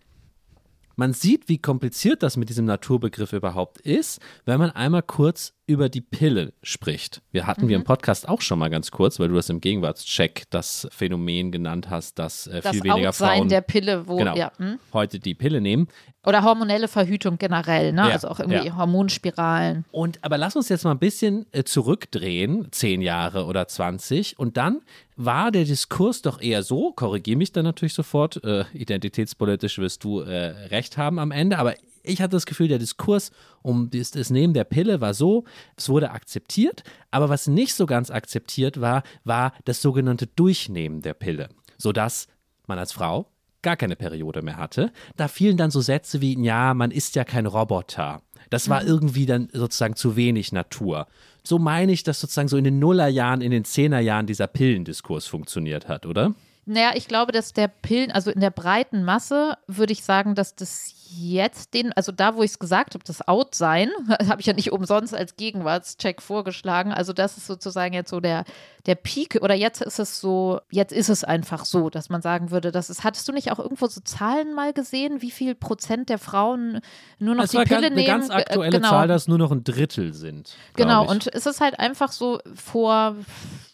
man 0.95 1.13
sieht, 1.13 1.49
wie 1.49 1.57
kompliziert 1.57 2.21
das 2.21 2.37
mit 2.37 2.49
diesem 2.49 2.65
Naturbegriff 2.65 3.33
überhaupt 3.33 3.81
ist, 3.81 4.21
wenn 4.45 4.59
man 4.59 4.69
einmal 4.69 5.01
kurz 5.01 5.53
über 5.65 5.87
die 5.87 6.01
Pille 6.01 6.53
spricht. 6.61 7.21
Wir 7.31 7.47
hatten 7.47 7.65
mhm. 7.65 7.69
wir 7.69 7.75
im 7.77 7.83
Podcast 7.85 8.27
auch 8.27 8.41
schon 8.41 8.59
mal 8.59 8.69
ganz 8.69 8.91
kurz, 8.91 9.19
weil 9.19 9.29
du 9.29 9.35
das 9.35 9.49
im 9.49 9.61
Gegenwartscheck 9.61 10.43
das 10.49 10.87
Phänomen 10.91 11.51
genannt 11.51 11.89
hast, 11.89 12.19
dass 12.19 12.47
äh, 12.47 12.61
viel 12.61 12.61
das 12.61 12.83
weniger 12.83 13.09
Outsein 13.09 13.37
Frauen 13.37 13.49
der 13.49 13.61
Pille, 13.61 14.07
wo 14.07 14.17
genau, 14.17 14.35
ja, 14.35 14.51
hm? 14.57 14.77
heute 14.91 15.19
die 15.19 15.33
Pille 15.33 15.61
nehmen. 15.61 15.87
Oder 16.25 16.43
hormonelle 16.43 16.87
Verhütung 16.87 17.37
generell, 17.37 17.93
ne? 17.93 18.01
Ja, 18.01 18.09
also 18.09 18.29
auch 18.29 18.39
irgendwie 18.39 18.67
ja. 18.67 18.77
Hormonspiralen. 18.77 19.85
Und 19.91 20.19
aber 20.21 20.37
lass 20.37 20.55
uns 20.55 20.69
jetzt 20.69 20.83
mal 20.83 20.91
ein 20.91 20.99
bisschen 20.99 21.45
äh, 21.51 21.63
zurückdrehen, 21.63 22.67
zehn 22.71 23.01
Jahre 23.01 23.45
oder 23.45 23.67
20, 23.67 24.39
und 24.39 24.57
dann 24.57 24.81
war 25.15 25.51
der 25.51 25.63
Diskurs 25.63 26.21
doch 26.21 26.41
eher 26.41 26.63
so, 26.63 26.91
korrigiere 26.91 27.37
mich 27.37 27.51
dann 27.51 27.65
natürlich 27.65 27.93
sofort, 27.93 28.43
äh, 28.43 28.65
identitätspolitisch 28.73 29.77
wirst 29.77 30.03
du 30.03 30.21
äh, 30.21 30.67
recht 30.67 30.97
haben 30.97 31.19
am 31.19 31.31
Ende, 31.31 31.57
aber 31.57 31.75
ich 32.03 32.21
hatte 32.21 32.31
das 32.31 32.45
Gefühl, 32.45 32.67
der 32.67 32.79
Diskurs 32.79 33.31
um 33.61 33.89
das, 33.89 34.11
das 34.11 34.29
Nehmen 34.29 34.53
der 34.53 34.65
Pille 34.65 35.01
war 35.01 35.13
so, 35.13 35.45
es 35.75 35.89
wurde 35.89 36.11
akzeptiert, 36.11 36.83
aber 37.11 37.29
was 37.29 37.47
nicht 37.47 37.73
so 37.73 37.85
ganz 37.85 38.11
akzeptiert 38.11 38.81
war, 38.81 39.03
war 39.23 39.53
das 39.65 39.81
sogenannte 39.81 40.27
Durchnehmen 40.27 41.01
der 41.01 41.13
Pille, 41.13 41.49
sodass 41.77 42.27
man 42.67 42.77
als 42.77 42.91
Frau 42.91 43.27
gar 43.61 43.77
keine 43.77 43.95
Periode 43.95 44.41
mehr 44.41 44.57
hatte. 44.57 44.91
Da 45.15 45.27
fielen 45.27 45.57
dann 45.57 45.71
so 45.71 45.81
Sätze 45.81 46.21
wie, 46.21 46.39
ja, 46.43 46.73
man 46.73 46.91
ist 46.91 47.15
ja 47.15 47.23
kein 47.23 47.45
Roboter. 47.45 48.21
Das 48.49 48.69
war 48.69 48.83
mhm. 48.83 48.87
irgendwie 48.89 49.25
dann 49.25 49.49
sozusagen 49.51 49.95
zu 49.95 50.15
wenig 50.15 50.51
Natur. 50.51 51.07
So 51.43 51.57
meine 51.57 51.91
ich, 51.91 52.03
dass 52.03 52.19
sozusagen 52.19 52.49
so 52.49 52.57
in 52.57 52.65
den 52.65 52.79
Nullerjahren, 52.79 53.41
in 53.41 53.51
den 53.51 53.63
Zehnerjahren 53.63 54.27
dieser 54.27 54.47
Pillendiskurs 54.47 55.25
funktioniert 55.25 55.87
hat, 55.87 56.05
oder? 56.05 56.35
Naja, 56.65 56.91
ich 56.95 57.07
glaube, 57.07 57.31
dass 57.33 57.51
der 57.51 57.67
Pillen, 57.67 58.11
also 58.11 58.31
in 58.31 58.39
der 58.39 58.49
breiten 58.49 59.03
Masse 59.03 59.57
würde 59.67 59.91
ich 59.91 60.03
sagen, 60.03 60.33
dass 60.33 60.55
das 60.55 60.93
jetzt 61.15 61.73
den, 61.73 61.91
also 61.93 62.11
da, 62.11 62.35
wo 62.35 62.43
ich 62.43 62.51
es 62.51 62.59
gesagt 62.59 62.93
habe, 62.93 63.03
das 63.03 63.27
Out-Sein, 63.27 63.89
habe 64.29 64.39
ich 64.39 64.47
ja 64.47 64.53
nicht 64.53 64.71
umsonst 64.71 65.13
als 65.13 65.35
Gegenwartscheck 65.35 66.21
vorgeschlagen. 66.21 66.93
Also 66.93 67.11
das 67.11 67.37
ist 67.37 67.47
sozusagen 67.47 67.93
jetzt 67.93 68.09
so 68.09 68.21
der, 68.21 68.45
der 68.85 68.95
Peak 68.95 69.39
oder 69.41 69.53
jetzt 69.53 69.81
ist 69.81 69.99
es 69.99 70.21
so, 70.21 70.61
jetzt 70.71 70.93
ist 70.93 71.09
es 71.09 71.25
einfach 71.25 71.65
so, 71.65 71.89
dass 71.89 72.09
man 72.09 72.21
sagen 72.21 72.49
würde, 72.49 72.71
dass 72.71 72.89
es, 72.89 73.03
hattest 73.03 73.27
du 73.27 73.33
nicht 73.33 73.51
auch 73.51 73.59
irgendwo 73.59 73.87
so 73.87 73.99
Zahlen 74.01 74.53
mal 74.53 74.71
gesehen, 74.71 75.21
wie 75.21 75.31
viel 75.31 75.55
Prozent 75.55 76.09
der 76.09 76.17
Frauen 76.17 76.79
nur 77.19 77.35
noch 77.35 77.43
das 77.43 77.51
die 77.51 77.57
war 77.57 77.65
Pille 77.65 77.81
ganz, 77.81 77.95
nehmen? 77.95 78.09
Eine 78.09 78.19
ganz 78.19 78.29
aktuelle 78.29 78.77
genau. 78.77 78.89
Zahl, 78.89 79.07
dass 79.07 79.27
nur 79.27 79.37
noch 79.37 79.51
ein 79.51 79.63
Drittel 79.63 80.13
sind. 80.13 80.55
Genau, 80.75 81.05
und 81.09 81.27
es 81.27 81.45
ist 81.45 81.59
halt 81.59 81.79
einfach 81.79 82.11
so 82.11 82.39
vor, 82.55 83.17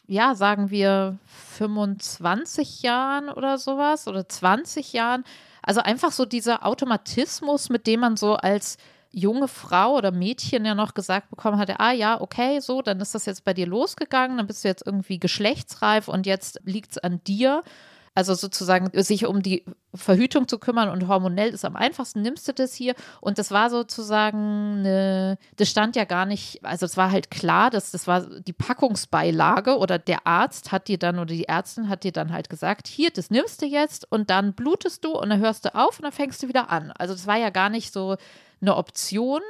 ja, 0.10 0.36
sagen 0.36 0.70
wir 0.70 1.18
25 1.56 2.82
Jahren 2.82 3.30
oder 3.30 3.58
sowas 3.58 4.08
oder 4.08 4.28
20 4.28 4.94
Jahren 4.94 5.24
also 5.62 5.82
einfach 5.82 6.12
so 6.12 6.26
dieser 6.26 6.66
Automatismus, 6.66 7.70
mit 7.70 7.86
dem 7.86 8.00
man 8.00 8.18
so 8.18 8.36
als 8.36 8.78
junge 9.12 9.48
Frau 9.48 9.96
oder 9.98 10.12
Mädchen 10.12 10.66
ja 10.66 10.76
noch 10.76 10.94
gesagt 10.94 11.30
bekommen 11.30 11.58
hatte, 11.58 11.80
ah 11.80 11.92
ja, 11.92 12.22
okay, 12.22 12.60
so, 12.60 12.82
dann 12.82 13.00
ist 13.00 13.16
das 13.16 13.26
jetzt 13.26 13.44
bei 13.44 13.54
dir 13.54 13.68
losgegangen, 13.68 14.38
dann 14.38 14.48
bist 14.48 14.64
du 14.64 14.68
jetzt 14.68 14.86
irgendwie 14.86 15.20
geschlechtsreif 15.20 16.08
und 16.08 16.26
jetzt 16.26 16.60
liegt 16.64 16.92
es 16.92 16.98
an 17.00 17.22
dir. 17.24 17.64
Also 18.20 18.34
sozusagen 18.34 18.90
sich 19.02 19.26
um 19.26 19.42
die 19.42 19.64
Verhütung 19.96 20.50
zu 20.50 20.60
kümmern 20.60 20.90
und 20.90 21.08
hormonell 21.08 21.52
ist 21.52 21.64
am 21.64 21.78
einfachsten, 21.78 22.22
nimmst 22.22 22.50
du 22.50 22.54
das 22.54 22.74
hier. 22.74 22.96
Und 23.22 23.38
das 23.38 23.50
war 23.50 23.70
sozusagen 23.70 24.80
eine, 24.80 25.38
das 25.56 25.70
stand 25.70 25.96
ja 25.96 26.04
gar 26.04 26.26
nicht, 26.26 26.60
also 26.66 26.86
es 26.86 26.98
war 26.98 27.12
halt 27.12 27.32
klar, 27.32 27.70
dass 27.70 27.92
das 27.92 28.08
war 28.08 28.26
die 28.42 28.52
Packungsbeilage 28.52 29.78
oder 29.78 29.98
der 29.98 30.28
Arzt 30.28 30.74
hat 30.74 30.90
dir 30.90 30.98
dann 30.98 31.18
oder 31.18 31.34
die 31.34 31.48
Ärztin 31.48 31.88
hat 31.88 32.04
dir 32.04 32.12
dann 32.12 32.34
halt 32.34 32.50
gesagt, 32.50 32.88
hier, 32.88 33.10
das 33.10 33.32
nimmst 33.32 33.62
du 33.62 33.66
jetzt 33.66 34.12
und 34.12 34.30
dann 34.30 34.54
blutest 34.54 35.06
du 35.06 35.12
und 35.12 35.30
dann 35.30 35.40
hörst 35.40 35.64
du 35.64 35.74
auf 35.74 35.98
und 35.98 36.04
dann 36.04 36.12
fängst 36.12 36.44
du 36.44 36.50
wieder 36.50 36.70
an. 36.70 36.92
Also 36.92 37.14
das 37.14 37.26
war 37.26 37.38
ja 37.38 37.52
gar 37.52 37.70
nicht 37.70 37.94
so 37.94 38.18
eine 38.60 38.76
Option, 38.76 39.42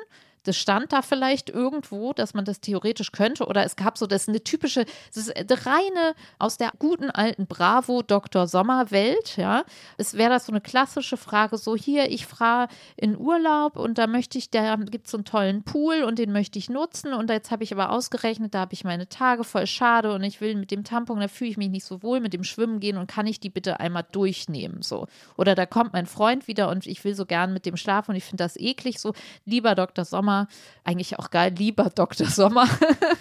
das 0.43 0.58
stand 0.58 0.93
da 0.93 1.02
vielleicht 1.02 1.49
irgendwo, 1.49 2.13
dass 2.13 2.34
man 2.34 2.45
das 2.45 2.62
theoretisch 2.62 3.12
könnte. 3.12 3.45
Oder 3.45 3.63
es 3.63 3.75
gab 3.75 3.97
so, 3.97 4.08
das 4.08 4.23
ist 4.23 4.30
eine 4.30 4.43
typische, 4.43 4.86
das 5.13 5.28
ist 5.28 5.36
eine 5.36 5.65
reine 5.65 6.15
aus 6.38 6.58
der 6.58 6.71
guten 6.80 7.10
alten 7.10 7.47
Bravo 7.47 8.02
Dr. 8.02 8.47
Sommer 8.47 8.91
Welt, 8.91 9.38
ja. 9.38 9.63
Es 9.97 10.15
wäre 10.15 10.30
das 10.30 10.45
so 10.45 10.52
eine 10.52 10.62
klassische 10.62 11.17
Frage, 11.17 11.58
so 11.58 11.75
hier, 11.75 12.10
ich 12.10 12.25
fahre 12.25 12.67
in 12.95 13.17
Urlaub 13.17 13.75
und 13.75 13.97
da 13.97 14.08
möchte 14.08 14.38
ich, 14.38 14.49
da 14.49 14.75
gibt 14.75 15.06
es 15.06 15.12
so 15.12 15.17
einen 15.17 15.25
tollen 15.25 15.63
Pool 15.63 16.04
und 16.04 16.19
den 16.19 16.32
möchte 16.32 16.60
ich 16.60 16.69
nutzen. 16.69 17.13
Und 17.13 17.30
jetzt 17.30 17.52
habe 17.52 17.63
ich 17.63 17.73
aber 17.73 17.92
ausgerechnet, 17.92 18.54
da 18.54 18.62
habe 18.62 18.73
ich 18.73 18.83
meine 18.83 19.10
Tage 19.10 19.44
voll 19.44 19.67
schade 19.67 20.13
und 20.13 20.23
ich 20.23 20.42
will 20.42 20.56
mit 20.56 20.71
dem 20.71 20.83
Tampon, 20.83 21.19
da 21.19 21.27
fühle 21.27 21.52
ich 21.52 21.58
mich 21.58 21.69
nicht 21.69 21.85
so 21.85 22.02
wohl, 22.04 22.19
mit 22.19 22.33
dem 22.33 22.44
Schwimmen 22.44 22.79
gehen 22.79 22.98
und 22.98 23.08
kann 23.08 23.27
ich 23.27 23.40
die 23.40 23.50
bitte 23.50 23.79
einmal 23.79 24.06
durchnehmen, 24.12 24.81
so. 24.81 25.08
Oder 25.37 25.56
da 25.56 25.65
kommt 25.65 25.94
mein 25.94 26.06
Freund 26.06 26.48
wieder 26.48 26.69
und 26.69 26.87
ich 26.87 27.04
will 27.04 27.15
so 27.15 27.25
gern 27.25 27.54
mit 27.54 27.65
dem 27.65 27.77
schlafen 27.77 28.12
und 28.12 28.17
ich 28.17 28.23
finde 28.23 28.44
das 28.44 28.58
eklig, 28.58 29.00
so, 29.00 29.13
lieber 29.46 29.75
Dr. 29.75 30.06
Sommer, 30.06 30.29
Sommer, 30.30 30.48
eigentlich 30.84 31.17
auch 31.17 31.32
geil, 31.32 31.54
lieber 31.58 31.90
Dr. 31.90 32.27
Sommer, 32.27 32.67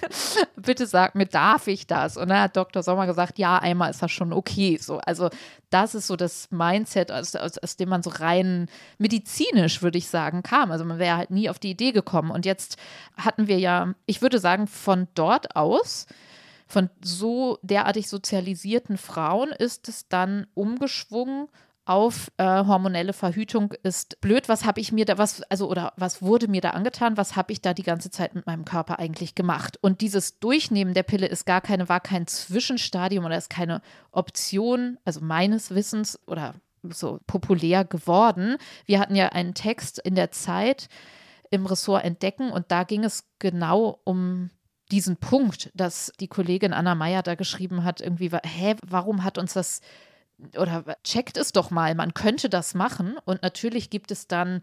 bitte 0.57 0.87
sag 0.87 1.15
mir, 1.15 1.27
darf 1.27 1.67
ich 1.67 1.87
das? 1.87 2.17
Und 2.17 2.29
dann 2.29 2.41
hat 2.41 2.57
Dr. 2.57 2.83
Sommer 2.83 3.07
gesagt, 3.07 3.39
ja, 3.39 3.59
einmal 3.59 3.91
ist 3.91 4.03
das 4.03 4.11
schon 4.13 4.33
okay. 4.33 4.79
So, 4.81 4.99
also 4.99 5.31
das 5.71 5.95
ist 5.95 6.07
so 6.07 6.17
das 6.17 6.51
Mindset, 6.51 7.11
aus, 7.11 7.35
aus, 7.35 7.57
aus 7.59 7.77
dem 7.77 7.89
man 7.89 8.03
so 8.03 8.11
rein 8.11 8.69
medizinisch, 8.99 9.81
würde 9.81 9.99
ich 9.99 10.09
sagen, 10.09 10.43
kam. 10.43 10.71
Also 10.71 10.85
man 10.85 10.99
wäre 10.99 11.17
halt 11.17 11.31
nie 11.31 11.49
auf 11.49 11.59
die 11.59 11.71
Idee 11.71 11.93
gekommen. 11.93 12.31
Und 12.31 12.45
jetzt 12.45 12.77
hatten 13.17 13.49
wir 13.49 13.59
ja, 13.59 13.95
ich 14.05 14.21
würde 14.21 14.39
sagen, 14.39 14.67
von 14.67 15.09
dort 15.15 15.57
aus 15.57 16.07
von 16.71 16.91
so 17.01 17.59
derartig 17.63 18.11
sozialisierten 18.11 18.99
Frauen 18.99 19.53
ist 19.53 19.89
es 19.89 20.07
dann 20.09 20.47
umgeschwungen 20.53 21.49
auf 21.89 22.31
äh, 22.37 22.45
hormonelle 22.45 23.15
Verhütung 23.15 23.73
ist 23.83 24.21
blöd. 24.21 24.49
Was 24.49 24.67
habe 24.67 24.81
ich 24.81 24.93
mir 24.93 25.07
da, 25.07 25.17
was, 25.17 25.43
also 25.43 25.71
oder 25.71 25.95
was 25.97 26.21
wurde 26.21 26.47
mir 26.47 26.61
da 26.61 26.71
angetan? 26.71 27.17
Was 27.17 27.35
habe 27.35 27.53
ich 27.53 27.63
da 27.63 27.73
die 27.73 27.83
ganze 27.83 28.11
Zeit 28.11 28.35
mit 28.35 28.47
meinem 28.47 28.67
Körper 28.67 28.99
eigentlich 28.99 29.35
gemacht? 29.35 29.79
Und 29.81 30.03
dieses 30.03 30.39
Durchnehmen 30.39 30.93
der 30.93 31.03
Pille 31.03 31.27
ist 31.27 31.47
gar 31.47 31.63
keine, 31.63 31.89
war 31.89 32.01
kein 32.01 32.27
Zwischenstadium 32.27 33.25
oder 33.25 33.39
ist 33.39 33.49
keine 33.49 33.81
Option, 34.13 34.99
also 35.07 35.21
meines 35.21 35.75
Wissens 35.75 36.19
oder 36.27 36.55
so 36.83 37.21
populär 37.27 37.85
geworden. 37.85 38.59
Wir 38.85 39.01
hatten 39.01 39.17
ja 39.17 39.31
einen 39.31 39.55
Text 39.55 39.99
in 39.99 40.15
der 40.15 40.31
Zeit 40.31 40.89
im 41.51 41.65
Ressort 41.65 42.05
Entdecken 42.05 42.51
und 42.51 42.71
da 42.71 42.85
ging 42.85 43.03
es 43.03 43.25
genau 43.39 44.01
um 44.05 44.51
diesen 44.91 45.17
Punkt, 45.17 45.71
dass 45.75 46.13
die 46.21 46.29
Kollegin 46.29 46.73
Anna 46.73 46.95
Meyer 46.95 47.23
da 47.23 47.35
geschrieben 47.35 47.85
hat, 47.85 48.01
irgendwie, 48.01 48.31
hä, 48.31 48.77
warum 48.87 49.25
hat 49.25 49.39
uns 49.39 49.55
das 49.55 49.81
oder 50.57 50.97
checkt 51.05 51.37
es 51.37 51.53
doch 51.53 51.71
mal, 51.71 51.95
man 51.95 52.15
könnte 52.15 52.49
das 52.49 52.75
machen. 52.75 53.17
Und 53.25 53.43
natürlich 53.43 53.91
gibt 53.91 54.11
es 54.11 54.27
dann 54.27 54.63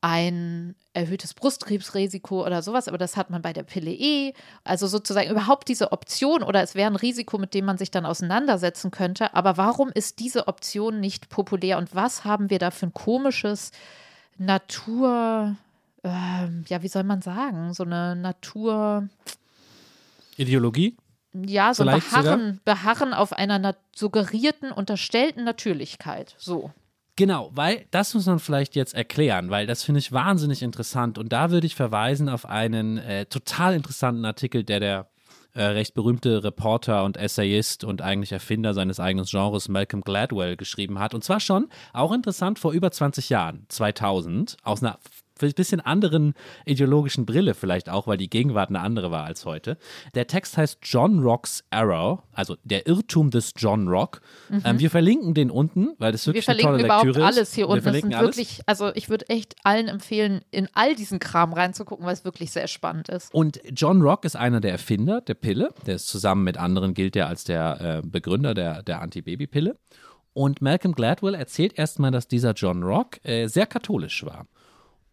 ein 0.00 0.74
erhöhtes 0.92 1.32
Brustkrebsrisiko 1.32 2.44
oder 2.44 2.62
sowas, 2.62 2.88
aber 2.88 2.98
das 2.98 3.16
hat 3.16 3.30
man 3.30 3.40
bei 3.40 3.54
der 3.54 3.62
Pille 3.62 3.90
eh. 3.90 4.34
Also 4.62 4.86
sozusagen 4.86 5.30
überhaupt 5.30 5.66
diese 5.68 5.92
Option 5.92 6.42
oder 6.42 6.62
es 6.62 6.74
wäre 6.74 6.90
ein 6.90 6.96
Risiko, 6.96 7.38
mit 7.38 7.54
dem 7.54 7.64
man 7.64 7.78
sich 7.78 7.90
dann 7.90 8.04
auseinandersetzen 8.04 8.90
könnte. 8.90 9.32
Aber 9.34 9.56
warum 9.56 9.90
ist 9.90 10.18
diese 10.18 10.46
Option 10.46 11.00
nicht 11.00 11.30
populär 11.30 11.78
und 11.78 11.94
was 11.94 12.24
haben 12.24 12.50
wir 12.50 12.58
da 12.58 12.70
für 12.70 12.86
ein 12.86 12.92
komisches 12.92 13.72
Natur, 14.36 15.56
äh, 16.02 16.48
ja, 16.68 16.82
wie 16.82 16.88
soll 16.88 17.04
man 17.04 17.22
sagen, 17.22 17.72
so 17.72 17.84
eine 17.84 18.14
Natur. 18.14 19.08
Ideologie? 20.36 20.96
Ja, 21.34 21.74
so 21.74 21.84
beharren, 21.84 22.60
beharren 22.64 23.12
auf 23.12 23.32
einer 23.32 23.74
suggerierten, 23.94 24.70
unterstellten 24.70 25.44
Natürlichkeit. 25.44 26.34
So. 26.38 26.70
Genau, 27.16 27.50
weil 27.54 27.86
das 27.92 28.14
muss 28.14 28.26
man 28.26 28.40
vielleicht 28.40 28.74
jetzt 28.74 28.94
erklären, 28.94 29.50
weil 29.50 29.66
das 29.66 29.84
finde 29.84 30.00
ich 30.00 30.10
wahnsinnig 30.10 30.62
interessant. 30.62 31.16
Und 31.16 31.32
da 31.32 31.50
würde 31.50 31.66
ich 31.66 31.76
verweisen 31.76 32.28
auf 32.28 32.46
einen 32.46 32.98
äh, 32.98 33.26
total 33.26 33.74
interessanten 33.74 34.24
Artikel, 34.24 34.64
der 34.64 34.80
der 34.80 35.06
äh, 35.54 35.62
recht 35.62 35.94
berühmte 35.94 36.42
Reporter 36.42 37.04
und 37.04 37.16
Essayist 37.16 37.84
und 37.84 38.02
eigentlich 38.02 38.32
Erfinder 38.32 38.74
seines 38.74 38.98
eigenen 38.98 39.24
Genres 39.24 39.68
Malcolm 39.68 40.02
Gladwell 40.02 40.56
geschrieben 40.56 40.98
hat. 40.98 41.14
Und 41.14 41.22
zwar 41.22 41.38
schon, 41.38 41.68
auch 41.92 42.10
interessant, 42.10 42.58
vor 42.58 42.72
über 42.72 42.90
20 42.90 43.28
Jahren, 43.28 43.64
2000, 43.68 44.56
aus 44.64 44.82
einer 44.82 44.98
ein 45.40 45.52
bisschen 45.52 45.80
anderen 45.80 46.34
ideologischen 46.64 47.26
Brille 47.26 47.54
vielleicht 47.54 47.88
auch, 47.88 48.06
weil 48.06 48.16
die 48.16 48.30
Gegenwart 48.30 48.68
eine 48.68 48.80
andere 48.80 49.10
war 49.10 49.24
als 49.24 49.44
heute. 49.44 49.76
Der 50.14 50.26
Text 50.26 50.56
heißt 50.56 50.78
John 50.82 51.20
Rock's 51.20 51.64
Error, 51.70 52.22
also 52.32 52.56
der 52.64 52.86
Irrtum 52.86 53.30
des 53.30 53.52
John 53.56 53.88
Rock. 53.88 54.20
Mhm. 54.48 54.62
Ähm, 54.64 54.78
wir 54.78 54.90
verlinken 54.90 55.34
den 55.34 55.50
unten, 55.50 55.90
weil 55.98 56.12
das 56.12 56.26
wirklich 56.26 56.48
eine 56.48 56.58
tolle 56.58 56.78
Lektüre 56.78 56.98
ist. 57.00 57.04
Wir 57.04 57.12
verlinken 57.12 57.38
alles 57.38 57.54
hier 57.54 57.68
unten. 57.68 57.84
Das 57.84 58.00
sind 58.00 58.12
wirklich, 58.12 58.60
also 58.66 58.92
ich 58.94 59.08
würde 59.08 59.28
echt 59.28 59.56
allen 59.64 59.88
empfehlen, 59.88 60.42
in 60.50 60.68
all 60.74 60.94
diesen 60.94 61.18
Kram 61.18 61.52
reinzugucken, 61.52 62.06
weil 62.06 62.14
es 62.14 62.24
wirklich 62.24 62.50
sehr 62.50 62.68
spannend 62.68 63.08
ist. 63.08 63.32
Und 63.34 63.60
John 63.72 64.02
Rock 64.02 64.24
ist 64.24 64.36
einer 64.36 64.60
der 64.60 64.72
Erfinder 64.72 65.20
der 65.20 65.34
Pille. 65.34 65.70
Der 65.86 65.96
ist 65.96 66.06
zusammen 66.06 66.44
mit 66.44 66.56
anderen 66.56 66.94
gilt 66.94 67.16
er 67.16 67.26
als 67.26 67.44
der 67.44 67.80
äh, 67.80 68.06
Begründer 68.06 68.54
der, 68.54 68.82
der 68.82 69.00
Anti-Baby-Pille. 69.00 69.76
Und 70.32 70.60
Malcolm 70.60 70.94
Gladwell 70.94 71.34
erzählt 71.34 71.78
erstmal, 71.78 72.10
dass 72.10 72.26
dieser 72.26 72.52
John 72.52 72.82
Rock 72.82 73.24
äh, 73.24 73.46
sehr 73.46 73.66
katholisch 73.66 74.24
war 74.24 74.46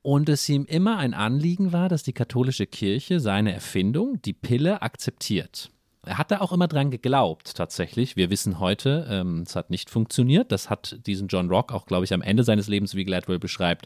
und 0.01 0.29
es 0.29 0.47
ihm 0.49 0.65
immer 0.65 0.97
ein 0.97 1.13
Anliegen 1.13 1.73
war, 1.73 1.89
dass 1.89 2.03
die 2.03 2.13
katholische 2.13 2.65
Kirche 2.65 3.19
seine 3.19 3.53
Erfindung, 3.53 4.21
die 4.21 4.33
Pille, 4.33 4.81
akzeptiert. 4.81 5.69
Er 6.03 6.17
hat 6.17 6.31
da 6.31 6.41
auch 6.41 6.51
immer 6.51 6.67
dran 6.67 6.89
geglaubt, 6.89 7.55
tatsächlich. 7.55 8.15
Wir 8.15 8.31
wissen 8.31 8.59
heute, 8.59 9.07
ähm, 9.09 9.43
es 9.45 9.55
hat 9.55 9.69
nicht 9.69 9.91
funktioniert. 9.91 10.51
Das 10.51 10.69
hat 10.69 10.99
diesen 11.05 11.27
John 11.27 11.49
Rock 11.49 11.71
auch, 11.71 11.85
glaube 11.85 12.05
ich, 12.05 12.13
am 12.13 12.23
Ende 12.23 12.43
seines 12.43 12.67
Lebens, 12.67 12.95
wie 12.95 13.05
Gladwell 13.05 13.37
beschreibt, 13.37 13.85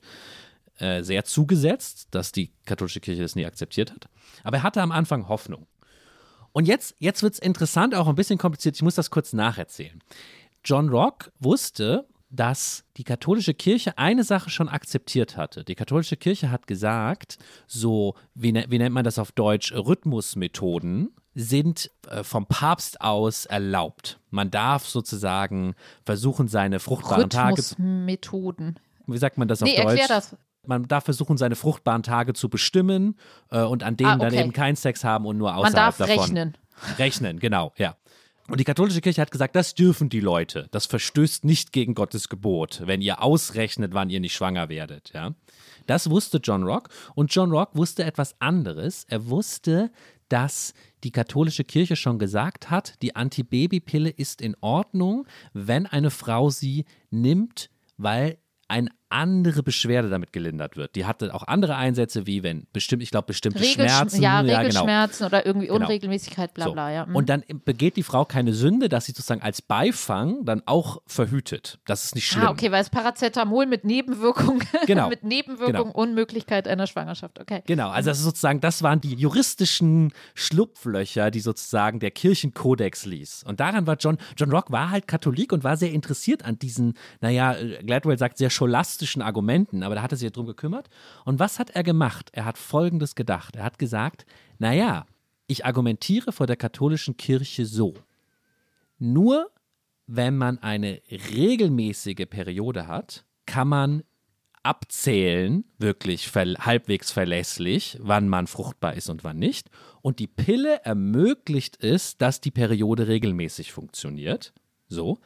äh, 0.77 1.03
sehr 1.03 1.25
zugesetzt, 1.25 2.07
dass 2.11 2.31
die 2.31 2.53
katholische 2.65 3.01
Kirche 3.01 3.21
das 3.21 3.35
nie 3.35 3.45
akzeptiert 3.45 3.91
hat. 3.91 4.07
Aber 4.43 4.57
er 4.57 4.63
hatte 4.63 4.81
am 4.81 4.93
Anfang 4.93 5.27
Hoffnung. 5.27 5.67
Und 6.53 6.69
jetzt, 6.69 6.95
jetzt 6.99 7.21
wird 7.21 7.33
es 7.33 7.39
interessant, 7.39 7.93
auch 7.95 8.07
ein 8.07 8.15
bisschen 8.15 8.37
kompliziert. 8.37 8.77
Ich 8.77 8.81
muss 8.81 8.95
das 8.95 9.09
kurz 9.09 9.33
nacherzählen. 9.33 10.01
John 10.63 10.87
Rock 10.87 11.33
wusste, 11.39 12.07
dass 12.35 12.83
die 12.97 13.03
katholische 13.03 13.53
Kirche 13.53 13.97
eine 13.97 14.23
Sache 14.23 14.49
schon 14.49 14.69
akzeptiert 14.69 15.37
hatte. 15.37 15.63
Die 15.63 15.75
katholische 15.75 16.17
Kirche 16.17 16.51
hat 16.51 16.67
gesagt, 16.67 17.37
so, 17.67 18.15
wie, 18.33 18.51
ne, 18.51 18.65
wie 18.69 18.77
nennt 18.77 18.93
man 18.93 19.03
das 19.03 19.19
auf 19.19 19.31
Deutsch, 19.31 19.71
Rhythmusmethoden 19.73 21.13
sind 21.35 21.91
äh, 22.09 22.23
vom 22.23 22.45
Papst 22.45 23.01
aus 23.01 23.45
erlaubt. 23.45 24.19
Man 24.29 24.51
darf 24.51 24.87
sozusagen 24.87 25.75
versuchen, 26.05 26.47
seine 26.47 26.79
fruchtbaren 26.79 27.29
Tage. 27.29 27.57
Rhythmusmethoden. 27.57 28.79
Wie 29.07 29.17
sagt 29.17 29.37
man 29.37 29.47
das 29.47 29.61
auf 29.61 29.67
nee, 29.67 29.75
Deutsch? 29.75 29.99
Erklär 29.99 30.07
das. 30.07 30.37
Man 30.65 30.87
darf 30.87 31.03
versuchen, 31.05 31.37
seine 31.37 31.55
fruchtbaren 31.55 32.03
Tage 32.03 32.33
zu 32.33 32.49
bestimmen 32.49 33.19
äh, 33.51 33.61
und 33.61 33.83
an 33.83 33.97
denen 33.97 34.09
ah, 34.09 34.15
okay. 34.15 34.23
dann 34.23 34.33
eben 34.33 34.53
keinen 34.53 34.75
Sex 34.75 35.03
haben 35.03 35.25
und 35.25 35.37
nur 35.37 35.49
außerhalb 35.55 35.63
Man 35.63 35.73
darf 35.73 35.97
davon. 35.97 36.19
rechnen. 36.19 36.57
Rechnen, 36.97 37.39
genau, 37.39 37.73
ja. 37.77 37.95
Und 38.47 38.59
die 38.59 38.63
katholische 38.63 39.01
Kirche 39.01 39.21
hat 39.21 39.31
gesagt, 39.31 39.55
das 39.55 39.73
dürfen 39.73 40.09
die 40.09 40.19
Leute. 40.19 40.67
Das 40.71 40.85
verstößt 40.85 41.45
nicht 41.45 41.71
gegen 41.71 41.95
Gottes 41.95 42.29
Gebot, 42.29 42.83
wenn 42.85 43.01
ihr 43.01 43.23
ausrechnet, 43.23 43.93
wann 43.93 44.11
ihr 44.11 44.19
nicht 44.19 44.33
schwanger 44.33 44.69
werdet. 44.69 45.11
Ja? 45.13 45.33
Das 45.87 46.09
wusste 46.09 46.37
John 46.37 46.63
Rock. 46.63 46.89
Und 47.15 47.33
John 47.33 47.51
Rock 47.51 47.69
wusste 47.73 48.03
etwas 48.03 48.39
anderes. 48.39 49.05
Er 49.09 49.27
wusste, 49.27 49.91
dass 50.29 50.73
die 51.03 51.11
katholische 51.11 51.63
Kirche 51.63 51.95
schon 51.95 52.19
gesagt 52.19 52.69
hat, 52.69 53.01
die 53.01 53.15
Antibabypille 53.15 54.09
ist 54.09 54.41
in 54.41 54.55
Ordnung, 54.61 55.27
wenn 55.53 55.85
eine 55.87 56.11
Frau 56.11 56.49
sie 56.49 56.85
nimmt, 57.09 57.69
weil 57.97 58.37
ein 58.67 58.89
andere 59.09 59.61
Beschwerde 59.63 60.09
damit 60.09 60.33
gelindert 60.33 60.77
wird. 60.77 60.95
Die 60.95 61.05
hatte 61.05 61.33
auch 61.33 61.43
andere 61.43 61.75
Einsätze, 61.75 62.25
wie 62.25 62.43
wenn 62.43 62.65
bestimmt, 62.73 63.03
ich 63.03 63.11
glaube, 63.11 63.27
bestimmte 63.27 63.59
Regelsch 63.59 63.91
Schmerzen. 63.91 64.21
Ja, 64.21 64.39
Regelschmerzen 64.39 65.23
ja, 65.23 65.29
genau. 65.29 65.37
oder 65.37 65.45
irgendwie 65.45 65.67
genau. 65.67 65.79
Unregelmäßigkeit, 65.79 66.53
bla 66.53 66.69
bla. 66.69 66.87
So. 66.87 66.93
Ja. 66.93 67.05
Mhm. 67.05 67.15
Und 67.15 67.29
dann 67.29 67.43
begeht 67.63 67.97
die 67.97 68.03
Frau 68.03 68.25
keine 68.25 68.53
Sünde, 68.53 68.89
dass 68.89 69.05
sie 69.05 69.11
sozusagen 69.11 69.41
als 69.41 69.61
Beifang 69.61 70.43
dann 70.43 70.63
auch 70.65 71.01
verhütet. 71.05 71.79
Das 71.85 72.03
ist 72.03 72.15
nicht 72.15 72.29
ah, 72.31 72.33
schlimm. 72.33 72.47
Ah, 72.47 72.51
okay, 72.51 72.71
weil 72.71 72.81
es 72.81 72.89
Paracetamol 72.89 73.67
mit 73.67 73.85
Nebenwirkung, 73.85 74.63
genau. 74.87 75.09
mit 75.09 75.23
Nebenwirkung, 75.23 75.73
genau. 75.73 75.91
Unmöglichkeit 75.91 76.67
einer 76.67 76.87
Schwangerschaft. 76.87 77.39
Okay. 77.39 77.61
Genau, 77.67 77.89
also 77.89 78.09
das 78.09 78.17
ist 78.17 78.25
sozusagen, 78.25 78.59
das 78.59 78.81
waren 78.81 79.01
die 79.01 79.13
juristischen 79.13 80.13
Schlupflöcher, 80.33 81.29
die 81.29 81.41
sozusagen 81.41 81.99
der 81.99 82.11
Kirchenkodex 82.11 83.05
ließ. 83.05 83.43
Und 83.47 83.59
daran 83.59 83.85
war 83.85 83.97
John, 83.99 84.17
John 84.35 84.51
Rock 84.51 84.71
war 84.71 84.89
halt 84.89 85.07
Katholik 85.07 85.53
und 85.53 85.63
war 85.63 85.77
sehr 85.77 85.91
interessiert 85.91 86.43
an 86.43 86.57
diesen, 86.57 86.95
naja, 87.21 87.55
Gladwell 87.85 88.17
sagt 88.17 88.37
sehr 88.37 88.49
scholastischen 88.49 88.94
juristischen 88.95 89.21
Argumenten, 89.21 89.83
aber 89.83 89.95
da 89.95 90.01
hat 90.01 90.11
er 90.11 90.17
sich 90.17 90.31
darum 90.31 90.47
gekümmert. 90.47 90.89
Und 91.25 91.39
was 91.39 91.59
hat 91.59 91.71
er 91.71 91.83
gemacht? 91.83 92.29
Er 92.33 92.45
hat 92.45 92.57
Folgendes 92.57 93.15
gedacht. 93.15 93.55
Er 93.55 93.63
hat 93.63 93.77
gesagt, 93.77 94.25
naja, 94.57 95.05
ich 95.47 95.65
argumentiere 95.65 96.31
vor 96.31 96.47
der 96.47 96.55
katholischen 96.55 97.17
Kirche 97.17 97.65
so. 97.65 97.93
Nur 98.97 99.51
wenn 100.07 100.37
man 100.37 100.59
eine 100.59 101.01
regelmäßige 101.11 102.25
Periode 102.29 102.87
hat, 102.87 103.25
kann 103.45 103.67
man 103.67 104.03
abzählen, 104.63 105.65
wirklich 105.77 106.27
ver 106.27 106.55
halbwegs 106.59 107.11
verlässlich, 107.11 107.97
wann 108.01 108.29
man 108.29 108.47
fruchtbar 108.47 108.93
ist 108.95 109.09
und 109.09 109.23
wann 109.23 109.37
nicht. 109.37 109.69
Und 110.01 110.19
die 110.19 110.27
Pille 110.27 110.83
ermöglicht 110.83 111.83
es, 111.83 112.17
dass 112.17 112.41
die 112.41 112.51
Periode 112.51 113.07
regelmäßig 113.07 113.73
funktioniert. 113.73 114.53
So. 114.87 115.19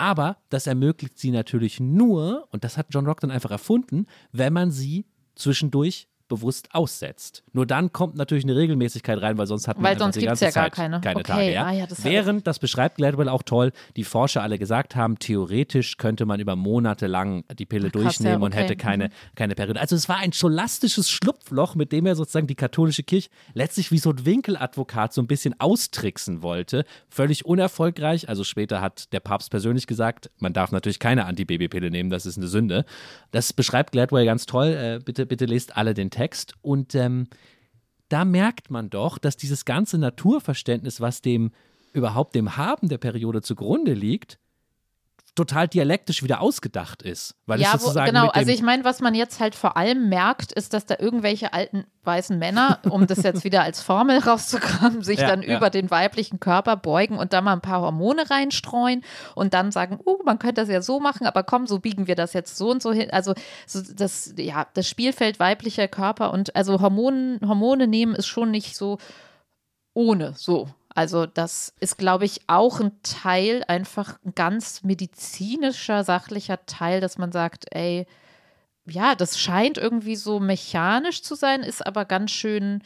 Aber 0.00 0.38
das 0.48 0.66
ermöglicht 0.66 1.18
sie 1.18 1.30
natürlich 1.30 1.78
nur, 1.78 2.48
und 2.52 2.64
das 2.64 2.78
hat 2.78 2.86
John 2.88 3.04
Rock 3.04 3.20
dann 3.20 3.30
einfach 3.30 3.50
erfunden, 3.50 4.06
wenn 4.32 4.54
man 4.54 4.70
sie 4.70 5.04
zwischendurch 5.34 6.08
bewusst 6.30 6.68
aussetzt. 6.74 7.42
Nur 7.52 7.66
dann 7.66 7.92
kommt 7.92 8.14
natürlich 8.16 8.44
eine 8.44 8.56
Regelmäßigkeit 8.56 9.20
rein, 9.20 9.36
weil 9.36 9.46
sonst 9.46 9.68
hat 9.68 9.76
man 9.76 9.84
Weil 9.84 9.98
sonst 9.98 10.14
die 10.16 10.24
ganze 10.24 10.46
ja 10.46 10.50
gar 10.50 10.64
Zeit 10.64 10.72
keine. 10.72 11.00
keine 11.02 11.20
Okay, 11.20 11.32
Tage. 11.32 11.52
Ja? 11.52 11.66
ah 11.66 11.72
ja, 11.72 11.86
das 11.86 12.02
Während, 12.04 12.46
das 12.46 12.58
beschreibt 12.58 12.96
Gladwell 12.96 13.28
auch 13.28 13.42
toll, 13.42 13.72
die 13.96 14.04
Forscher 14.04 14.42
alle 14.42 14.58
gesagt 14.58 14.96
haben, 14.96 15.18
theoretisch 15.18 15.98
könnte 15.98 16.24
man 16.24 16.40
über 16.40 16.56
Monate 16.56 17.06
lang 17.08 17.44
die 17.58 17.66
Pille 17.66 17.90
krass, 17.90 18.02
durchnehmen 18.02 18.40
ja, 18.40 18.46
und 18.46 18.54
okay. 18.54 18.62
hätte 18.62 18.76
keine, 18.76 19.08
Mhm. 19.08 19.12
keine 19.34 19.54
Periode. 19.54 19.80
Also 19.80 19.96
es 19.96 20.08
war 20.08 20.16
ein 20.18 20.32
scholastisches 20.32 21.10
Schlupfloch, 21.10 21.74
mit 21.74 21.92
dem 21.92 22.06
er 22.06 22.14
sozusagen 22.14 22.46
die 22.46 22.54
katholische 22.54 23.02
Kirche 23.02 23.28
letztlich 23.52 23.90
wie 23.90 23.98
so 23.98 24.10
ein 24.10 24.24
Winkeladvokat 24.24 25.12
so 25.12 25.20
ein 25.20 25.26
bisschen 25.26 25.58
austricksen 25.60 26.42
wollte. 26.42 26.84
Völlig 27.08 27.44
unerfolgreich. 27.44 28.28
Also 28.28 28.44
später 28.44 28.80
hat 28.80 29.12
der 29.12 29.20
Papst 29.20 29.50
persönlich 29.50 29.86
gesagt, 29.88 30.30
man 30.38 30.52
darf 30.52 30.70
natürlich 30.70 31.00
keine 31.00 31.26
Antibabypille 31.26 31.90
nehmen, 31.90 32.08
das 32.10 32.24
ist 32.24 32.38
eine 32.38 32.46
Sünde. 32.46 32.84
Das 33.32 33.52
beschreibt 33.52 33.92
Gladwell 33.92 34.24
ganz 34.24 34.46
toll. 34.46 34.68
Äh, 34.68 35.00
bitte, 35.04 35.26
bitte 35.26 35.46
lest 35.46 35.76
alle 35.76 35.92
den 35.92 36.10
Text. 36.10 36.19
Und 36.62 36.94
ähm, 36.94 37.28
da 38.08 38.24
merkt 38.24 38.70
man 38.70 38.90
doch, 38.90 39.18
dass 39.18 39.36
dieses 39.36 39.64
ganze 39.64 39.98
Naturverständnis, 39.98 41.00
was 41.00 41.22
dem 41.22 41.52
überhaupt 41.92 42.34
dem 42.34 42.56
Haben 42.56 42.88
der 42.88 42.98
Periode 42.98 43.42
zugrunde 43.42 43.94
liegt, 43.94 44.38
total 45.40 45.68
dialektisch 45.68 46.22
wieder 46.22 46.42
ausgedacht 46.42 47.02
ist. 47.02 47.34
Weil 47.46 47.60
ja, 47.60 47.68
es 47.68 47.74
wo, 47.74 47.78
sozusagen 47.78 48.08
genau. 48.08 48.26
mit 48.26 48.34
dem, 48.34 48.38
Also 48.38 48.50
ich 48.52 48.62
meine, 48.62 48.84
was 48.84 49.00
man 49.00 49.14
jetzt 49.14 49.40
halt 49.40 49.54
vor 49.54 49.76
allem 49.76 50.10
merkt, 50.10 50.52
ist, 50.52 50.74
dass 50.74 50.84
da 50.84 50.96
irgendwelche 50.98 51.54
alten 51.54 51.86
weißen 52.04 52.38
Männer, 52.38 52.78
um 52.90 53.06
das 53.06 53.22
jetzt 53.22 53.42
wieder 53.44 53.62
als 53.62 53.80
Formel 53.80 54.18
rauszukramen, 54.26 55.02
sich 55.02 55.20
Ja, 55.20 55.28
dann 55.28 55.42
ja. 55.42 55.56
über 55.56 55.70
den 55.70 55.90
weiblichen 55.90 56.40
Körper 56.40 56.76
beugen 56.76 57.16
und 57.18 57.32
da 57.32 57.40
mal 57.40 57.54
ein 57.54 57.62
paar 57.62 57.80
Hormone 57.80 58.28
reinstreuen 58.28 59.02
und 59.34 59.54
dann 59.54 59.72
sagen, 59.72 59.98
oh, 60.04 60.18
man 60.24 60.38
könnte 60.38 60.60
das 60.60 60.68
ja 60.68 60.82
so 60.82 61.00
machen, 61.00 61.26
aber 61.26 61.42
komm, 61.42 61.66
so 61.66 61.78
biegen 61.78 62.06
wir 62.06 62.16
das 62.16 62.34
jetzt 62.34 62.56
so 62.58 62.70
und 62.70 62.82
so 62.82 62.92
hin. 62.92 63.10
Also 63.10 63.32
so 63.66 63.80
das, 63.94 64.34
ja, 64.36 64.66
das 64.74 64.88
Spielfeld 64.88 65.40
weiblicher 65.40 65.88
Körper 65.88 66.32
und 66.32 66.54
also 66.54 66.80
Hormonen, 66.80 67.40
Hormone 67.46 67.86
nehmen 67.86 68.14
ist 68.14 68.26
schon 68.26 68.50
nicht 68.50 68.76
so 68.76 68.98
ohne 69.94 70.34
so. 70.36 70.68
Also 71.00 71.24
das 71.24 71.72
ist, 71.80 71.96
glaube 71.96 72.26
ich, 72.26 72.42
auch 72.46 72.78
ein 72.78 72.92
Teil, 73.02 73.64
einfach 73.66 74.18
ein 74.22 74.34
ganz 74.34 74.82
medizinischer, 74.82 76.04
sachlicher 76.04 76.66
Teil, 76.66 77.00
dass 77.00 77.16
man 77.16 77.32
sagt, 77.32 77.74
ey, 77.74 78.06
ja, 78.84 79.14
das 79.14 79.40
scheint 79.40 79.78
irgendwie 79.78 80.14
so 80.14 80.40
mechanisch 80.40 81.22
zu 81.22 81.36
sein, 81.36 81.62
ist 81.62 81.86
aber 81.86 82.04
ganz 82.04 82.32
schön, 82.32 82.82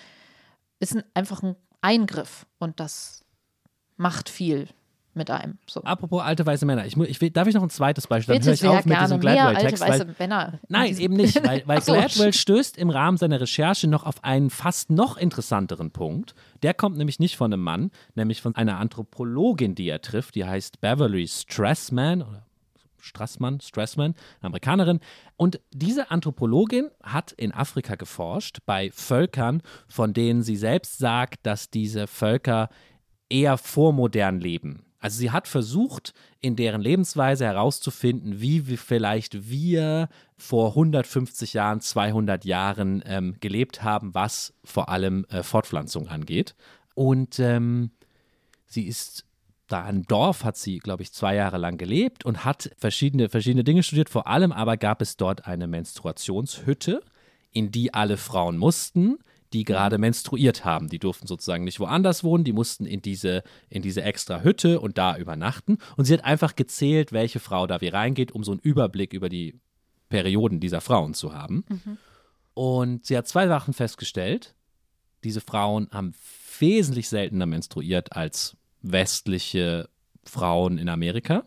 ist 0.79 0.95
ein, 0.95 1.03
einfach 1.15 1.43
ein 1.43 1.57
Eingriff. 1.81 2.47
Und 2.61 2.79
das 2.79 3.25
macht 3.97 4.29
viel 4.29 4.69
mit 5.15 5.31
einem. 5.31 5.59
So. 5.67 5.83
Apropos 5.83 6.23
alte 6.23 6.45
weiße 6.45 6.67
Männer, 6.67 6.87
ich, 6.87 6.97
ich 6.97 7.33
darf 7.33 7.49
ich 7.49 7.55
noch 7.55 7.63
ein 7.63 7.71
zweites 7.71 8.07
Beispiel? 8.07 8.35
Dann 8.35 8.45
Bitte 8.45 8.63
höre 8.63 8.73
ich 8.73 8.79
auf 8.79 8.85
mit 8.85 9.01
diesem 9.01 9.13
alte 9.13 9.19
Gladwell-Text, 9.19 9.83
weiße 9.83 10.07
Männer. 10.19 10.59
Nein, 10.69 10.97
eben 10.99 11.15
nicht, 11.15 11.47
weil, 11.47 11.63
weil 11.67 11.81
so. 11.83 11.93
Gladwell 11.93 12.33
stößt 12.33 12.77
im 12.79 12.91
Rahmen 12.91 13.17
seiner 13.17 13.41
Recherche 13.41 13.89
noch 13.89 14.05
auf 14.05 14.23
einen 14.25 14.51
fast 14.51 14.91
noch 14.91 15.17
interessanteren 15.17 15.91
Punkt. 15.91 16.35
Der 16.63 16.75
kommt 16.75 16.97
nämlich 16.97 17.19
nicht 17.19 17.37
von 17.37 17.53
einem 17.53 17.63
Mann, 17.63 17.91
nämlich 18.15 18.43
von 18.43 18.55
einer 18.55 18.79
Anthropologin, 18.79 19.75
die 19.75 19.89
er 19.89 20.01
trifft, 20.01 20.35
die 20.35 20.45
heißt 20.45 20.81
Beverly 20.81 21.29
Strassman 21.29 22.23
oder 22.23 22.45
Strassmann, 23.05 23.61
Strassman, 23.61 24.15
eine 24.41 24.49
Amerikanerin. 24.49 25.01
Und 25.37 25.61
diese 25.73 26.11
Anthropologin 26.11 26.91
hat 27.03 27.33
in 27.33 27.53
Afrika 27.53 27.97
geforscht 27.97 28.59
bei 28.67 28.91
Völkern, 28.91 29.63
von 29.89 30.15
denen 30.15 30.43
sie 30.43 30.57
selbst 30.57 30.99
sagt, 30.99 31.47
dass 31.47 31.71
diese 31.71 32.07
Völker 32.07 32.71
eher 33.29 33.59
vormodern 33.59 34.41
leben. 34.41 34.85
Also 35.05 35.19
sie 35.19 35.33
hat 35.33 35.49
versucht, 35.49 36.15
in 36.41 36.57
deren 36.57 36.81
Lebensweise 36.81 37.45
herauszufinden, 37.45 38.41
wie 38.41 38.69
wir 38.69 38.79
vielleicht 38.79 39.51
wir 39.51 40.09
vor 40.39 40.71
150 40.71 41.53
Jahren, 41.53 41.83
200 41.83 42.47
Jahren 42.47 43.05
ähm, 43.05 43.37
gelebt 43.39 43.83
haben, 43.83 44.15
was 44.15 44.55
vor 44.65 44.89
allem 44.89 45.27
äh, 45.27 45.43
Fortpflanzung 45.43 46.09
angeht. 46.09 46.55
Und 46.95 47.39
ähm, 47.39 47.91
sie 48.65 48.87
ist 48.87 49.27
da 49.67 49.87
im 49.91 50.05
Dorf, 50.07 50.43
hat 50.43 50.57
sie, 50.57 50.79
glaube 50.79 51.03
ich, 51.03 51.13
zwei 51.13 51.35
Jahre 51.35 51.59
lang 51.59 51.77
gelebt 51.77 52.25
und 52.25 52.47
hat 52.47 52.71
verschiedene, 52.79 53.29
verschiedene 53.29 53.63
Dinge 53.63 53.83
studiert. 53.83 54.09
Vor 54.09 54.27
allem 54.27 54.53
aber 54.53 54.79
gab 54.79 55.03
es 55.03 55.19
dort 55.19 55.47
eine 55.47 55.67
Menstruationshütte, 55.67 57.03
in 57.53 57.71
die 57.71 57.93
alle 57.93 58.17
Frauen 58.17 58.57
mussten, 58.57 59.19
die 59.55 59.65
gerade 59.65 59.99
menstruiert 59.99 60.65
haben. 60.65 60.89
Die 60.89 60.99
durften 60.99 61.27
sozusagen 61.27 61.65
nicht 61.65 61.81
woanders 61.81 62.25
wohnen, 62.25 62.45
die 62.45 62.53
mussten 62.53 62.87
in 62.87 63.01
diese, 63.01 63.43
in 63.71 63.83
diese 63.83 64.03
extra 64.03 64.43
Hütte 64.43 64.81
und 64.81 64.99
da 64.99 65.17
übernachten. 65.17 65.79
Und 65.97 66.05
sie 66.05 66.15
hat 66.15 66.25
einfach 66.25 66.57
gezählt, 66.57 67.13
welche 67.13 67.41
Frau 67.41 67.67
da 67.67 67.81
wie 67.81 67.89
reingeht, 67.89 68.33
um 68.33 68.45
so 68.45 68.51
einen 68.51 68.61
Überblick 68.61 69.13
über 69.13 69.29
die 69.29 69.61
Perioden 70.09 70.61
dieser 70.61 70.81
Frauen 70.81 71.15
zu 71.15 71.33
haben. 71.33 71.65
Und 72.53 73.07
sie 73.07 73.17
hat 73.17 73.29
zwei 73.29 73.47
Sachen 73.47 73.73
festgestellt. 73.75 74.55
Diese 75.23 75.41
Frauen 75.41 75.89
haben 75.93 76.15
wesentlich 76.59 77.09
seltener 77.09 77.47
menstruiert 77.47 78.13
als 78.15 78.57
westliche 78.83 79.89
Frauen 80.25 80.79
in 80.79 80.89
Amerika 80.89 81.45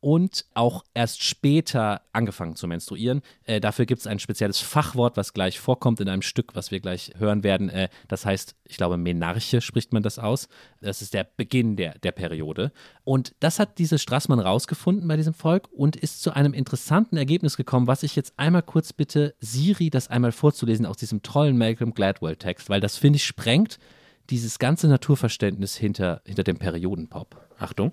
und 0.00 0.44
auch 0.54 0.84
erst 0.94 1.22
später 1.22 2.02
angefangen 2.12 2.56
zu 2.56 2.66
menstruieren. 2.68 3.22
Äh, 3.44 3.60
dafür 3.60 3.86
gibt 3.86 4.00
es 4.00 4.06
ein 4.06 4.18
spezielles 4.18 4.60
Fachwort, 4.60 5.16
was 5.16 5.32
gleich 5.32 5.58
vorkommt 5.58 6.00
in 6.00 6.08
einem 6.08 6.22
Stück, 6.22 6.54
was 6.54 6.70
wir 6.70 6.80
gleich 6.80 7.12
hören 7.18 7.42
werden. 7.42 7.68
Äh, 7.68 7.88
das 8.06 8.24
heißt, 8.24 8.54
ich 8.64 8.76
glaube, 8.76 8.96
Menarche 8.96 9.60
spricht 9.60 9.92
man 9.92 10.02
das 10.02 10.18
aus. 10.18 10.48
Das 10.80 11.02
ist 11.02 11.14
der 11.14 11.24
Beginn 11.24 11.76
der, 11.76 11.98
der 11.98 12.12
Periode. 12.12 12.72
Und 13.04 13.34
das 13.40 13.58
hat 13.58 13.78
diese 13.78 13.98
Strassmann 13.98 14.40
rausgefunden 14.40 15.08
bei 15.08 15.16
diesem 15.16 15.34
Volk 15.34 15.68
und 15.72 15.96
ist 15.96 16.22
zu 16.22 16.32
einem 16.32 16.54
interessanten 16.54 17.16
Ergebnis 17.16 17.56
gekommen, 17.56 17.86
was 17.86 18.02
ich 18.02 18.14
jetzt 18.14 18.34
einmal 18.36 18.62
kurz 18.62 18.92
bitte 18.92 19.34
Siri, 19.40 19.90
das 19.90 20.08
einmal 20.08 20.32
vorzulesen 20.32 20.86
aus 20.86 20.96
diesem 20.96 21.22
tollen 21.22 21.58
Malcolm 21.58 21.94
Gladwell-Text, 21.94 22.70
weil 22.70 22.80
das, 22.80 22.96
finde 22.96 23.16
ich, 23.16 23.24
sprengt 23.24 23.78
dieses 24.30 24.58
ganze 24.58 24.88
Naturverständnis 24.88 25.76
hinter, 25.76 26.20
hinter 26.24 26.44
dem 26.44 26.58
Periodenpop. 26.58 27.40
Achtung. 27.58 27.92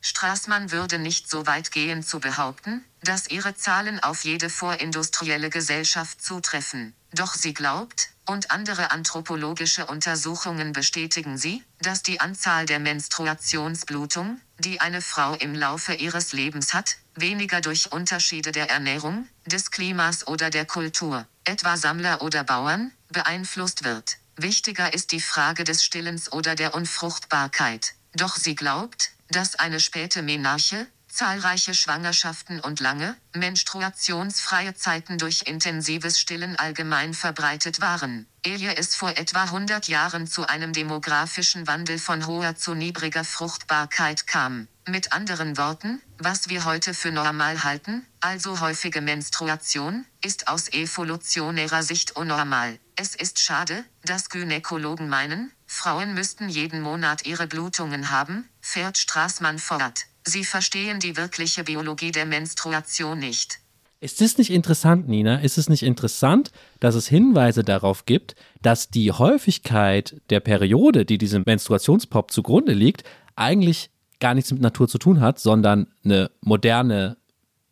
Straßmann 0.00 0.70
würde 0.70 0.98
nicht 0.98 1.28
so 1.28 1.46
weit 1.46 1.72
gehen 1.72 2.02
zu 2.02 2.20
behaupten, 2.20 2.84
dass 3.02 3.28
ihre 3.28 3.54
Zahlen 3.56 4.00
auf 4.02 4.24
jede 4.24 4.50
vorindustrielle 4.50 5.50
Gesellschaft 5.50 6.22
zutreffen. 6.22 6.94
Doch 7.12 7.34
sie 7.34 7.54
glaubt, 7.54 8.10
und 8.26 8.50
andere 8.50 8.90
anthropologische 8.90 9.86
Untersuchungen 9.86 10.72
bestätigen 10.74 11.38
sie, 11.38 11.64
dass 11.80 12.02
die 12.02 12.20
Anzahl 12.20 12.66
der 12.66 12.78
Menstruationsblutung, 12.78 14.38
die 14.58 14.82
eine 14.82 15.00
Frau 15.00 15.34
im 15.34 15.54
Laufe 15.54 15.94
ihres 15.94 16.34
Lebens 16.34 16.74
hat, 16.74 16.98
weniger 17.14 17.62
durch 17.62 17.90
Unterschiede 17.90 18.52
der 18.52 18.68
Ernährung, 18.68 19.26
des 19.46 19.70
Klimas 19.70 20.26
oder 20.26 20.50
der 20.50 20.66
Kultur, 20.66 21.26
etwa 21.44 21.78
Sammler 21.78 22.20
oder 22.20 22.44
Bauern, 22.44 22.92
beeinflusst 23.08 23.84
wird. 23.84 24.18
Wichtiger 24.36 24.92
ist 24.92 25.12
die 25.12 25.22
Frage 25.22 25.64
des 25.64 25.82
Stillens 25.82 26.30
oder 26.30 26.54
der 26.54 26.74
Unfruchtbarkeit. 26.74 27.94
Doch 28.12 28.36
sie 28.36 28.54
glaubt, 28.54 29.12
dass 29.30 29.56
eine 29.56 29.80
späte 29.80 30.22
Menarche, 30.22 30.86
zahlreiche 31.08 31.74
Schwangerschaften 31.74 32.60
und 32.60 32.80
lange, 32.80 33.16
menstruationsfreie 33.34 34.74
Zeiten 34.74 35.18
durch 35.18 35.42
intensives 35.46 36.20
Stillen 36.20 36.56
allgemein 36.56 37.14
verbreitet 37.14 37.80
waren. 37.80 38.26
Ehe 38.44 38.76
es 38.76 38.94
vor 38.94 39.10
etwa 39.10 39.44
100 39.44 39.88
Jahren 39.88 40.26
zu 40.26 40.46
einem 40.48 40.72
demografischen 40.72 41.66
Wandel 41.66 41.98
von 41.98 42.26
hoher 42.26 42.56
zu 42.56 42.74
niedriger 42.74 43.24
Fruchtbarkeit 43.24 44.26
kam. 44.26 44.68
Mit 44.86 45.12
anderen 45.12 45.58
Worten, 45.58 46.00
was 46.18 46.48
wir 46.48 46.64
heute 46.64 46.94
für 46.94 47.10
normal 47.10 47.64
halten, 47.64 48.06
also 48.20 48.60
häufige 48.60 49.00
Menstruation, 49.00 50.06
ist 50.24 50.48
aus 50.48 50.72
evolutionärer 50.72 51.82
Sicht 51.82 52.16
unnormal. 52.16 52.78
Es 52.96 53.14
ist 53.14 53.38
schade, 53.38 53.84
dass 54.04 54.30
Gynäkologen 54.30 55.08
meinen, 55.08 55.52
Frauen 55.70 56.14
müssten 56.14 56.48
jeden 56.48 56.80
Monat 56.80 57.26
ihre 57.26 57.46
Blutungen 57.46 58.10
haben, 58.10 58.48
fährt 58.58 58.96
Straßmann 58.96 59.58
fort. 59.58 60.06
Sie 60.24 60.42
verstehen 60.42 60.98
die 60.98 61.18
wirkliche 61.18 61.62
Biologie 61.62 62.10
der 62.10 62.24
Menstruation 62.24 63.18
nicht. 63.18 63.60
Ist 64.00 64.22
es 64.22 64.38
nicht 64.38 64.50
interessant, 64.50 65.08
Nina? 65.08 65.36
Ist 65.36 65.58
es 65.58 65.68
nicht 65.68 65.82
interessant, 65.82 66.52
dass 66.80 66.94
es 66.94 67.06
Hinweise 67.06 67.64
darauf 67.64 68.06
gibt, 68.06 68.34
dass 68.62 68.88
die 68.88 69.12
Häufigkeit 69.12 70.16
der 70.30 70.40
Periode, 70.40 71.04
die 71.04 71.18
diesem 71.18 71.42
Menstruationspop 71.44 72.30
zugrunde 72.30 72.72
liegt, 72.72 73.04
eigentlich 73.36 73.90
gar 74.20 74.32
nichts 74.34 74.50
mit 74.50 74.62
Natur 74.62 74.88
zu 74.88 74.96
tun 74.96 75.20
hat, 75.20 75.38
sondern 75.38 75.88
eine 76.02 76.30
moderne 76.40 77.18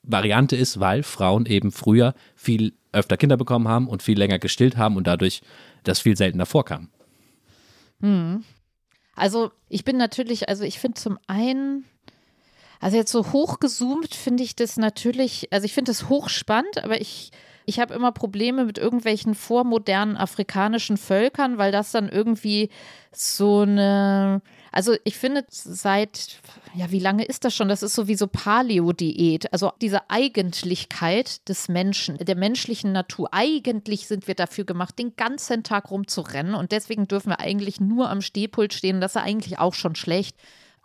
Variante 0.03 0.55
ist, 0.55 0.78
weil 0.80 1.03
Frauen 1.03 1.47
eben 1.47 1.72
früher 1.72 2.14
viel 2.34 2.74
öfter 2.92 3.16
Kinder 3.16 3.38
bekommen 3.38 3.68
haben 3.68 3.88
und 3.88 4.03
viel 4.03 4.18
länger 4.18 4.38
gestillt 4.38 4.76
haben 4.76 4.97
und 4.97 5.07
dadurch 5.07 5.40
das 5.82 6.01
viel 6.01 6.16
seltener 6.16 6.47
vorkam. 6.47 6.90
Also 9.14 9.51
ich 9.68 9.84
bin 9.84 9.97
natürlich, 9.97 10.49
also 10.49 10.64
ich 10.64 10.78
finde 10.78 11.01
zum 11.01 11.18
einen, 11.26 11.84
Also 12.80 12.97
jetzt 12.99 13.12
so 13.12 13.32
hochgezoomt 13.32 14.14
finde 14.14 14.42
ich 14.42 14.55
das 14.55 14.76
natürlich, 14.76 15.53
also 15.53 15.64
ich 15.64 15.72
finde 15.74 15.90
das 15.90 16.09
hochspannend, 16.09 16.84
aber 16.84 17.01
ich, 17.01 17.30
ich 17.64 17.80
habe 17.80 17.94
immer 17.94 18.12
Probleme 18.12 18.64
mit 18.66 18.78
irgendwelchen 18.78 19.34
vormodernen 19.34 20.16
afrikanischen 20.16 20.99
Völkern, 20.99 21.57
weil 21.59 21.72
das 21.72 21.90
dann 21.92 22.09
irgendwie 22.09 22.68
so 23.12 23.61
eine, 23.62 24.42
also 24.76 24.94
ich 25.04 25.16
finde 25.16 25.46
seit, 25.48 26.38
ja, 26.74 26.90
wie 26.90 26.98
lange 26.98 27.24
ist 27.24 27.46
das 27.46 27.54
schon? 27.54 27.70
Das 27.70 27.82
ist 27.82 27.94
sowieso 27.94 28.26
Paleo-Diät. 28.26 29.50
Also 29.54 29.72
diese 29.80 30.10
Eigentlichkeit 30.10 31.48
des 31.48 31.70
Menschen, 31.70 32.18
der 32.18 32.36
menschlichen 32.36 32.92
Natur. 32.92 33.30
Eigentlich 33.32 34.06
sind 34.06 34.28
wir 34.28 34.34
dafür 34.34 34.64
gemacht, 34.64 34.98
den 34.98 35.16
ganzen 35.16 35.62
Tag 35.62 35.90
rumzurennen 35.90 36.54
und 36.54 36.72
deswegen 36.72 37.08
dürfen 37.08 37.30
wir 37.30 37.40
eigentlich 37.40 37.80
nur 37.80 38.10
am 38.10 38.20
Stehpult 38.20 38.74
stehen. 38.74 39.00
Das 39.00 39.16
ist 39.16 39.22
eigentlich 39.22 39.58
auch 39.58 39.72
schon 39.72 39.94
schlecht 39.96 40.36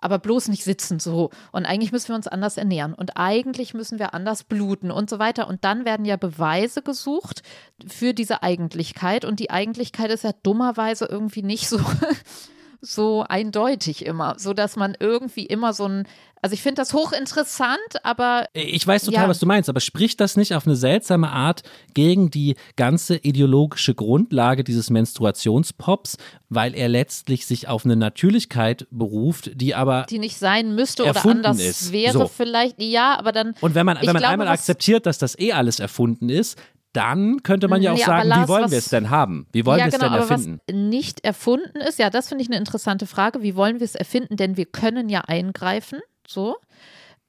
aber 0.04 0.18
bloß 0.18 0.48
nicht 0.48 0.64
sitzen 0.64 1.00
so. 1.00 1.30
Und 1.52 1.68
eigentlich 1.68 1.92
müssen 1.92 2.08
wir 2.08 2.16
uns 2.16 2.28
anders 2.28 2.58
ernähren 2.58 2.96
und 2.96 3.18
eigentlich 3.18 3.76
müssen 3.76 4.00
wir 4.00 4.16
anders 4.16 4.44
bluten 4.44 4.90
und 4.90 5.12
so 5.12 5.20
weiter. 5.20 5.48
Und 5.48 5.64
dann 5.64 5.86
werden 5.86 6.08
ja 6.08 6.18
Beweise 6.18 6.82
gesucht 6.82 7.44
für 7.86 8.16
diese 8.16 8.42
Eigentlichkeit 8.42 9.26
und 9.26 9.40
die 9.40 9.52
Eigentlichkeit 9.52 10.10
ist 10.10 10.24
ja 10.24 10.32
dummerweise 10.42 11.06
irgendwie 11.06 11.44
nicht 11.44 11.70
so 11.70 11.80
so 12.82 13.24
eindeutig 13.28 14.06
immer, 14.06 14.36
so 14.38 14.54
dass 14.54 14.76
man 14.76 14.96
irgendwie 15.00 15.46
immer 15.46 15.74
so 15.74 15.88
ein 15.88 16.08
also 16.44 16.56
ich 16.56 16.64
finde 16.64 16.82
das 16.82 16.94
hochinteressant, 16.94 17.78
aber 18.02 18.48
ich 18.54 18.86
weiß 18.86 19.06
total, 19.06 19.24
ja. 19.24 19.30
was 19.30 19.38
du 19.38 19.46
meinst, 19.46 19.70
aber 19.70 19.80
spricht 19.80 20.20
das 20.20 20.38
nicht 20.38 20.56
auf 20.56 20.66
eine 20.66 20.76
seltsame 20.76 21.30
Art 21.30 21.62
gegen 21.94 22.32
die 22.32 22.56
ganze 22.76 23.18
ideologische 23.18 23.94
Grundlage 23.94 24.64
dieses 24.64 24.90
Menstruationspops, 24.90 26.18
weil 26.50 26.74
er 26.74 26.90
letztlich 26.90 27.46
sich 27.46 27.68
auf 27.68 27.86
eine 27.86 27.96
Natürlichkeit 27.96 28.88
beruft, 28.90 29.52
die 29.54 29.76
aber 29.76 30.08
die 30.10 30.18
nicht 30.18 30.38
sein 30.38 30.74
müsste 30.74 31.04
oder 31.04 31.24
anders 31.24 31.60
ist. 31.60 31.92
wäre 31.92 32.14
so. 32.14 32.28
vielleicht. 32.28 32.82
Ja, 32.82 33.20
aber 33.20 33.32
dann 33.32 33.54
und 33.62 33.76
wenn 33.76 33.86
man 33.86 33.98
wenn 33.98 34.08
man 34.08 34.18
glaube, 34.18 34.28
einmal 34.30 34.48
akzeptiert, 34.48 35.06
dass 35.06 35.20
das 35.20 35.38
eh 35.38 35.52
alles 35.52 35.80
erfunden 35.80 36.30
ist, 36.30 36.58
dann 36.94 37.42
könnte 37.44 37.68
man 37.68 37.82
ja 37.82 37.92
auch 37.92 37.98
nee, 37.98 38.04
sagen, 38.04 38.28
Lars, 38.28 38.44
wie 38.44 38.48
wollen 38.50 38.72
wir 38.72 38.78
es 38.78 38.90
denn 38.90 39.10
haben? 39.10 39.48
Wie 39.52 39.66
wollen 39.66 39.80
ja, 39.80 39.86
wir 39.86 39.94
es 39.94 40.00
genau, 40.00 40.12
denn 40.12 40.22
erfinden? 40.22 40.62
was 40.68 40.76
nicht 40.76 41.24
erfunden 41.24 41.78
ist, 41.78 42.00
ja, 42.00 42.10
das 42.10 42.28
finde 42.28 42.44
ich 42.44 42.50
eine 42.50 42.58
interessante 42.58 43.08
Frage. 43.08 43.42
Wie 43.42 43.56
wollen 43.56 43.80
wir 43.80 43.86
es 43.86 43.96
erfinden? 43.96 44.36
Denn 44.36 44.58
wir 44.58 44.66
können 44.66 45.08
ja 45.10 45.22
eingreifen, 45.22 46.02
so. 46.28 46.58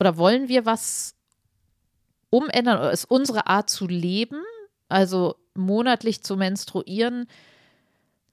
Oder 0.00 0.16
wollen 0.16 0.48
wir 0.48 0.66
was 0.66 1.14
umändern? 2.30 2.78
Oder 2.78 2.90
ist 2.90 3.04
unsere 3.04 3.46
Art 3.46 3.70
zu 3.70 3.86
leben, 3.86 4.42
also 4.88 5.36
monatlich 5.54 6.24
zu 6.24 6.36
menstruieren, 6.36 7.26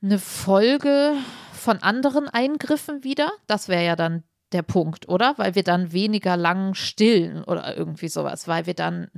eine 0.01 0.17
Folge 0.17 1.13
von 1.53 1.77
anderen 1.83 2.27
Eingriffen 2.27 3.03
wieder? 3.03 3.31
Das 3.45 3.67
wäre 3.67 3.85
ja 3.85 3.95
dann 3.95 4.23
der 4.51 4.63
Punkt, 4.63 5.07
oder? 5.07 5.35
Weil 5.37 5.53
wir 5.53 5.63
dann 5.63 5.91
weniger 5.91 6.37
lang 6.37 6.73
stillen 6.73 7.43
oder 7.43 7.77
irgendwie 7.77 8.07
sowas, 8.07 8.47
weil 8.47 8.65
wir 8.65 8.73
dann 8.73 9.11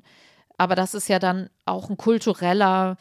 aber 0.62 0.76
das 0.76 0.94
ist 0.94 1.10
ja 1.10 1.18
dann 1.18 1.50
auch 1.66 1.90
ein 1.90 1.98
kultureller 1.98 2.96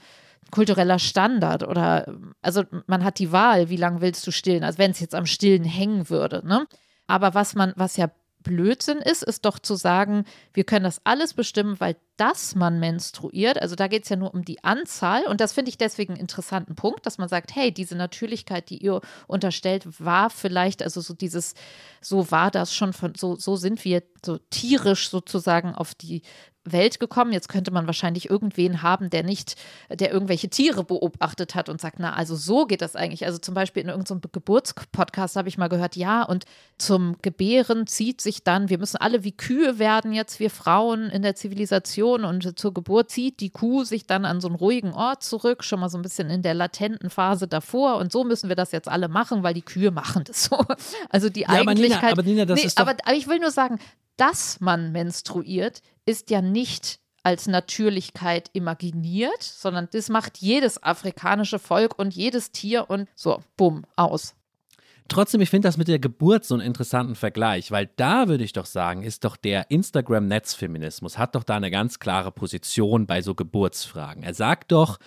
kultureller 0.51 0.99
Standard 0.99 1.63
oder 1.63 2.13
also 2.41 2.65
man 2.87 3.05
hat 3.05 3.19
die 3.19 3.33
Wahl, 3.33 3.69
wie 3.69 3.77
lange 3.77 4.01
willst 4.01 4.27
du 4.27 4.33
stillen, 4.33 4.65
also 4.65 4.79
wenn 4.79 4.91
es 4.91 4.99
jetzt 4.99 5.15
am 5.15 5.27
Stillen 5.27 5.63
hängen 5.63 6.09
würde, 6.09 6.45
ne? 6.45 6.67
Aber 7.07 7.35
was 7.35 7.55
man, 7.55 7.75
was 7.77 7.99
ja 7.99 8.11
Blödsinn 8.43 8.99
ist, 8.99 9.23
ist 9.23 9.45
doch 9.45 9.59
zu 9.59 9.75
sagen, 9.75 10.25
wir 10.55 10.65
können 10.65 10.85
das 10.85 11.03
alles 11.05 11.35
bestimmen, 11.35 11.79
weil 11.79 11.97
dass 12.17 12.55
man 12.55 12.81
menstruiert, 12.81 13.61
also 13.61 13.77
da 13.77 13.87
geht 13.87 14.05
es 14.05 14.09
ja 14.09 14.17
nur 14.17 14.33
um 14.33 14.45
die 14.45 14.65
Anzahl 14.65 15.25
und 15.27 15.41
das 15.41 15.53
finde 15.53 15.69
ich 15.69 15.79
deswegen 15.79 16.15
einen 16.15 16.21
interessanten 16.21 16.75
Punkt, 16.75 17.05
dass 17.05 17.19
man 17.19 17.29
sagt, 17.29 17.55
hey, 17.55 17.73
diese 17.73 17.97
Natürlichkeit, 17.97 18.71
die 18.71 18.79
ihr 18.79 19.03
unterstellt, 19.27 19.87
war 20.01 20.31
vielleicht, 20.31 20.83
also 20.83 21.01
so 21.01 21.15
dieses, 21.15 21.55
so 22.01 22.31
war 22.31 22.51
das 22.51 22.75
schon 22.75 22.95
von, 22.95 23.15
so, 23.15 23.37
so 23.37 23.57
sind 23.57 23.85
wir 23.85 24.03
so 24.25 24.39
tierisch 24.51 25.11
sozusagen 25.11 25.75
auf 25.75 25.95
die 25.95 26.23
Welt 26.73 27.01
gekommen. 27.01 27.33
Jetzt 27.33 27.49
könnte 27.49 27.71
man 27.71 27.87
wahrscheinlich 27.87 28.31
irgendwen 28.31 28.83
haben, 28.83 29.11
der 29.11 29.23
nicht, 29.23 29.57
der 29.91 30.13
irgendwelche 30.13 30.49
Tiere 30.49 30.85
beobachtet 30.85 31.55
hat 31.55 31.69
und 31.69 31.81
sagt, 31.81 31.97
na, 31.99 32.15
also 32.15 32.37
so 32.37 32.67
geht 32.67 32.83
das 32.83 32.97
eigentlich. 32.97 33.27
Also 33.27 33.39
zum 33.39 33.55
Beispiel 33.55 33.83
in 33.83 33.89
irgendeinem 33.89 34.21
Geburtspodcast 34.33 35.37
habe 35.37 35.49
ich 35.49 35.59
mal 35.59 35.69
gehört, 35.69 35.97
ja, 35.97 36.23
und 36.23 36.45
zum 36.79 37.17
Gebären 37.23 37.87
zieht 37.87 38.21
sich 38.21 38.45
dann, 38.45 38.69
wir 38.69 38.79
müssen 38.79 38.97
alle 38.97 39.25
wie 39.25 39.33
Kühe 39.33 39.79
werden 39.79 40.13
jetzt, 40.13 40.41
wir 40.41 40.51
Frauen 40.51 41.11
in 41.11 41.23
der 41.23 41.35
Zivilisation 41.35 42.25
und 42.25 42.59
zur 42.59 42.75
Geburt 42.75 43.11
zieht 43.11 43.41
die 43.41 43.51
Kuh 43.51 43.85
sich 43.85 44.07
dann 44.07 44.25
an 44.25 44.41
so 44.41 44.49
einen 44.49 44.57
ruhigen 44.57 44.93
Ort 44.93 45.23
zurück, 45.23 45.65
schon 45.65 45.81
mal 45.81 45.89
so 45.89 45.99
ein 45.99 46.03
bisschen 46.03 46.31
in 46.31 46.43
der 46.43 46.55
latenten 46.55 47.11
Phase 47.11 47.49
davor 47.49 47.97
und 47.97 48.13
so 48.13 48.25
müssen 48.25 48.49
wir 48.49 48.57
das 48.57 48.73
jetzt 48.73 48.89
alle 48.89 49.09
machen, 49.09 49.43
weil 49.43 49.55
die 49.55 49.63
Kühe 49.63 49.91
machen 49.91 50.25
das 50.25 50.45
so. 50.45 50.59
Also 51.09 51.29
die 51.29 51.43
ja, 51.43 51.49
Eigentlichkeit. 51.49 52.13
Aber 52.13 52.23
Nina, 52.23 52.43
aber 52.43 52.45
Nina 52.45 52.45
das 52.45 52.61
nee, 52.61 52.67
ist 52.67 52.79
aber, 52.79 52.95
aber 53.05 53.17
ich 53.17 53.27
will 53.27 53.39
nur 53.39 53.51
sagen, 53.51 53.79
dass 54.21 54.61
man 54.61 54.93
menstruiert, 54.93 55.81
ist 56.05 56.29
ja 56.31 56.43
nicht 56.43 57.01
als 57.23 57.47
Natürlichkeit 57.47 58.51
imaginiert, 58.53 59.43
sondern 59.43 59.89
das 59.93 60.09
macht 60.11 60.39
jedes 60.39 60.83
afrikanische 60.83 61.59
Volk 61.59 61.99
und 61.99 62.15
jedes 62.15 62.53
Tier 62.53 62.89
und 62.89 63.09
so, 63.15 63.43
bumm, 63.57 63.85
aus. 63.97 64.35
Trotzdem, 65.09 65.41
ich 65.41 65.51
finde 65.51 65.67
das 65.67 65.77
mit 65.77 65.89
der 65.89 65.99
Geburt 65.99 66.45
so 66.45 66.55
einen 66.55 66.63
interessanten 66.63 67.17
Vergleich, 67.17 67.73
weil 67.73 67.91
da 67.97 68.29
würde 68.29 68.45
ich 68.45 68.53
doch 68.53 68.67
sagen, 68.67 69.03
ist 69.03 69.25
doch 69.25 69.37
der 69.37 69.69
Instagram-Netzfeminismus, 69.71 71.19
hat 71.19 71.35
doch 71.35 71.43
da 71.43 71.57
eine 71.57 71.71
ganz 71.71 71.99
klare 71.99 72.31
Position 72.31 73.07
bei 73.07 73.21
so 73.21 73.35
Geburtsfragen. 73.35 74.23
Er 74.23 74.35
sagt 74.35 74.71
doch, 74.71 74.99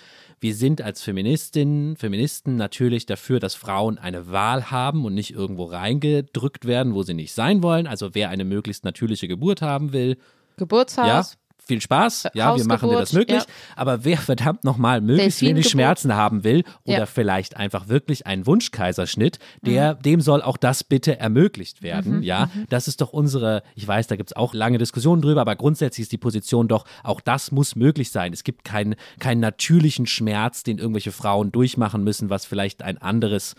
wir 0.44 0.54
sind 0.54 0.82
als 0.82 1.02
Feministinnen, 1.02 1.96
Feministen 1.96 2.58
natürlich 2.58 3.06
dafür, 3.06 3.40
dass 3.40 3.56
Frauen 3.56 3.98
eine 3.98 4.30
Wahl 4.30 4.72
haben 4.72 5.06
und 5.06 5.14
nicht 5.14 5.32
irgendwo 5.32 5.64
reingedrückt 5.64 6.66
werden, 6.66 6.94
wo 6.94 7.02
sie 7.04 7.14
nicht 7.14 7.32
sein 7.32 7.64
wollen. 7.64 7.88
Also 7.88 8.14
wer 8.14 8.30
eine 8.30 8.44
möglichst 8.44 8.84
natürliche 8.84 9.30
Geburt 9.30 9.62
haben 9.62 9.94
will. 9.94 10.18
Geburtshaus. 10.58 11.08
Ja, 11.08 11.40
viel 11.66 11.82
Spaß, 11.82 12.28
ja, 12.34 12.56
wir 12.56 12.66
machen 12.66 12.90
dir 12.90 12.98
das 12.98 13.14
möglich. 13.14 13.40
Ja. 13.40 13.54
Aber 13.76 14.04
wer 14.04 14.18
verdammt 14.18 14.64
nochmal 14.64 15.02
möglichst 15.02 15.42
wenig 15.42 15.70
Schmerzen 15.70 16.16
haben 16.16 16.44
will 16.44 16.64
oder 16.84 17.00
ja. 17.00 17.06
vielleicht 17.06 17.58
einfach 17.58 17.88
wirklich 17.88 18.28
einen 18.28 18.46
Wunschkaiserschnitt, 18.46 19.40
der, 19.62 19.96
mhm. 19.96 20.02
dem 20.02 20.22
soll 20.22 20.42
auch 20.42 20.58
das 20.58 20.84
bitte 20.84 21.20
ermöglicht 21.20 21.82
werden. 21.82 22.18
Mhm. 22.18 22.24
Ja, 22.24 22.50
mhm. 22.54 22.66
das 22.70 22.88
ist 22.88 23.02
doch 23.02 23.14
unsere, 23.14 23.64
ich 23.76 23.88
weiß, 23.88 24.08
da 24.08 24.16
gibt 24.16 24.32
es 24.32 24.36
auch 24.36 24.54
lange 24.54 24.78
Diskussionen 24.78 25.22
drüber, 25.22 25.42
aber 25.42 25.56
grundsätzlich 25.56 26.04
ist 26.04 26.12
die 26.12 26.18
Position 26.18 26.68
doch, 26.68 26.86
auch 27.04 27.22
das 27.22 27.52
muss 27.52 27.76
möglich 27.76 28.12
sein. 28.12 28.34
Es 28.34 28.44
gibt 28.44 28.64
keinen, 28.64 28.96
keinen 29.20 29.40
natürlichen 29.40 30.06
Schmerz, 30.06 30.64
den 30.64 30.78
irgendwelche 30.78 31.12
Frauen 31.12 31.52
durchmachen 31.52 32.04
müssen, 32.04 32.30
was 32.30 32.46
vielleicht 32.46 32.84
ein 32.84 32.98
anderes 32.98 33.56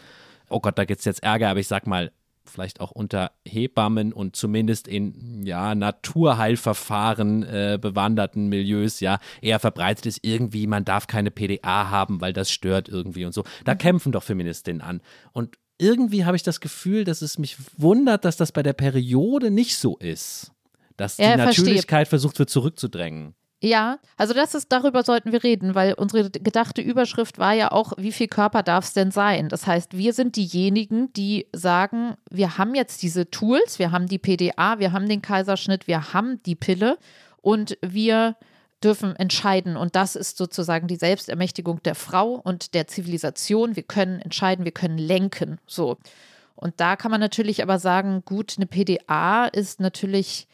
oh 0.50 0.60
Gott, 0.60 0.78
da 0.78 0.84
gibt 0.84 1.00
es 1.00 1.04
jetzt 1.04 1.22
Ärger, 1.22 1.48
aber 1.48 1.60
ich 1.60 1.68
sag 1.68 1.86
mal, 1.86 2.12
vielleicht 2.44 2.80
auch 2.80 2.90
unter 2.90 3.32
Hebammen 3.46 4.12
und 4.12 4.36
zumindest 4.36 4.86
in 4.88 5.44
ja, 5.44 5.74
Naturheilverfahren 5.74 7.42
äh, 7.42 7.78
bewanderten 7.80 8.48
Milieus 8.48 9.00
ja 9.00 9.18
eher 9.40 9.58
verbreitet 9.58 10.06
ist, 10.06 10.20
irgendwie, 10.22 10.66
man 10.66 10.84
darf 10.84 11.06
keine 11.06 11.30
PDA 11.30 11.90
haben, 11.90 12.20
weil 12.20 12.32
das 12.32 12.50
stört 12.50 12.88
irgendwie 12.88 13.24
und 13.24 13.32
so. 13.32 13.44
Da 13.64 13.74
mhm. 13.74 13.78
kämpfen 13.78 14.12
doch 14.12 14.22
Feministinnen 14.22 14.82
an. 14.82 15.00
Und 15.32 15.56
irgendwie 15.78 16.24
habe 16.24 16.36
ich 16.36 16.42
das 16.42 16.60
Gefühl, 16.60 17.04
dass 17.04 17.22
es 17.22 17.38
mich 17.38 17.56
wundert, 17.76 18.24
dass 18.24 18.36
das 18.36 18.52
bei 18.52 18.62
der 18.62 18.72
Periode 18.74 19.50
nicht 19.50 19.76
so 19.76 19.96
ist. 19.96 20.52
Dass 20.96 21.16
die 21.16 21.22
ja, 21.22 21.36
Natürlichkeit 21.36 22.06
versucht 22.06 22.38
wird 22.38 22.50
zurückzudrängen. 22.50 23.34
Ja, 23.64 23.98
also 24.18 24.34
das 24.34 24.54
ist, 24.54 24.70
darüber 24.72 25.04
sollten 25.04 25.32
wir 25.32 25.42
reden, 25.42 25.74
weil 25.74 25.94
unsere 25.94 26.28
gedachte 26.28 26.82
Überschrift 26.82 27.38
war 27.38 27.54
ja 27.54 27.72
auch, 27.72 27.94
wie 27.96 28.12
viel 28.12 28.28
Körper 28.28 28.62
darf 28.62 28.84
es 28.84 28.92
denn 28.92 29.10
sein? 29.10 29.48
Das 29.48 29.66
heißt, 29.66 29.96
wir 29.96 30.12
sind 30.12 30.36
diejenigen, 30.36 31.10
die 31.14 31.46
sagen, 31.54 32.14
wir 32.30 32.58
haben 32.58 32.74
jetzt 32.74 33.02
diese 33.02 33.30
Tools, 33.30 33.78
wir 33.78 33.90
haben 33.90 34.06
die 34.06 34.18
PDA, 34.18 34.80
wir 34.80 34.92
haben 34.92 35.08
den 35.08 35.22
Kaiserschnitt, 35.22 35.86
wir 35.86 36.12
haben 36.12 36.42
die 36.42 36.56
Pille 36.56 36.98
und 37.40 37.78
wir 37.80 38.36
dürfen 38.82 39.16
entscheiden. 39.16 39.78
Und 39.78 39.96
das 39.96 40.14
ist 40.14 40.36
sozusagen 40.36 40.86
die 40.86 40.96
Selbstermächtigung 40.96 41.82
der 41.84 41.94
Frau 41.94 42.34
und 42.34 42.74
der 42.74 42.86
Zivilisation. 42.86 43.76
Wir 43.76 43.84
können 43.84 44.20
entscheiden, 44.20 44.66
wir 44.66 44.72
können 44.72 44.98
lenken. 44.98 45.58
So. 45.66 45.96
Und 46.54 46.80
da 46.80 46.96
kann 46.96 47.10
man 47.10 47.20
natürlich 47.20 47.62
aber 47.62 47.78
sagen, 47.78 48.24
gut, 48.26 48.56
eine 48.58 48.66
PDA 48.66 49.46
ist 49.46 49.80
natürlich, 49.80 50.48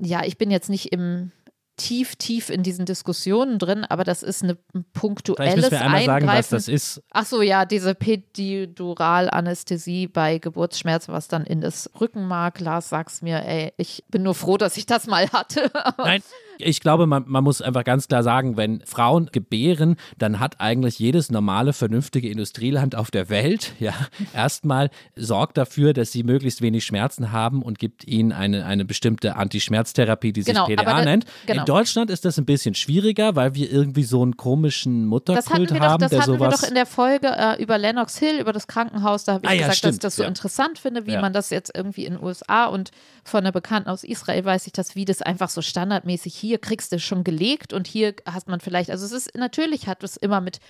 ja, 0.00 0.22
ich 0.24 0.38
bin 0.38 0.52
jetzt 0.52 0.70
nicht 0.70 0.92
im 0.92 1.32
tief, 1.76 2.16
tief 2.16 2.50
in 2.50 2.62
diesen 2.62 2.86
Diskussionen 2.86 3.58
drin, 3.58 3.84
aber 3.84 4.04
das 4.04 4.22
ist 4.22 4.42
eine 4.42 4.56
punktuelles 4.92 5.70
wir 5.70 5.80
einmal 5.80 6.00
Eingreifen. 6.00 6.20
sagen, 6.20 6.38
was 6.38 6.48
das 6.48 6.68
ist. 6.68 7.02
Ach 7.10 7.26
so, 7.26 7.42
ja, 7.42 7.64
diese 7.64 7.94
Peduralanästhesie 7.94 10.06
bei 10.06 10.38
Geburtsschmerzen, 10.38 11.12
was 11.12 11.28
dann 11.28 11.44
in 11.44 11.60
das 11.60 11.90
Rückenmark, 12.00 12.60
Lars, 12.60 12.88
sag's 12.88 13.22
mir, 13.22 13.44
ey, 13.44 13.72
ich 13.76 14.04
bin 14.08 14.22
nur 14.22 14.34
froh, 14.34 14.56
dass 14.56 14.76
ich 14.76 14.86
das 14.86 15.06
mal 15.06 15.28
hatte. 15.30 15.70
Nein, 15.98 16.22
Ich 16.58 16.80
glaube, 16.80 17.06
man, 17.06 17.24
man 17.26 17.42
muss 17.44 17.60
einfach 17.62 17.84
ganz 17.84 18.08
klar 18.08 18.22
sagen, 18.22 18.56
wenn 18.56 18.80
Frauen 18.86 19.28
gebären, 19.32 19.96
dann 20.18 20.40
hat 20.40 20.60
eigentlich 20.60 20.98
jedes 20.98 21.30
normale, 21.30 21.72
vernünftige 21.72 22.28
Industrieland 22.28 22.94
auf 22.96 23.10
der 23.10 23.28
Welt 23.28 23.72
ja 23.80 23.92
erstmal 24.32 24.90
sorgt 25.16 25.56
dafür, 25.58 25.92
dass 25.92 26.12
sie 26.12 26.22
möglichst 26.22 26.62
wenig 26.62 26.84
Schmerzen 26.84 27.32
haben 27.32 27.62
und 27.62 27.78
gibt 27.78 28.06
ihnen 28.06 28.32
eine, 28.32 28.64
eine 28.66 28.84
bestimmte 28.84 29.36
Antischmerztherapie, 29.36 30.32
die 30.32 30.42
sich 30.42 30.54
Genau, 30.54 30.66
PDA 30.66 31.04
nennt. 31.04 31.24
genau. 31.46 31.60
In 31.62 31.66
Deutschland 31.66 32.10
ist 32.10 32.24
das 32.24 32.38
ein 32.38 32.44
bisschen 32.44 32.74
schwieriger, 32.74 33.34
weil 33.36 33.54
wir 33.54 33.70
irgendwie 33.70 34.04
so 34.04 34.22
einen 34.22 34.36
komischen 34.36 35.10
Das 35.10 35.46
hatten 35.46 35.62
Mutterkult 35.62 35.70
wir 35.72 35.80
doch, 35.80 35.86
haben, 35.86 36.00
das 36.00 36.10
der 36.10 36.20
hatten 36.20 36.32
wir 36.32 36.38
sowas. 36.38 36.60
doch 36.60 36.68
in 36.68 36.74
der 36.74 36.86
Folge 36.86 37.28
äh, 37.28 37.62
über 37.62 37.78
Lennox 37.78 38.18
Hill, 38.18 38.38
über 38.40 38.52
das 38.52 38.66
Krankenhaus. 38.66 39.24
Da 39.24 39.34
habe 39.34 39.46
ich 39.46 39.50
Ah 39.50 39.54
ja, 39.54 39.58
gesagt, 39.68 39.70
dass 39.70 39.74
ich 39.74 39.78
stimmt, 39.96 40.04
das 40.04 40.16
so 40.16 40.22
ja. 40.22 40.28
interessant 40.28 40.78
finde, 40.78 41.06
wie 41.06 41.12
Ja. 41.12 41.20
man 41.20 41.32
das 41.32 41.50
jetzt 41.50 41.72
irgendwie 41.74 42.04
in 42.04 42.14
den 42.14 42.22
USA 42.22 42.66
und 42.66 42.90
von 43.24 43.40
einer 43.40 43.52
Bekannten 43.52 43.88
aus 43.88 44.04
Israel 44.04 44.44
weiß 44.44 44.66
ich 44.66 44.72
das, 44.72 44.94
wie 44.94 45.04
das 45.04 45.22
einfach 45.22 45.48
so 45.48 45.62
standardmäßig 45.62 46.34
hier 46.44 46.58
kriegst 46.58 46.92
du 46.92 46.98
schon 46.98 47.24
gelegt 47.24 47.72
und 47.72 47.86
hier 47.86 48.14
hast 48.26 48.48
man 48.48 48.60
vielleicht, 48.60 48.90
also 48.90 49.04
es 49.04 49.12
ist 49.12 49.36
natürlich 49.36 49.86
hat 49.86 50.02
es 50.04 50.16
immer 50.16 50.40
mit 50.40 50.60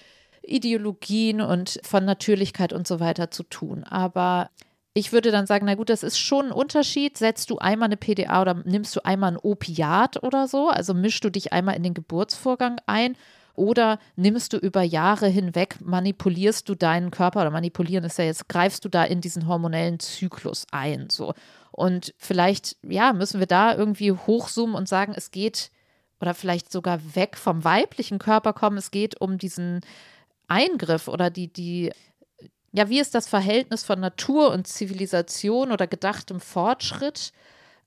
Ideologien 0.42 1.40
und 1.40 1.80
von 1.82 2.04
Natürlichkeit 2.04 2.72
und 2.72 2.86
so 2.86 3.00
weiter 3.00 3.30
zu 3.30 3.42
tun. 3.44 3.84
Aber 3.84 4.50
ich 4.92 5.12
würde 5.12 5.30
dann 5.30 5.46
sagen, 5.46 5.66
na 5.66 5.74
gut, 5.74 5.90
das 5.90 6.02
ist 6.02 6.18
schon 6.18 6.46
ein 6.46 6.52
Unterschied. 6.52 7.18
Setzt 7.18 7.50
du 7.50 7.58
einmal 7.58 7.86
eine 7.86 7.96
PDA 7.96 8.42
oder 8.42 8.54
nimmst 8.64 8.94
du 8.94 9.04
einmal 9.04 9.32
ein 9.32 9.38
Opiat 9.38 10.22
oder 10.22 10.46
so? 10.46 10.68
Also 10.68 10.94
mischst 10.94 11.24
du 11.24 11.30
dich 11.30 11.52
einmal 11.52 11.76
in 11.76 11.82
den 11.82 11.94
Geburtsvorgang 11.94 12.76
ein 12.86 13.16
oder 13.54 13.98
nimmst 14.16 14.52
du 14.52 14.56
über 14.58 14.82
Jahre 14.82 15.28
hinweg, 15.28 15.78
manipulierst 15.80 16.68
du 16.68 16.74
deinen 16.74 17.10
Körper 17.10 17.40
oder 17.40 17.50
manipulieren 17.50 18.04
ist 18.04 18.18
ja 18.18 18.24
jetzt, 18.24 18.48
greifst 18.48 18.84
du 18.84 18.88
da 18.88 19.04
in 19.04 19.20
diesen 19.20 19.46
hormonellen 19.46 20.00
Zyklus 20.00 20.66
ein, 20.72 21.08
so. 21.10 21.34
Und 21.74 22.14
vielleicht, 22.18 22.76
ja, 22.82 23.12
müssen 23.12 23.40
wir 23.40 23.48
da 23.48 23.74
irgendwie 23.74 24.12
hochzoomen 24.12 24.76
und 24.76 24.88
sagen, 24.88 25.12
es 25.16 25.32
geht 25.32 25.72
oder 26.20 26.32
vielleicht 26.32 26.70
sogar 26.70 27.00
weg 27.16 27.36
vom 27.36 27.64
weiblichen 27.64 28.20
Körper 28.20 28.52
kommen, 28.52 28.78
es 28.78 28.92
geht 28.92 29.20
um 29.20 29.38
diesen 29.38 29.80
Eingriff 30.46 31.08
oder 31.08 31.30
die, 31.30 31.52
die, 31.52 31.90
ja, 32.70 32.88
wie 32.88 33.00
ist 33.00 33.16
das 33.16 33.26
Verhältnis 33.26 33.82
von 33.82 33.98
Natur 33.98 34.52
und 34.52 34.68
Zivilisation 34.68 35.72
oder 35.72 35.88
gedachtem 35.88 36.38
Fortschritt? 36.38 37.32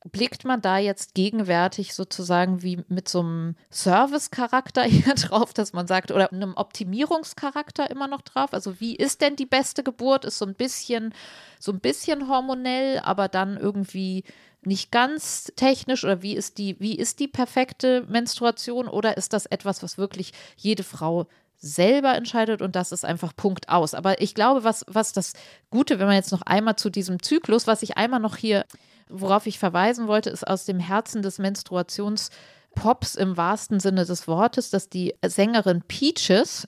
Blickt 0.05 0.45
man 0.45 0.61
da 0.61 0.77
jetzt 0.77 1.15
gegenwärtig 1.15 1.93
sozusagen 1.93 2.61
wie 2.63 2.83
mit 2.87 3.09
so 3.09 3.19
einem 3.19 3.55
Service-Charakter 3.71 4.83
hier 4.85 5.15
drauf, 5.15 5.53
dass 5.53 5.73
man 5.73 5.87
sagt, 5.87 6.11
oder 6.11 6.31
einem 6.31 6.55
Optimierungscharakter 6.55 7.89
immer 7.89 8.07
noch 8.07 8.21
drauf? 8.21 8.53
Also 8.53 8.79
wie 8.79 8.95
ist 8.95 9.21
denn 9.21 9.35
die 9.35 9.45
beste 9.45 9.83
Geburt? 9.83 10.25
Ist 10.25 10.37
so 10.37 10.45
ein 10.45 10.55
bisschen, 10.55 11.13
so 11.59 11.71
ein 11.71 11.79
bisschen 11.79 12.29
hormonell, 12.29 12.99
aber 12.99 13.27
dann 13.27 13.57
irgendwie 13.57 14.23
nicht 14.61 14.91
ganz 14.91 15.51
technisch 15.55 16.03
oder 16.03 16.21
wie 16.21 16.35
ist 16.35 16.57
die, 16.57 16.79
wie 16.79 16.95
ist 16.95 17.19
die 17.19 17.27
perfekte 17.27 18.05
Menstruation 18.07 18.87
oder 18.87 19.17
ist 19.17 19.33
das 19.33 19.45
etwas, 19.45 19.81
was 19.81 19.97
wirklich 19.97 20.33
jede 20.57 20.83
Frau 20.83 21.27
selber 21.59 22.13
entscheidet 22.15 22.61
und 22.61 22.75
das 22.75 22.91
ist 22.91 23.03
einfach 23.03 23.35
Punkt 23.35 23.69
aus. 23.69 23.93
Aber 23.93 24.21
ich 24.21 24.35
glaube, 24.35 24.63
was, 24.63 24.85
was 24.87 25.13
das 25.13 25.33
Gute, 25.71 25.99
wenn 25.99 26.07
man 26.07 26.15
jetzt 26.15 26.31
noch 26.31 26.43
einmal 26.43 26.75
zu 26.75 26.89
diesem 26.89 27.21
Zyklus, 27.21 27.65
was 27.65 27.81
ich 27.81 27.97
einmal 27.97 28.19
noch 28.19 28.35
hier, 28.35 28.65
worauf 29.09 29.45
ich 29.45 29.59
verweisen 29.59 30.07
wollte, 30.07 30.29
ist 30.29 30.47
aus 30.47 30.65
dem 30.65 30.79
Herzen 30.79 31.21
des 31.21 31.39
Menstruationspops 31.39 33.15
im 33.15 33.37
wahrsten 33.37 33.79
Sinne 33.79 34.05
des 34.05 34.27
Wortes, 34.27 34.69
dass 34.69 34.89
die 34.89 35.15
Sängerin 35.25 35.81
Peaches 35.81 36.65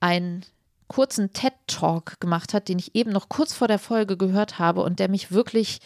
einen 0.00 0.44
kurzen 0.88 1.32
TED-Talk 1.32 2.18
gemacht 2.20 2.52
hat, 2.52 2.68
den 2.68 2.78
ich 2.78 2.94
eben 2.96 3.12
noch 3.12 3.28
kurz 3.28 3.54
vor 3.54 3.68
der 3.68 3.78
Folge 3.78 4.16
gehört 4.16 4.58
habe 4.58 4.82
und 4.82 4.98
der 4.98 5.08
mich 5.08 5.30
wirklich, 5.30 5.78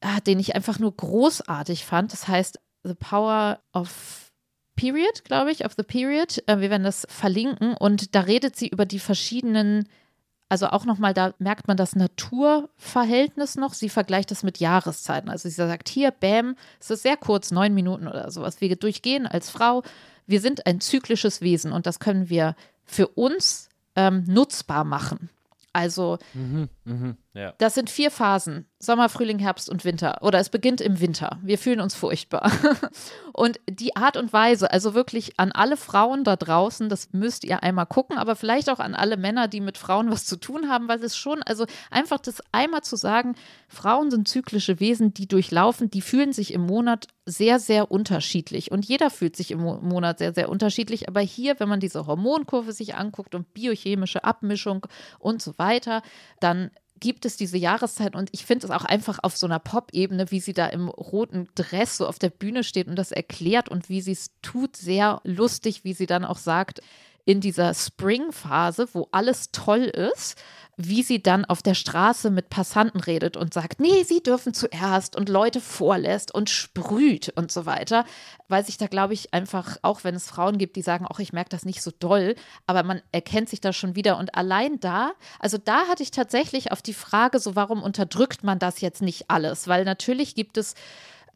ah, 0.00 0.20
den 0.20 0.40
ich 0.40 0.54
einfach 0.54 0.78
nur 0.78 0.96
großartig 0.96 1.84
fand. 1.84 2.12
Das 2.12 2.28
heißt 2.28 2.58
The 2.84 2.94
Power 2.94 3.60
of 3.74 4.32
Period, 4.74 5.24
glaube 5.24 5.52
ich, 5.52 5.66
of 5.66 5.74
the 5.76 5.82
Period. 5.82 6.42
Äh, 6.46 6.60
wir 6.60 6.70
werden 6.70 6.84
das 6.84 7.06
verlinken 7.08 7.74
und 7.74 8.14
da 8.14 8.20
redet 8.20 8.56
sie 8.56 8.68
über 8.68 8.86
die 8.86 8.98
verschiedenen, 8.98 9.86
also 10.52 10.66
auch 10.66 10.84
nochmal, 10.84 11.14
da 11.14 11.32
merkt 11.38 11.66
man 11.66 11.78
das 11.78 11.96
Naturverhältnis 11.96 13.56
noch. 13.56 13.72
Sie 13.72 13.88
vergleicht 13.88 14.30
das 14.30 14.42
mit 14.42 14.58
Jahreszeiten. 14.58 15.30
Also 15.30 15.48
sie 15.48 15.54
sagt 15.54 15.88
hier, 15.88 16.10
bam, 16.10 16.56
es 16.78 16.90
ist 16.90 17.04
sehr 17.04 17.16
kurz, 17.16 17.52
neun 17.52 17.72
Minuten 17.72 18.06
oder 18.06 18.30
sowas. 18.30 18.60
Wir 18.60 18.76
durchgehen 18.76 19.26
als 19.26 19.48
Frau. 19.48 19.82
Wir 20.26 20.42
sind 20.42 20.66
ein 20.66 20.82
zyklisches 20.82 21.40
Wesen 21.40 21.72
und 21.72 21.86
das 21.86 22.00
können 22.00 22.28
wir 22.28 22.54
für 22.84 23.06
uns 23.06 23.70
ähm, 23.96 24.24
nutzbar 24.26 24.84
machen. 24.84 25.30
Also 25.72 26.18
ja. 27.34 27.54
das 27.58 27.74
sind 27.74 27.90
vier 27.90 28.10
Phasen. 28.10 28.66
Sommer, 28.84 29.08
Frühling, 29.08 29.38
Herbst 29.38 29.70
und 29.70 29.84
Winter. 29.84 30.18
Oder 30.22 30.40
es 30.40 30.48
beginnt 30.48 30.80
im 30.80 30.98
Winter. 30.98 31.38
Wir 31.40 31.56
fühlen 31.56 31.80
uns 31.80 31.94
furchtbar. 31.94 32.50
Und 33.32 33.60
die 33.70 33.94
Art 33.94 34.16
und 34.16 34.32
Weise, 34.32 34.70
also 34.72 34.92
wirklich 34.92 35.38
an 35.38 35.52
alle 35.52 35.76
Frauen 35.76 36.24
da 36.24 36.36
draußen, 36.36 36.88
das 36.88 37.12
müsst 37.12 37.44
ihr 37.44 37.62
einmal 37.62 37.86
gucken, 37.86 38.18
aber 38.18 38.36
vielleicht 38.36 38.68
auch 38.68 38.80
an 38.80 38.94
alle 38.94 39.16
Männer, 39.16 39.46
die 39.48 39.60
mit 39.60 39.78
Frauen 39.78 40.10
was 40.10 40.26
zu 40.26 40.36
tun 40.36 40.68
haben, 40.68 40.88
weil 40.88 41.02
es 41.02 41.16
schon, 41.16 41.42
also 41.44 41.64
einfach 41.90 42.18
das 42.18 42.42
einmal 42.50 42.82
zu 42.82 42.96
sagen, 42.96 43.36
Frauen 43.68 44.10
sind 44.10 44.28
zyklische 44.28 44.80
Wesen, 44.80 45.14
die 45.14 45.28
durchlaufen, 45.28 45.88
die 45.88 46.02
fühlen 46.02 46.32
sich 46.32 46.52
im 46.52 46.66
Monat 46.66 47.06
sehr, 47.24 47.60
sehr 47.60 47.90
unterschiedlich. 47.90 48.72
Und 48.72 48.84
jeder 48.84 49.08
fühlt 49.08 49.36
sich 49.36 49.52
im 49.52 49.60
Mo- 49.60 49.80
Monat 49.80 50.18
sehr, 50.18 50.34
sehr 50.34 50.48
unterschiedlich. 50.48 51.08
Aber 51.08 51.20
hier, 51.20 51.58
wenn 51.60 51.68
man 51.68 51.80
diese 51.80 52.06
Hormonkurve 52.06 52.72
sich 52.72 52.96
anguckt 52.96 53.34
und 53.36 53.54
biochemische 53.54 54.24
Abmischung 54.24 54.86
und 55.20 55.40
so 55.40 55.56
weiter, 55.56 56.02
dann 56.40 56.70
gibt 57.02 57.26
es 57.26 57.36
diese 57.36 57.58
Jahreszeit 57.58 58.14
und 58.14 58.30
ich 58.30 58.46
finde 58.46 58.66
es 58.66 58.70
auch 58.70 58.84
einfach 58.84 59.18
auf 59.22 59.36
so 59.36 59.46
einer 59.46 59.58
Pop-Ebene, 59.58 60.30
wie 60.30 60.38
sie 60.38 60.52
da 60.52 60.68
im 60.68 60.88
roten 60.88 61.48
Dress 61.56 61.96
so 61.96 62.06
auf 62.06 62.20
der 62.20 62.30
Bühne 62.30 62.62
steht 62.62 62.86
und 62.86 62.94
das 62.94 63.10
erklärt 63.10 63.68
und 63.68 63.88
wie 63.88 64.00
sie 64.00 64.12
es 64.12 64.30
tut, 64.40 64.76
sehr 64.76 65.20
lustig, 65.24 65.82
wie 65.82 65.94
sie 65.94 66.06
dann 66.06 66.24
auch 66.24 66.38
sagt, 66.38 66.80
in 67.24 67.40
dieser 67.40 67.72
Spring-Phase, 67.74 68.88
wo 68.92 69.08
alles 69.12 69.52
toll 69.52 69.84
ist, 69.84 70.36
wie 70.76 71.02
sie 71.02 71.22
dann 71.22 71.44
auf 71.44 71.62
der 71.62 71.74
Straße 71.74 72.30
mit 72.30 72.48
Passanten 72.48 73.00
redet 73.00 73.36
und 73.36 73.52
sagt, 73.52 73.78
nee, 73.78 74.04
sie 74.04 74.22
dürfen 74.22 74.54
zuerst 74.54 75.16
und 75.16 75.28
Leute 75.28 75.60
vorlässt 75.60 76.34
und 76.34 76.48
sprüht 76.48 77.28
und 77.36 77.52
so 77.52 77.66
weiter, 77.66 78.04
weil 78.48 78.64
sich 78.64 78.78
da, 78.78 78.86
glaube 78.86 79.12
ich, 79.12 79.34
einfach, 79.34 79.76
auch 79.82 80.02
wenn 80.02 80.14
es 80.14 80.28
Frauen 80.28 80.56
gibt, 80.56 80.76
die 80.76 80.82
sagen, 80.82 81.06
auch 81.06 81.18
ich 81.18 81.32
merke 81.32 81.50
das 81.50 81.66
nicht 81.66 81.82
so 81.82 81.90
doll, 81.96 82.34
aber 82.66 82.82
man 82.84 83.02
erkennt 83.12 83.50
sich 83.50 83.60
da 83.60 83.72
schon 83.72 83.96
wieder. 83.96 84.16
Und 84.16 84.34
allein 84.34 84.80
da, 84.80 85.12
also 85.38 85.58
da 85.58 85.86
hatte 85.88 86.02
ich 86.02 86.10
tatsächlich 86.10 86.72
auf 86.72 86.80
die 86.80 86.94
Frage, 86.94 87.38
so 87.38 87.54
warum 87.54 87.82
unterdrückt 87.82 88.42
man 88.42 88.58
das 88.58 88.80
jetzt 88.80 89.02
nicht 89.02 89.30
alles, 89.30 89.68
weil 89.68 89.84
natürlich 89.84 90.34
gibt 90.34 90.56
es 90.56 90.74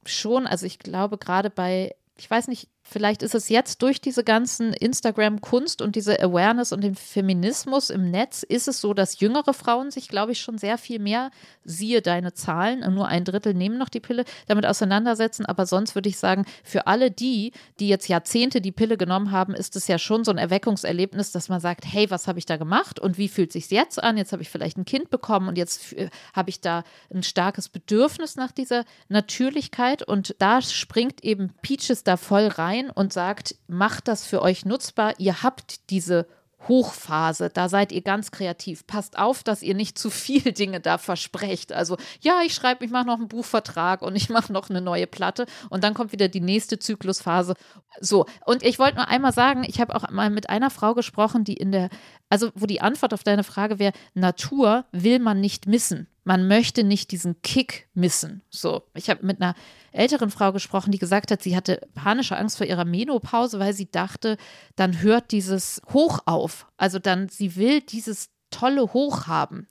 schon, 0.06 0.46
also 0.46 0.64
ich 0.64 0.78
glaube 0.78 1.18
gerade 1.18 1.50
bei, 1.50 1.94
ich 2.16 2.30
weiß 2.30 2.48
nicht, 2.48 2.68
vielleicht 2.88 3.22
ist 3.22 3.34
es 3.34 3.48
jetzt 3.48 3.82
durch 3.82 4.00
diese 4.00 4.22
ganzen 4.22 4.72
Instagram-Kunst 4.72 5.82
und 5.82 5.96
diese 5.96 6.20
Awareness 6.22 6.72
und 6.72 6.82
den 6.82 6.94
Feminismus 6.94 7.90
im 7.90 8.10
Netz, 8.10 8.42
ist 8.44 8.68
es 8.68 8.80
so, 8.80 8.94
dass 8.94 9.20
jüngere 9.20 9.52
Frauen 9.52 9.90
sich, 9.90 10.08
glaube 10.08 10.32
ich, 10.32 10.40
schon 10.40 10.56
sehr 10.56 10.78
viel 10.78 11.00
mehr, 11.00 11.30
siehe 11.64 12.00
deine 12.00 12.32
Zahlen, 12.32 12.84
nur 12.94 13.08
ein 13.08 13.24
Drittel 13.24 13.54
nehmen 13.54 13.76
noch 13.76 13.88
die 13.88 14.00
Pille, 14.00 14.24
damit 14.46 14.66
auseinandersetzen. 14.66 15.44
Aber 15.46 15.66
sonst 15.66 15.94
würde 15.94 16.08
ich 16.08 16.18
sagen, 16.18 16.44
für 16.62 16.86
alle 16.86 17.10
die, 17.10 17.52
die 17.80 17.88
jetzt 17.88 18.08
Jahrzehnte 18.08 18.60
die 18.60 18.72
Pille 18.72 18.96
genommen 18.96 19.32
haben, 19.32 19.54
ist 19.54 19.74
es 19.74 19.88
ja 19.88 19.98
schon 19.98 20.24
so 20.24 20.30
ein 20.30 20.38
Erweckungserlebnis, 20.38 21.32
dass 21.32 21.48
man 21.48 21.60
sagt, 21.60 21.84
hey, 21.84 22.08
was 22.10 22.28
habe 22.28 22.38
ich 22.38 22.46
da 22.46 22.56
gemacht 22.56 23.00
und 23.00 23.18
wie 23.18 23.28
fühlt 23.28 23.52
sich 23.52 23.68
jetzt 23.70 24.02
an? 24.02 24.16
Jetzt 24.16 24.32
habe 24.32 24.42
ich 24.42 24.50
vielleicht 24.50 24.78
ein 24.78 24.84
Kind 24.84 25.10
bekommen 25.10 25.48
und 25.48 25.58
jetzt 25.58 25.92
äh, 25.94 26.08
habe 26.32 26.50
ich 26.50 26.60
da 26.60 26.84
ein 27.12 27.24
starkes 27.24 27.68
Bedürfnis 27.68 28.36
nach 28.36 28.52
dieser 28.52 28.84
Natürlichkeit 29.08 30.02
und 30.02 30.36
da 30.38 30.62
springt 30.62 31.24
eben 31.24 31.52
Peaches 31.62 32.04
da 32.04 32.16
voll 32.16 32.46
rein 32.46 32.75
und 32.84 33.12
sagt, 33.12 33.56
macht 33.66 34.08
das 34.08 34.24
für 34.26 34.42
euch 34.42 34.64
nutzbar. 34.64 35.14
Ihr 35.18 35.42
habt 35.42 35.90
diese 35.90 36.26
Hochphase, 36.68 37.50
da 37.50 37.68
seid 37.68 37.92
ihr 37.92 38.02
ganz 38.02 38.30
kreativ. 38.30 38.86
Passt 38.86 39.18
auf, 39.18 39.42
dass 39.42 39.62
ihr 39.62 39.74
nicht 39.74 39.98
zu 39.98 40.10
viel 40.10 40.40
Dinge 40.52 40.80
da 40.80 40.98
versprecht. 40.98 41.72
Also, 41.72 41.96
ja, 42.20 42.40
ich 42.44 42.54
schreibe, 42.54 42.84
ich 42.84 42.90
mache 42.90 43.06
noch 43.06 43.18
einen 43.18 43.28
Buchvertrag 43.28 44.02
und 44.02 44.16
ich 44.16 44.30
mache 44.30 44.52
noch 44.52 44.70
eine 44.70 44.80
neue 44.80 45.06
Platte 45.06 45.46
und 45.70 45.84
dann 45.84 45.94
kommt 45.94 46.12
wieder 46.12 46.28
die 46.28 46.40
nächste 46.40 46.78
Zyklusphase. 46.78 47.54
So, 48.00 48.26
und 48.44 48.62
ich 48.62 48.78
wollte 48.78 48.96
nur 48.96 49.08
einmal 49.08 49.32
sagen, 49.32 49.64
ich 49.66 49.80
habe 49.80 49.94
auch 49.94 50.10
mal 50.10 50.30
mit 50.30 50.48
einer 50.48 50.70
Frau 50.70 50.94
gesprochen, 50.94 51.44
die 51.44 51.54
in 51.54 51.72
der, 51.72 51.88
also 52.30 52.50
wo 52.54 52.66
die 52.66 52.80
Antwort 52.80 53.14
auf 53.14 53.22
deine 53.22 53.44
Frage 53.44 53.78
wäre, 53.78 53.92
Natur 54.14 54.86
will 54.92 55.18
man 55.18 55.40
nicht 55.40 55.66
missen. 55.66 56.08
Man 56.26 56.48
möchte 56.48 56.82
nicht 56.82 57.12
diesen 57.12 57.40
Kick 57.42 57.88
missen. 57.94 58.42
So, 58.50 58.82
ich 58.94 59.10
habe 59.10 59.24
mit 59.24 59.40
einer 59.40 59.54
älteren 59.92 60.32
Frau 60.32 60.50
gesprochen, 60.50 60.90
die 60.90 60.98
gesagt 60.98 61.30
hat, 61.30 61.40
sie 61.40 61.54
hatte 61.54 61.86
panische 61.94 62.36
Angst 62.36 62.58
vor 62.58 62.66
ihrer 62.66 62.84
Menopause, 62.84 63.60
weil 63.60 63.72
sie 63.72 63.88
dachte, 63.88 64.36
dann 64.74 65.02
hört 65.02 65.30
dieses 65.30 65.80
Hoch 65.92 66.18
auf. 66.26 66.66
Also 66.78 66.98
dann, 66.98 67.28
sie 67.28 67.54
will 67.54 67.80
dieses 67.80 68.30
tolle 68.50 68.92
Hoch 68.92 69.28
haben, 69.28 69.68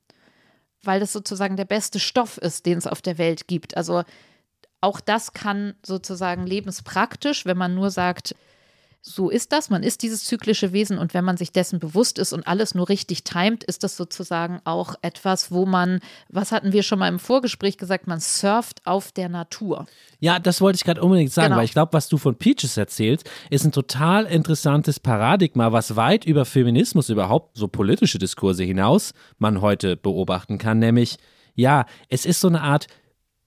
weil 0.82 1.02
das 1.02 1.12
sozusagen 1.12 1.58
der 1.58 1.66
beste 1.66 2.00
Stoff 2.00 2.38
ist, 2.38 2.66
den 2.66 2.78
es 2.78 2.88
auf 2.88 3.02
der 3.02 3.18
Welt 3.18 3.50
gibt. 3.50 3.76
Also 3.76 4.04
auch 4.80 5.02
das 5.02 5.34
kann 5.34 5.76
sozusagen 5.86 6.48
lebenspraktisch, 6.48 7.46
wenn 7.46 7.58
man 7.58 7.76
nur 7.76 7.92
sagt, 7.92 8.34
so 9.08 9.30
ist 9.30 9.52
das. 9.52 9.70
Man 9.70 9.84
ist 9.84 10.02
dieses 10.02 10.24
zyklische 10.24 10.74
Wesen 10.74 10.98
und 10.98 11.14
wenn 11.14 11.24
man 11.24 11.38
sich 11.38 11.52
dessen 11.52 11.80
bewusst 11.80 12.18
ist 12.18 12.34
und 12.34 12.48
alles 12.48 12.74
nur 12.74 12.90
richtig 12.90 13.24
timet, 13.24 13.64
ist 13.64 13.84
das 13.84 13.96
sozusagen 13.98 14.62
auch 14.64 14.96
etwas, 15.04 15.52
wo 15.52 15.68
man, 15.68 16.00
was 16.28 16.52
hatten 16.52 16.74
wir 16.74 16.82
schon 16.82 16.98
mal 16.98 17.08
im 17.08 17.20
Vorgespräch 17.20 17.78
gesagt, 17.78 18.08
man 18.08 18.20
surft 18.20 18.82
auf 18.86 19.12
der 19.12 19.30
Natur. 19.30 19.86
Ja, 20.20 20.40
das 20.40 20.60
wollte 20.60 20.78
ich 20.78 20.84
gerade 20.84 21.04
unbedingt 21.04 21.32
sagen, 21.32 21.50
Genau. 21.50 21.58
weil 21.58 21.66
ich 21.66 21.74
glaube, 21.74 21.94
was 21.94 22.10
du 22.10 22.18
von 22.18 22.36
Peaches 22.36 22.78
erzählst, 22.78 23.30
ist 23.52 23.64
ein 23.64 23.72
total 23.72 24.26
interessantes 24.26 25.00
Paradigma, 25.00 25.72
was 25.72 25.96
weit 25.96 26.26
über 26.26 26.44
Feminismus, 26.44 27.10
überhaupt 27.10 27.56
so 27.58 27.68
politische 27.68 28.18
Diskurse 28.18 28.64
hinaus 28.64 29.14
man 29.38 29.62
heute 29.62 29.98
beobachten 29.98 30.58
kann, 30.58 30.80
nämlich, 30.80 31.18
ja, 31.54 31.86
es 32.10 32.26
ist 32.26 32.42
so 32.42 32.48
eine 32.48 32.62
Art 32.62 32.88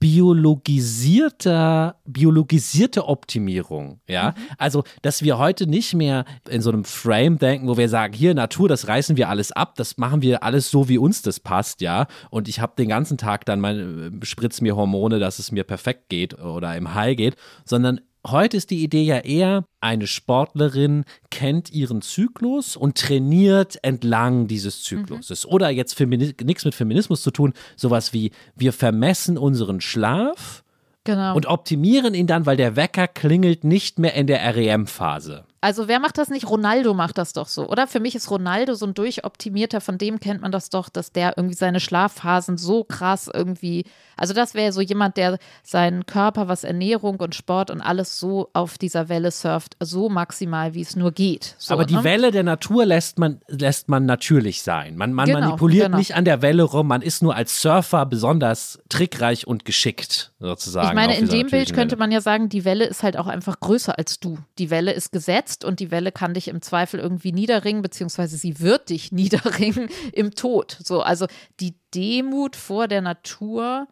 biologisierter, 0.00 1.96
biologisierte 2.04 3.06
Optimierung, 3.08 4.00
ja. 4.08 4.34
Also, 4.56 4.84
dass 5.02 5.22
wir 5.22 5.38
heute 5.38 5.66
nicht 5.66 5.94
mehr 5.94 6.24
in 6.48 6.62
so 6.62 6.70
einem 6.70 6.84
Frame 6.84 7.38
denken, 7.38 7.66
wo 7.66 7.76
wir 7.76 7.88
sagen, 7.88 8.14
hier 8.14 8.32
Natur, 8.34 8.68
das 8.68 8.86
reißen 8.86 9.16
wir 9.16 9.28
alles 9.28 9.50
ab, 9.50 9.74
das 9.76 9.96
machen 9.96 10.22
wir 10.22 10.44
alles 10.44 10.70
so, 10.70 10.88
wie 10.88 10.98
uns 10.98 11.22
das 11.22 11.40
passt, 11.40 11.80
ja. 11.80 12.06
Und 12.30 12.48
ich 12.48 12.60
habe 12.60 12.74
den 12.78 12.88
ganzen 12.88 13.18
Tag 13.18 13.44
dann 13.44 13.58
meine, 13.60 14.12
spritz 14.22 14.60
mir 14.60 14.76
Hormone, 14.76 15.18
dass 15.18 15.40
es 15.40 15.50
mir 15.50 15.64
perfekt 15.64 16.08
geht 16.08 16.38
oder 16.38 16.76
im 16.76 16.94
High 16.94 17.16
geht, 17.16 17.36
sondern 17.64 18.00
Heute 18.26 18.56
ist 18.56 18.70
die 18.70 18.82
Idee 18.82 19.04
ja 19.04 19.18
eher, 19.18 19.64
eine 19.80 20.06
Sportlerin 20.06 21.04
kennt 21.30 21.70
ihren 21.70 22.02
Zyklus 22.02 22.76
und 22.76 22.98
trainiert 22.98 23.78
entlang 23.82 24.48
dieses 24.48 24.82
Zykluses. 24.82 25.46
Oder 25.46 25.70
jetzt 25.70 25.98
nichts 26.00 26.64
mit 26.64 26.74
Feminismus 26.74 27.22
zu 27.22 27.30
tun, 27.30 27.54
sowas 27.76 28.12
wie, 28.12 28.32
wir 28.56 28.72
vermessen 28.72 29.38
unseren 29.38 29.80
Schlaf 29.80 30.64
Genau. 31.04 31.34
und 31.34 31.46
optimieren 31.46 32.12
ihn 32.12 32.26
dann, 32.26 32.44
weil 32.44 32.58
der 32.58 32.76
Wecker 32.76 33.08
klingelt 33.08 33.64
nicht 33.64 33.98
mehr 33.98 34.14
in 34.14 34.26
der 34.26 34.54
REM-Phase. 34.54 35.44
Also 35.60 35.88
wer 35.88 35.98
macht 35.98 36.18
das 36.18 36.28
nicht? 36.28 36.48
Ronaldo 36.48 36.94
macht 36.94 37.18
das 37.18 37.32
doch 37.32 37.48
so, 37.48 37.68
oder? 37.68 37.88
Für 37.88 37.98
mich 37.98 38.14
ist 38.14 38.30
Ronaldo 38.30 38.74
so 38.74 38.86
ein 38.86 38.94
durchoptimierter, 38.94 39.80
von 39.80 39.98
dem 39.98 40.20
kennt 40.20 40.40
man 40.40 40.52
das 40.52 40.70
doch, 40.70 40.88
dass 40.88 41.10
der 41.10 41.34
irgendwie 41.36 41.56
seine 41.56 41.80
Schlafphasen 41.80 42.56
so 42.58 42.84
krass 42.84 43.28
irgendwie, 43.32 43.84
also 44.16 44.34
das 44.34 44.54
wäre 44.54 44.72
so 44.72 44.80
jemand, 44.80 45.16
der 45.16 45.38
seinen 45.64 46.06
Körper, 46.06 46.46
was 46.46 46.62
Ernährung 46.62 47.16
und 47.16 47.34
Sport 47.34 47.70
und 47.72 47.80
alles 47.80 48.20
so 48.20 48.50
auf 48.52 48.78
dieser 48.78 49.08
Welle 49.08 49.32
surft, 49.32 49.76
so 49.80 50.08
maximal, 50.08 50.74
wie 50.74 50.82
es 50.82 50.94
nur 50.94 51.10
geht. 51.10 51.56
So, 51.58 51.74
Aber 51.74 51.84
die 51.84 51.96
ne? 51.96 52.04
Welle 52.04 52.30
der 52.30 52.44
Natur 52.44 52.86
lässt 52.86 53.18
man, 53.18 53.40
lässt 53.48 53.88
man 53.88 54.06
natürlich 54.06 54.62
sein. 54.62 54.96
Man, 54.96 55.12
man 55.12 55.26
Genau, 55.26 55.40
manipuliert 55.40 55.86
genau. 55.86 55.98
nicht 55.98 56.14
an 56.14 56.24
der 56.24 56.40
Welle 56.40 56.62
rum, 56.62 56.86
man 56.86 57.02
ist 57.02 57.20
nur 57.20 57.34
als 57.34 57.60
Surfer 57.60 58.06
besonders 58.06 58.78
trickreich 58.88 59.46
und 59.46 59.64
geschickt, 59.64 60.32
sozusagen. 60.38 60.88
Ich 60.88 60.94
meine, 60.94 61.18
in 61.18 61.28
dem 61.28 61.48
Bild 61.48 61.74
könnte 61.74 61.96
man 61.96 62.12
ja 62.12 62.20
sagen, 62.20 62.48
die 62.48 62.64
Welle 62.64 62.84
ist 62.84 63.02
halt 63.02 63.16
auch 63.16 63.26
einfach 63.26 63.58
größer 63.58 63.98
als 63.98 64.20
du. 64.20 64.38
Die 64.58 64.70
Welle 64.70 64.92
ist 64.92 65.10
gesetzt 65.10 65.47
und 65.64 65.80
die 65.80 65.90
Welle 65.90 66.12
kann 66.12 66.34
dich 66.34 66.48
im 66.48 66.62
Zweifel 66.62 67.00
irgendwie 67.00 67.32
niederringen, 67.32 67.82
beziehungsweise 67.82 68.36
sie 68.36 68.60
wird 68.60 68.90
dich 68.90 69.12
niederringen 69.12 69.88
im 70.12 70.34
Tod. 70.34 70.78
So, 70.84 71.00
also 71.02 71.26
die 71.60 71.74
Demut 71.94 72.56
vor 72.56 72.88
der 72.88 73.02
Natur, 73.02 73.88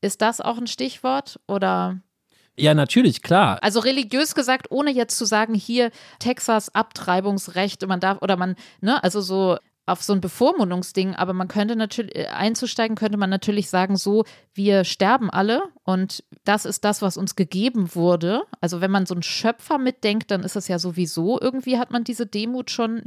ist 0.00 0.22
das 0.22 0.40
auch 0.40 0.58
ein 0.58 0.66
Stichwort? 0.66 1.40
Oder 1.48 2.00
Ja, 2.56 2.74
natürlich, 2.74 3.22
klar. 3.22 3.58
also 3.62 3.80
religiös 3.80 4.34
gesagt, 4.34 4.70
ohne 4.70 4.90
jetzt 4.90 5.16
zu 5.18 5.24
sagen, 5.24 5.54
hier 5.54 5.90
Texas 6.18 6.74
Abtreibungsrecht, 6.74 7.86
man 7.86 8.00
darf 8.00 8.20
oder 8.22 8.36
man, 8.36 8.56
ne, 8.80 9.02
also 9.02 9.20
so 9.20 9.58
auf 9.86 10.02
so 10.02 10.14
ein 10.14 10.20
Bevormundungsding, 10.20 11.14
aber 11.14 11.34
man 11.34 11.48
könnte 11.48 11.76
natürlich, 11.76 12.16
äh, 12.16 12.26
einzusteigen 12.26 12.96
könnte 12.96 13.18
man 13.18 13.28
natürlich 13.28 13.68
sagen, 13.68 13.96
so, 13.96 14.24
wir 14.54 14.84
sterben 14.84 15.30
alle 15.30 15.62
und 15.84 16.24
das 16.44 16.64
ist 16.64 16.84
das, 16.84 17.02
was 17.02 17.16
uns 17.16 17.36
gegeben 17.36 17.94
wurde. 17.94 18.42
Also 18.60 18.80
wenn 18.80 18.90
man 18.90 19.06
so 19.06 19.14
einen 19.14 19.22
Schöpfer 19.22 19.78
mitdenkt, 19.78 20.30
dann 20.30 20.42
ist 20.42 20.56
es 20.56 20.68
ja 20.68 20.78
sowieso, 20.78 21.38
irgendwie 21.40 21.78
hat 21.78 21.90
man 21.90 22.04
diese 22.04 22.26
Demut 22.26 22.70
schon 22.70 23.02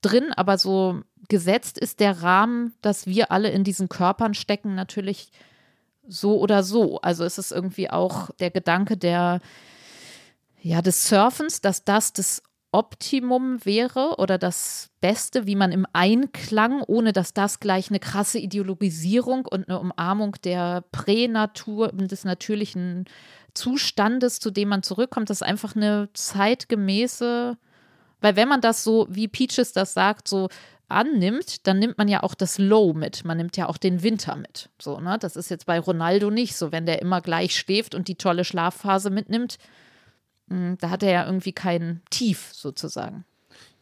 drin, 0.00 0.32
aber 0.34 0.56
so 0.56 1.02
gesetzt 1.28 1.78
ist 1.78 2.00
der 2.00 2.22
Rahmen, 2.22 2.74
dass 2.80 3.06
wir 3.06 3.30
alle 3.30 3.50
in 3.50 3.64
diesen 3.64 3.88
Körpern 3.88 4.34
stecken, 4.34 4.74
natürlich 4.74 5.30
so 6.06 6.38
oder 6.38 6.62
so. 6.62 7.00
Also 7.00 7.24
ist 7.24 7.38
es 7.38 7.52
irgendwie 7.52 7.90
auch 7.90 8.30
der 8.40 8.50
Gedanke 8.50 8.96
der, 8.96 9.40
ja, 10.60 10.82
des 10.82 11.08
Surfens, 11.08 11.60
dass 11.60 11.84
das 11.84 12.12
das 12.12 12.42
Optimum 12.72 13.64
wäre 13.64 14.16
oder 14.18 14.38
das 14.38 14.90
Beste, 15.00 15.46
wie 15.46 15.56
man 15.56 15.72
im 15.72 15.86
Einklang, 15.92 16.82
ohne 16.82 17.12
dass 17.12 17.34
das 17.34 17.60
gleich 17.60 17.90
eine 17.90 18.00
krasse 18.00 18.38
Ideologisierung 18.38 19.46
und 19.46 19.68
eine 19.68 19.78
Umarmung 19.78 20.36
der 20.42 20.82
Pränatur, 20.90 21.92
des 21.92 22.24
natürlichen 22.24 23.04
Zustandes, 23.54 24.40
zu 24.40 24.50
dem 24.50 24.70
man 24.70 24.82
zurückkommt, 24.82 25.28
das 25.28 25.38
ist 25.38 25.46
einfach 25.46 25.76
eine 25.76 26.08
zeitgemäße, 26.14 27.58
weil 28.22 28.36
wenn 28.36 28.48
man 28.48 28.62
das 28.62 28.82
so, 28.82 29.06
wie 29.10 29.28
Peaches 29.28 29.72
das 29.72 29.92
sagt, 29.92 30.26
so 30.26 30.48
annimmt, 30.88 31.66
dann 31.66 31.78
nimmt 31.78 31.98
man 31.98 32.08
ja 32.08 32.22
auch 32.22 32.34
das 32.34 32.58
Low 32.58 32.92
mit. 32.92 33.24
Man 33.24 33.38
nimmt 33.38 33.56
ja 33.56 33.68
auch 33.68 33.78
den 33.78 34.02
Winter 34.02 34.36
mit. 34.36 34.68
So, 34.80 35.00
ne? 35.00 35.18
Das 35.18 35.36
ist 35.36 35.50
jetzt 35.50 35.66
bei 35.66 35.80
Ronaldo 35.80 36.30
nicht 36.30 36.54
so. 36.54 36.70
Wenn 36.70 36.86
der 36.86 37.02
immer 37.02 37.20
gleich 37.20 37.56
schläft 37.56 37.94
und 37.94 38.08
die 38.08 38.14
tolle 38.14 38.44
Schlafphase 38.44 39.10
mitnimmt, 39.10 39.58
da 40.80 40.90
hat 40.90 41.02
er 41.02 41.12
ja 41.12 41.26
irgendwie 41.26 41.52
kein 41.52 42.02
Tief 42.10 42.50
sozusagen. 42.52 43.24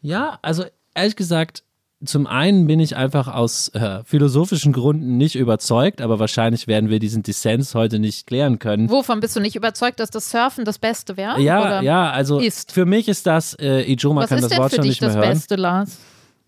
Ja, 0.02 0.38
also 0.42 0.64
ehrlich 0.94 1.16
gesagt, 1.16 1.62
zum 2.02 2.26
einen 2.26 2.66
bin 2.66 2.80
ich 2.80 2.96
einfach 2.96 3.28
aus 3.28 3.68
äh, 3.68 4.02
philosophischen 4.04 4.72
Gründen 4.72 5.18
nicht 5.18 5.34
überzeugt, 5.36 6.00
aber 6.00 6.18
wahrscheinlich 6.18 6.66
werden 6.66 6.88
wir 6.88 6.98
diesen 6.98 7.22
Dissens 7.22 7.74
heute 7.74 7.98
nicht 7.98 8.26
klären 8.26 8.58
können. 8.58 8.88
Wovon 8.88 9.20
bist 9.20 9.36
du 9.36 9.40
nicht 9.40 9.54
überzeugt, 9.54 10.00
dass 10.00 10.10
das 10.10 10.30
Surfen 10.30 10.64
das 10.64 10.78
Beste 10.78 11.18
wäre? 11.18 11.38
Ja, 11.40 11.60
Oder 11.60 11.82
ja, 11.82 12.10
also 12.10 12.38
ist? 12.38 12.72
für 12.72 12.86
mich 12.86 13.06
ist 13.08 13.26
das, 13.26 13.54
äh, 13.54 13.82
Ijoma 13.92 14.22
Was 14.22 14.30
kann 14.30 14.38
ist 14.38 14.44
das 14.44 14.50
denn 14.50 14.58
Wort 14.60 14.70
für 14.70 14.76
schon 14.76 14.84
dich 14.84 14.92
nicht 14.92 15.00
mehr 15.02 15.10
das 15.10 15.16
hören. 15.18 15.28
Beste, 15.28 15.56
Lars? 15.56 15.98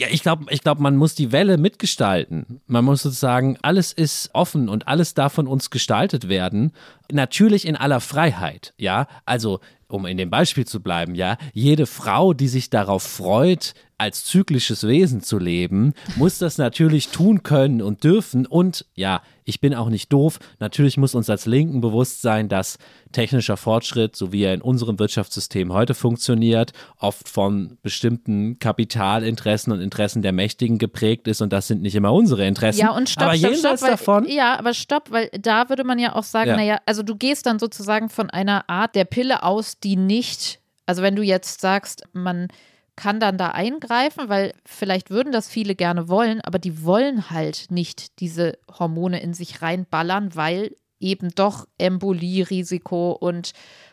Ja, 0.01 0.09
ich 0.11 0.23
glaube, 0.23 0.47
ich 0.49 0.62
glaub, 0.62 0.81
man 0.81 0.97
muss 0.97 1.14
die 1.14 1.33
Welle 1.33 1.59
mitgestalten. 1.59 2.62
Man 2.66 2.85
muss 2.85 3.03
sozusagen, 3.03 3.59
alles 3.61 3.93
ist 3.93 4.31
offen 4.33 4.70
und 4.70 4.89
alles 4.89 5.12
darf 5.12 5.35
von 5.35 5.47
uns 5.47 5.68
gestaltet 5.68 6.31
werden. 6.31 6.73
Natürlich 7.12 7.66
in 7.66 7.77
aller 7.77 8.01
Freiheit, 8.01 8.73
ja. 8.79 9.07
Also, 9.27 9.61
um 9.93 10.07
in 10.07 10.16
dem 10.16 10.30
Beispiel 10.30 10.66
zu 10.66 10.82
bleiben, 10.82 11.14
ja, 11.14 11.36
jede 11.53 11.86
Frau, 11.86 12.32
die 12.32 12.49
sich 12.49 12.70
darauf 12.70 13.03
freut, 13.03 13.74
als 13.99 14.24
zyklisches 14.24 14.86
Wesen 14.86 15.22
zu 15.22 15.38
leben, 15.38 15.93
muss 16.16 16.38
das 16.38 16.59
natürlich 16.59 17.09
tun 17.11 17.45
können 17.45 17.80
und 17.80 18.03
dürfen. 18.03 18.47
Und 18.47 18.84
ja, 18.97 19.22
ich 19.45 19.61
bin 19.61 19.74
auch 19.76 19.90
nicht 19.90 20.12
doof. 20.12 20.40
Natürlich 20.59 20.97
muss 20.97 21.14
uns 21.14 21.30
als 21.30 21.47
Linken 21.47 21.80
bewusst 21.80 22.20
sein, 22.20 22.49
dass 22.49 22.78
technischer 23.12 23.57
Fortschritt, 23.57 24.16
so 24.16 24.32
wie 24.32 24.43
er 24.43 24.55
in 24.55 24.61
unserem 24.61 24.99
Wirtschaftssystem 24.99 25.72
heute 25.72 25.95
funktioniert, 25.95 26.72
oft 26.99 27.28
von 27.28 27.78
bestimmten 27.82 28.59
Kapitalinteressen 28.59 29.72
und 29.72 29.80
Interessen 29.80 30.22
der 30.22 30.32
Mächtigen 30.32 30.78
geprägt 30.78 31.28
ist. 31.28 31.40
Und 31.40 31.53
das 31.53 31.68
sind 31.68 31.82
nicht 31.82 31.95
immer 31.95 32.12
unsere 32.12 32.45
Interessen. 32.45 32.80
Ja, 32.80 32.90
und 32.90 33.09
stopp, 33.09 33.28
Aber 33.28 33.36
stopp, 33.36 33.55
stopp, 33.57 33.82
weil, 33.82 33.90
davon. 33.90 34.28
Ja, 34.28 34.59
aber 34.59 34.74
stopp, 34.74 35.11
weil 35.12 35.30
da 35.40 35.68
würde 35.68 35.84
man 35.84 36.01
ja 36.01 36.16
auch 36.16 36.24
sagen, 36.24 36.51
Ja. 36.51 36.57
naja, 36.57 36.78
also 36.86 37.05
du 37.05 37.14
gehst 37.14 37.47
dann 37.47 37.61
sozusagen 37.61 38.09
von 38.09 38.30
einer 38.30 38.68
Art 38.68 38.97
der 38.97 39.05
Pille 39.05 39.45
aus, 39.45 39.78
die 39.85 39.97
nicht, 39.97 40.61
also 40.87 41.03
wenn 41.03 41.16
du 41.16 41.22
jetzt 41.22 41.61
sagst, 41.61 42.05
man 42.12 42.49
kann 42.97 43.20
dann 43.20 43.39
da 43.39 43.49
eingreifen, 43.49 44.28
weil 44.28 44.53
vielleicht 44.66 45.11
würden 45.11 45.33
das 45.33 45.49
viele 45.49 45.74
gerne 45.74 46.09
wollen, 46.09 46.41
aber 46.43 46.59
die 46.59 46.85
wollen 46.85 47.30
halt 47.30 47.66
nicht 47.70 48.20
diese 48.20 48.59
Hormone 48.78 49.20
in 49.20 49.35
sich 49.35 49.62
reinballern, 49.62 50.35
weil 50.35 50.76
eben 51.01 51.30
doch 51.35 51.66
Embolierisiko 51.78 53.12
und 53.12 53.53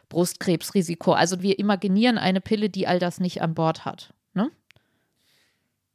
Brustkrebsrisiko. 0.09 1.13
Also 1.13 1.41
wir 1.41 1.59
imaginieren 1.59 2.17
eine 2.17 2.41
Pille, 2.41 2.69
die 2.69 2.87
all 2.87 2.99
das 2.99 3.19
nicht 3.19 3.41
an 3.41 3.53
Bord 3.53 3.85
hat. 3.85 4.13
Ne? 4.33 4.51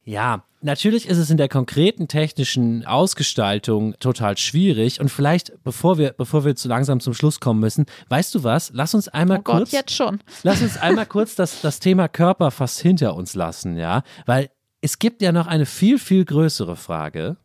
Ja, 0.05 0.44
natürlich 0.61 1.09
ist 1.09 1.18
es 1.18 1.30
in 1.30 1.36
der 1.36 1.48
konkreten 1.48 2.09
technischen 2.09 2.84
Ausgestaltung 2.84 3.94
total 4.00 4.36
schwierig. 4.36 5.00
Und 5.00 5.09
vielleicht, 5.09 5.52
bevor 5.64 5.98
wir, 5.98 6.12
bevor 6.12 6.44
wir 6.44 6.57
zu 6.57 6.68
langsam 6.68 7.00
zum 7.00 7.14
Schluss 7.14 7.40
kommen 7.40 7.61
müssen, 7.61 7.86
weißt 8.09 8.34
du 8.34 8.44
was? 8.44 8.70
Lass 8.74 8.94
uns 8.94 9.09
einmal 9.09 9.38
Oh 9.38 9.42
Gott, 9.42 9.57
kurz. 9.59 9.72
jetzt 9.72 9.92
schon. 9.94 10.20
Lass 10.42 10.62
uns 10.62 10.76
einmal 10.76 11.07
kurz 11.07 11.34
das, 11.34 11.61
das 11.62 11.80
Thema 11.80 12.09
Körper 12.09 12.50
fast 12.50 12.80
hinter 12.80 13.14
uns 13.14 13.34
lassen, 13.34 13.76
ja? 13.76 14.02
Weil 14.26 14.50
es 14.80 14.98
gibt 14.98 15.22
ja 15.22 15.32
noch 15.32 15.46
eine 15.46 15.64
viel, 15.64 15.98
viel 15.98 16.24
größere 16.24 16.76
Frage. 16.76 17.36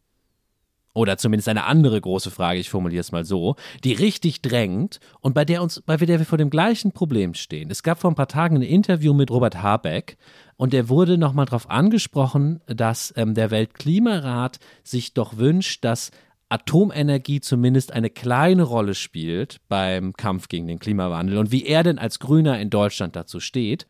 Oder 0.94 1.18
zumindest 1.18 1.50
eine 1.50 1.66
andere 1.66 2.02
große 2.02 2.32
Frage, 2.32 2.60
ich 2.60 2.70
formuliere 2.70 3.02
es 3.02 3.12
mal 3.12 3.24
so, 3.24 3.56
die 3.84 3.94
richtig 3.94 4.42
drängt 4.42 5.00
und 5.22 5.34
bei 5.34 5.46
der 5.46 5.62
uns, 5.62 5.82
bei 5.86 5.98
der 5.98 6.20
wir 6.20 6.26
vor 6.26 6.38
dem 6.38 6.50
gleichen 6.50 6.92
Problem 6.92 7.36
stehen. 7.36 7.70
Es 7.70 7.84
gab 7.84 8.00
vor 8.00 8.12
ein 8.12 8.16
paar 8.16 8.28
Tagen 8.28 8.58
ein 8.58 8.62
Interview 8.64 9.14
mit 9.14 9.30
Robert 9.30 9.62
Habeck 9.62 10.18
und 10.58 10.74
der 10.74 10.90
wurde 10.90 11.18
nochmal 11.18 11.46
darauf 11.46 11.70
angesprochen, 11.70 12.62
dass 12.66 13.14
ähm, 13.16 13.36
der 13.36 13.52
Weltklimarat 13.52 14.60
sich 14.84 15.14
doch 15.14 15.38
wünscht, 15.38 15.86
dass 15.86 16.12
Atomenergie 16.50 17.42
zumindest 17.42 17.94
eine 17.94 18.10
kleine 18.10 18.64
Rolle 18.64 18.96
spielt 18.96 19.62
beim 19.70 20.14
Kampf 20.14 20.48
gegen 20.48 20.68
den 20.68 20.80
Klimawandel 20.80 21.38
und 21.38 21.52
wie 21.52 21.66
er 21.66 21.84
denn 21.84 22.00
als 22.00 22.18
Grüner 22.18 22.60
in 22.60 22.72
Deutschland 22.72 23.16
dazu 23.16 23.40
steht. 23.40 23.86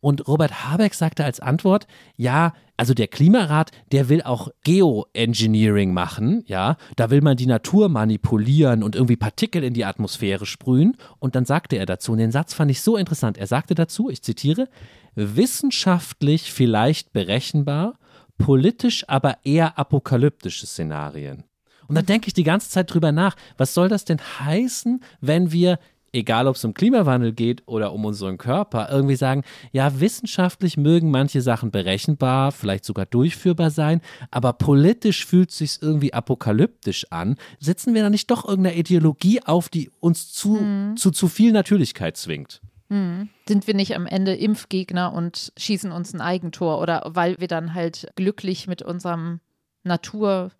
Und 0.00 0.28
Robert 0.28 0.64
Habeck 0.64 0.94
sagte 0.94 1.24
als 1.24 1.40
Antwort, 1.40 1.86
ja, 2.16 2.52
also 2.76 2.94
der 2.94 3.08
Klimarat, 3.08 3.72
der 3.90 4.08
will 4.08 4.22
auch 4.22 4.48
Geoengineering 4.62 5.92
machen, 5.92 6.44
ja, 6.46 6.76
da 6.94 7.10
will 7.10 7.20
man 7.20 7.36
die 7.36 7.46
Natur 7.46 7.88
manipulieren 7.88 8.84
und 8.84 8.94
irgendwie 8.94 9.16
Partikel 9.16 9.64
in 9.64 9.74
die 9.74 9.84
Atmosphäre 9.84 10.46
sprühen. 10.46 10.96
Und 11.18 11.34
dann 11.34 11.44
sagte 11.44 11.76
er 11.76 11.86
dazu, 11.86 12.12
und 12.12 12.18
den 12.18 12.30
Satz 12.30 12.54
fand 12.54 12.70
ich 12.70 12.80
so 12.80 12.96
interessant, 12.96 13.38
er 13.38 13.48
sagte 13.48 13.74
dazu, 13.74 14.08
ich 14.08 14.22
zitiere, 14.22 14.68
wissenschaftlich 15.16 16.52
vielleicht 16.52 17.12
berechenbar, 17.12 17.98
politisch 18.38 19.08
aber 19.08 19.38
eher 19.42 19.76
apokalyptische 19.78 20.66
Szenarien. 20.66 21.42
Und 21.88 21.96
da 21.96 22.02
denke 22.02 22.28
ich 22.28 22.34
die 22.34 22.44
ganze 22.44 22.70
Zeit 22.70 22.92
drüber 22.92 23.10
nach, 23.10 23.34
was 23.56 23.74
soll 23.74 23.88
das 23.88 24.04
denn 24.04 24.20
heißen, 24.20 25.00
wenn 25.20 25.50
wir 25.50 25.80
egal 26.12 26.46
ob 26.46 26.56
es 26.56 26.64
um 26.64 26.74
Klimawandel 26.74 27.32
geht 27.32 27.62
oder 27.66 27.92
um 27.92 28.04
unseren 28.04 28.38
Körper, 28.38 28.88
irgendwie 28.90 29.16
sagen, 29.16 29.42
ja, 29.72 30.00
wissenschaftlich 30.00 30.76
mögen 30.76 31.10
manche 31.10 31.40
Sachen 31.40 31.70
berechenbar, 31.70 32.52
vielleicht 32.52 32.84
sogar 32.84 33.06
durchführbar 33.06 33.70
sein, 33.70 34.00
aber 34.30 34.52
politisch 34.52 35.26
fühlt 35.26 35.50
es 35.50 35.58
sich 35.58 35.82
irgendwie 35.82 36.12
apokalyptisch 36.12 37.06
an. 37.10 37.36
Setzen 37.58 37.94
wir 37.94 38.02
da 38.02 38.10
nicht 38.10 38.30
doch 38.30 38.46
irgendeine 38.46 38.76
Ideologie 38.76 39.42
auf, 39.42 39.68
die 39.68 39.90
uns 40.00 40.32
zu, 40.32 40.54
mhm. 40.54 40.96
zu, 40.96 41.10
zu 41.10 41.28
viel 41.28 41.52
Natürlichkeit 41.52 42.16
zwingt? 42.16 42.60
Mhm. 42.88 43.28
Sind 43.46 43.66
wir 43.66 43.74
nicht 43.74 43.94
am 43.94 44.06
Ende 44.06 44.34
Impfgegner 44.34 45.12
und 45.12 45.52
schießen 45.56 45.92
uns 45.92 46.14
ein 46.14 46.20
Eigentor 46.20 46.80
oder 46.80 47.02
weil 47.06 47.38
wir 47.38 47.48
dann 47.48 47.74
halt 47.74 48.10
glücklich 48.16 48.66
mit 48.66 48.82
unserem 48.82 49.40
Natur 49.84 50.50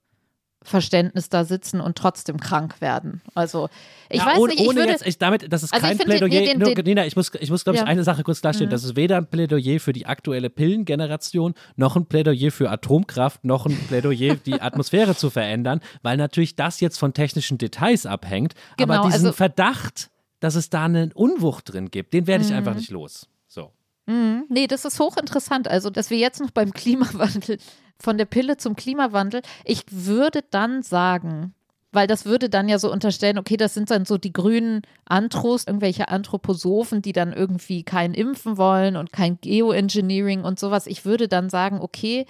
Verständnis 0.69 1.29
da 1.29 1.45
sitzen 1.45 1.81
und 1.81 1.97
trotzdem 1.97 2.39
krank 2.39 2.81
werden. 2.81 3.21
Also 3.35 3.69
ich 4.09 4.21
ja, 4.21 4.27
weiß 4.27 4.39
ohne, 4.39 4.53
nicht, 4.53 4.63
ich 4.63 4.69
ohne 4.69 4.81
würde, 4.81 4.93
jetzt, 4.93 5.07
ich, 5.07 5.19
damit, 5.19 5.53
das 5.53 5.63
ist 5.63 5.73
also 5.73 5.87
kein 5.87 5.99
Plädoyer. 5.99 6.29
Den, 6.29 6.61
den, 6.61 6.75
den, 6.75 6.85
Nina, 6.85 7.07
ich 7.07 7.17
muss, 7.17 7.33
ich 7.41 7.51
muss 7.51 7.65
glaube 7.65 7.79
ich, 7.79 7.85
eine 7.85 8.05
Sache 8.05 8.23
kurz 8.23 8.41
klarstellen. 8.41 8.69
Mhm. 8.69 8.73
Das 8.73 8.85
ist 8.85 8.97
weder 8.97 9.17
ein 9.17 9.27
Plädoyer 9.27 9.81
für 9.81 9.93
die 9.93 10.07
aktuelle 10.07 10.51
Pillengeneration, 10.51 11.55
noch 11.77 11.97
ein 11.97 12.07
Plädoyer 12.07 12.51
für 12.51 12.71
Atomkraft, 12.71 13.45
noch 13.45 13.67
ein 13.67 13.77
Plädoyer, 13.89 14.37
die 14.37 14.55
Atmosphäre 14.61 15.17
zu 15.17 15.31
verändern, 15.31 15.81
weil 16.03 16.17
natürlich 16.17 16.57
das 16.57 16.81
jetzt 16.81 16.99
von 16.99 17.15
technischen 17.15 17.59
Details 17.59 18.07
abhängt. 18.07 18.55
Genau, 18.77 18.95
aber 18.95 19.09
diesen 19.09 19.27
also, 19.27 19.37
Verdacht, 19.37 20.11
dass 20.41 20.55
es 20.55 20.71
da 20.71 20.85
einen 20.85 21.13
Unwucht 21.13 21.73
drin 21.73 21.91
gibt, 21.91 22.15
den 22.15 22.27
werde 22.27 22.45
ich 22.45 22.51
mhm. 22.51 22.57
einfach 22.57 22.75
nicht 22.75 22.91
los. 22.91 23.29
So. 23.47 23.73
Mhm. 24.07 24.45
Nee, 24.49 24.67
das 24.67 24.85
ist 24.85 24.99
hochinteressant. 24.99 25.69
Also, 25.69 25.91
dass 25.91 26.11
wir 26.11 26.19
jetzt 26.19 26.41
noch 26.41 26.51
beim 26.51 26.73
Klimawandel 26.75 27.59
von 28.01 28.19
der 28.19 28.27
Pille 28.27 28.57
zum 28.57 28.77
Klimawandel. 28.77 29.43
Ich 29.65 29.85
würde 29.91 30.45
dann 30.51 30.83
sagen, 30.83 31.55
weil 31.93 32.07
das 32.07 32.27
würde 32.27 32.51
dann 32.51 32.69
ja 32.69 32.79
so 32.79 32.93
unterstellen, 32.93 33.39
okay, 33.39 33.57
das 33.57 33.75
sind 33.75 33.91
dann 33.91 34.05
so 34.05 34.19
die 34.19 34.33
grünen 34.33 34.83
Antros, 35.07 35.67
irgendwelche 35.67 36.09
Anthroposophen, 36.09 37.03
die 37.03 37.13
dann 37.13 37.33
irgendwie 37.33 37.83
kein 37.83 38.15
Impfen 38.15 38.59
wollen 38.59 38.97
und 38.97 39.13
kein 39.13 39.41
Geoengineering 39.41 40.45
und 40.45 40.59
sowas. 40.59 40.87
Ich 40.87 41.05
würde 41.05 41.29
dann 41.29 41.49
sagen, 41.49 41.81
okay, 41.81 42.27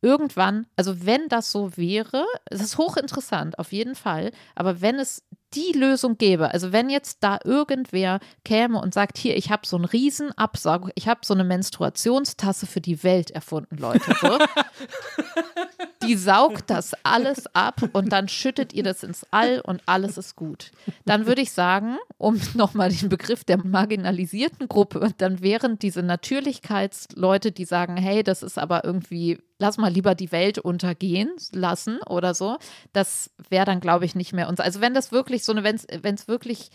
irgendwann, 0.00 0.66
also 0.76 1.06
wenn 1.06 1.28
das 1.28 1.50
so 1.50 1.76
wäre, 1.76 2.24
es 2.46 2.60
ist 2.60 2.78
hochinteressant, 2.78 3.58
auf 3.58 3.72
jeden 3.72 3.94
Fall, 3.94 4.30
aber 4.54 4.80
wenn 4.80 4.96
es 4.96 5.24
die 5.54 5.72
Lösung 5.76 6.18
gäbe, 6.18 6.52
also 6.52 6.72
wenn 6.72 6.90
jetzt 6.90 7.18
da 7.20 7.38
irgendwer 7.44 8.20
käme 8.44 8.80
und 8.80 8.94
sagt, 8.94 9.18
hier, 9.18 9.36
ich 9.36 9.50
habe 9.50 9.66
so 9.66 9.76
einen 9.76 9.84
riesen 9.84 10.32
Absaugung, 10.32 10.90
ich 10.94 11.08
habe 11.08 11.20
so 11.24 11.34
eine 11.34 11.44
Menstruationstasse 11.44 12.66
für 12.66 12.80
die 12.80 13.02
Welt 13.02 13.30
erfunden, 13.30 13.76
Leute, 13.76 14.14
so. 14.20 14.38
die 16.06 16.16
saugt 16.16 16.70
das 16.70 16.92
alles 17.02 17.46
ab 17.54 17.80
und 17.92 18.12
dann 18.12 18.28
schüttet 18.28 18.72
ihr 18.72 18.82
das 18.82 19.02
ins 19.02 19.26
All 19.30 19.60
und 19.60 19.82
alles 19.86 20.18
ist 20.18 20.36
gut. 20.36 20.70
Dann 21.04 21.26
würde 21.26 21.42
ich 21.42 21.52
sagen, 21.52 21.96
um 22.18 22.40
nochmal 22.54 22.90
den 22.90 23.08
Begriff 23.08 23.44
der 23.44 23.64
marginalisierten 23.64 24.68
Gruppe, 24.68 25.12
dann 25.18 25.40
wären 25.42 25.78
diese 25.78 26.02
Natürlichkeitsleute, 26.02 27.52
die 27.52 27.64
sagen, 27.64 27.96
hey, 27.96 28.22
das 28.22 28.42
ist 28.42 28.58
aber 28.58 28.84
irgendwie 28.84 29.38
lass 29.58 29.78
mal 29.78 29.92
lieber 29.92 30.14
die 30.14 30.32
Welt 30.32 30.58
untergehen 30.58 31.30
lassen 31.52 31.98
oder 32.06 32.34
so. 32.34 32.58
Das 32.92 33.30
wäre 33.48 33.64
dann, 33.64 33.80
glaube 33.80 34.04
ich, 34.04 34.14
nicht 34.14 34.32
mehr 34.32 34.48
uns. 34.48 34.60
Also 34.60 34.80
wenn 34.80 34.94
das 34.94 35.12
wirklich 35.12 35.43
so 35.44 35.52
eine, 35.52 35.64
wenn 35.64 36.14
es 36.14 36.28
wirklich 36.28 36.70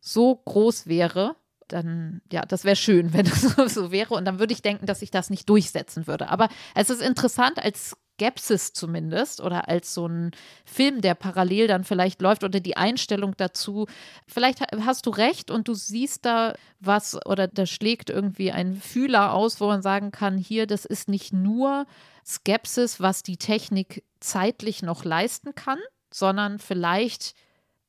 so 0.00 0.36
groß 0.36 0.86
wäre, 0.86 1.36
dann, 1.68 2.20
ja, 2.30 2.42
das 2.42 2.64
wäre 2.64 2.76
schön, 2.76 3.12
wenn 3.12 3.26
das 3.26 3.42
so 3.74 3.90
wäre. 3.90 4.14
Und 4.14 4.24
dann 4.24 4.38
würde 4.38 4.52
ich 4.52 4.62
denken, 4.62 4.86
dass 4.86 5.00
sich 5.00 5.10
das 5.10 5.30
nicht 5.30 5.48
durchsetzen 5.48 6.06
würde. 6.06 6.28
Aber 6.28 6.48
es 6.74 6.90
ist 6.90 7.02
interessant 7.02 7.58
als 7.58 7.96
Skepsis 8.22 8.72
zumindest 8.72 9.40
oder 9.40 9.68
als 9.68 9.94
so 9.94 10.06
ein 10.06 10.30
Film, 10.64 11.00
der 11.00 11.14
parallel 11.14 11.66
dann 11.66 11.82
vielleicht 11.82 12.22
läuft 12.22 12.44
oder 12.44 12.60
die 12.60 12.76
Einstellung 12.76 13.34
dazu. 13.36 13.86
Vielleicht 14.28 14.60
hast 14.84 15.06
du 15.06 15.10
recht 15.10 15.50
und 15.50 15.66
du 15.66 15.74
siehst 15.74 16.24
da 16.24 16.54
was 16.78 17.18
oder 17.26 17.48
da 17.48 17.66
schlägt 17.66 18.10
irgendwie 18.10 18.52
ein 18.52 18.76
Fühler 18.76 19.32
aus, 19.32 19.60
wo 19.60 19.66
man 19.66 19.82
sagen 19.82 20.12
kann, 20.12 20.38
hier, 20.38 20.66
das 20.66 20.84
ist 20.84 21.08
nicht 21.08 21.32
nur 21.32 21.86
Skepsis, 22.24 23.00
was 23.00 23.22
die 23.22 23.38
Technik 23.38 24.04
zeitlich 24.20 24.82
noch 24.82 25.04
leisten 25.04 25.54
kann, 25.54 25.78
sondern 26.12 26.60
vielleicht 26.60 27.34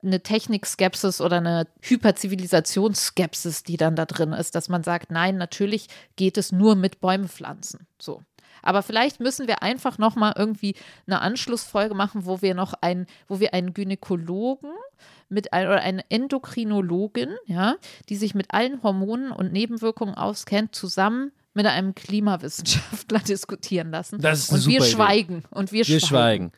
eine 0.04 0.22
Technikskepsis 0.22 1.22
oder 1.22 1.38
eine 1.38 1.68
Hyperzivilisationskepsis, 1.82 3.64
die 3.64 3.78
dann 3.78 3.96
da 3.96 4.06
drin 4.06 4.34
ist, 4.34 4.56
dass 4.56 4.70
man 4.70 4.84
sagt, 4.84 5.12
nein, 5.12 5.38
natürlich 5.38 5.88
geht 6.16 6.38
es 6.38 6.52
nur 6.52 6.76
mit 6.76 7.00
Bäume 7.00 7.28
pflanzen. 7.28 7.88
So. 8.00 8.22
Aber 8.62 8.82
vielleicht 8.82 9.20
müssen 9.20 9.48
wir 9.48 9.62
einfach 9.62 9.98
noch 9.98 10.16
mal 10.16 10.34
irgendwie 10.38 10.76
eine 11.06 11.22
Anschlussfolge 11.22 11.96
machen, 11.96 12.26
wo 12.26 12.42
wir 12.42 12.56
noch 12.56 12.74
ein, 12.82 13.08
wo 13.28 13.40
wir 13.40 13.54
einen 13.54 13.74
Gynäkologen 13.74 14.72
mit 15.30 15.52
ein, 15.52 15.68
oder 15.68 15.82
eine 15.82 16.10
Endokrinologin, 16.10 17.36
ja, 17.46 17.76
die 18.10 18.16
sich 18.16 18.36
mit 18.36 18.54
allen 18.54 18.82
Hormonen 18.82 19.32
und 19.32 19.52
Nebenwirkungen 19.52 20.16
auskennt, 20.16 20.74
zusammen 20.76 21.32
mit 21.54 21.66
einem 21.66 21.94
Klimawissenschaftler 21.94 23.20
diskutieren 23.28 23.92
lassen. 23.92 24.20
Das 24.20 24.50
ist 24.50 24.52
und 24.52 24.68
wir 24.68 24.82
schweigen. 24.84 25.40
Idee. 25.40 25.48
Und 25.52 25.72
wir, 25.72 25.88
wir 25.88 26.00
schweigen. 26.00 26.08
schweigen. 26.08 26.52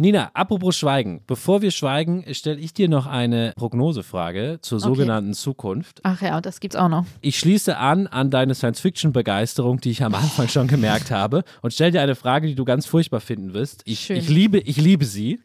Nina, 0.00 0.30
apropos 0.32 0.78
Schweigen. 0.78 1.20
Bevor 1.26 1.60
wir 1.60 1.70
schweigen, 1.70 2.24
stelle 2.32 2.58
ich 2.58 2.72
dir 2.72 2.88
noch 2.88 3.06
eine 3.06 3.52
Prognosefrage 3.54 4.58
zur 4.62 4.78
okay. 4.78 4.88
sogenannten 4.88 5.34
Zukunft. 5.34 6.00
Ach 6.04 6.22
ja, 6.22 6.40
das 6.40 6.60
gibt's 6.60 6.74
auch 6.74 6.88
noch. 6.88 7.04
Ich 7.20 7.38
schließe 7.38 7.76
an 7.76 8.06
an 8.06 8.30
deine 8.30 8.54
Science-Fiction-Begeisterung, 8.54 9.78
die 9.82 9.90
ich 9.90 10.02
am 10.02 10.14
Anfang 10.14 10.48
schon 10.48 10.68
gemerkt 10.68 11.10
habe, 11.10 11.44
und 11.60 11.74
stelle 11.74 11.90
dir 11.90 12.00
eine 12.00 12.14
Frage, 12.14 12.46
die 12.46 12.54
du 12.54 12.64
ganz 12.64 12.86
furchtbar 12.86 13.20
finden 13.20 13.52
wirst. 13.52 13.82
Ich, 13.84 14.08
ich, 14.08 14.30
liebe, 14.30 14.60
ich 14.60 14.78
liebe 14.78 15.04
sie. 15.04 15.40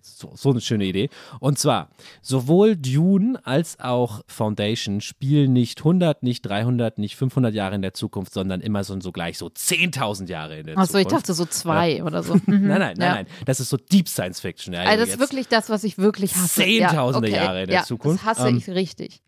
So, 0.00 0.32
so, 0.34 0.50
eine 0.50 0.60
schöne 0.60 0.84
Idee. 0.84 1.10
Und 1.40 1.58
zwar, 1.58 1.90
sowohl 2.22 2.76
Dune 2.76 3.38
als 3.44 3.80
auch 3.80 4.22
Foundation 4.26 5.00
spielen 5.00 5.52
nicht 5.52 5.80
100, 5.80 6.22
nicht 6.22 6.42
300, 6.42 6.98
nicht 6.98 7.16
500 7.16 7.52
Jahre 7.52 7.74
in 7.74 7.82
der 7.82 7.94
Zukunft, 7.94 8.32
sondern 8.32 8.60
immer 8.60 8.84
so, 8.84 8.98
so 9.00 9.12
gleich 9.12 9.38
so 9.38 9.46
10.000 9.46 10.28
Jahre 10.28 10.60
in 10.60 10.66
der 10.66 10.78
Achso, 10.78 10.92
Zukunft. 10.92 10.94
Achso, 10.94 10.98
ich 10.98 11.06
dachte 11.06 11.34
so 11.34 11.44
zwei 11.46 11.96
ja. 11.96 12.04
oder 12.04 12.22
so. 12.22 12.36
Mhm. 12.48 12.68
nein, 12.68 12.78
nein, 12.78 12.78
nein, 12.78 12.96
ja. 12.98 13.14
nein. 13.14 13.26
Das 13.44 13.60
ist 13.60 13.68
so 13.68 13.76
Deep 13.76 14.08
Science 14.08 14.40
Fiction. 14.40 14.72
Ja, 14.72 14.82
also 14.82 15.04
das 15.04 15.14
ist 15.14 15.20
wirklich 15.20 15.48
das, 15.48 15.68
was 15.68 15.84
ich 15.84 15.98
wirklich 15.98 16.34
hasse. 16.34 16.62
Zehntausende 16.62 17.28
ja, 17.28 17.36
okay. 17.36 17.44
Jahre 17.44 17.62
in 17.64 17.68
der 17.68 17.84
Zukunft. 17.84 18.24
Das 18.24 18.38
hasse 18.38 18.48
ähm, 18.48 18.56
ich 18.58 18.70
richtig. 18.70 19.20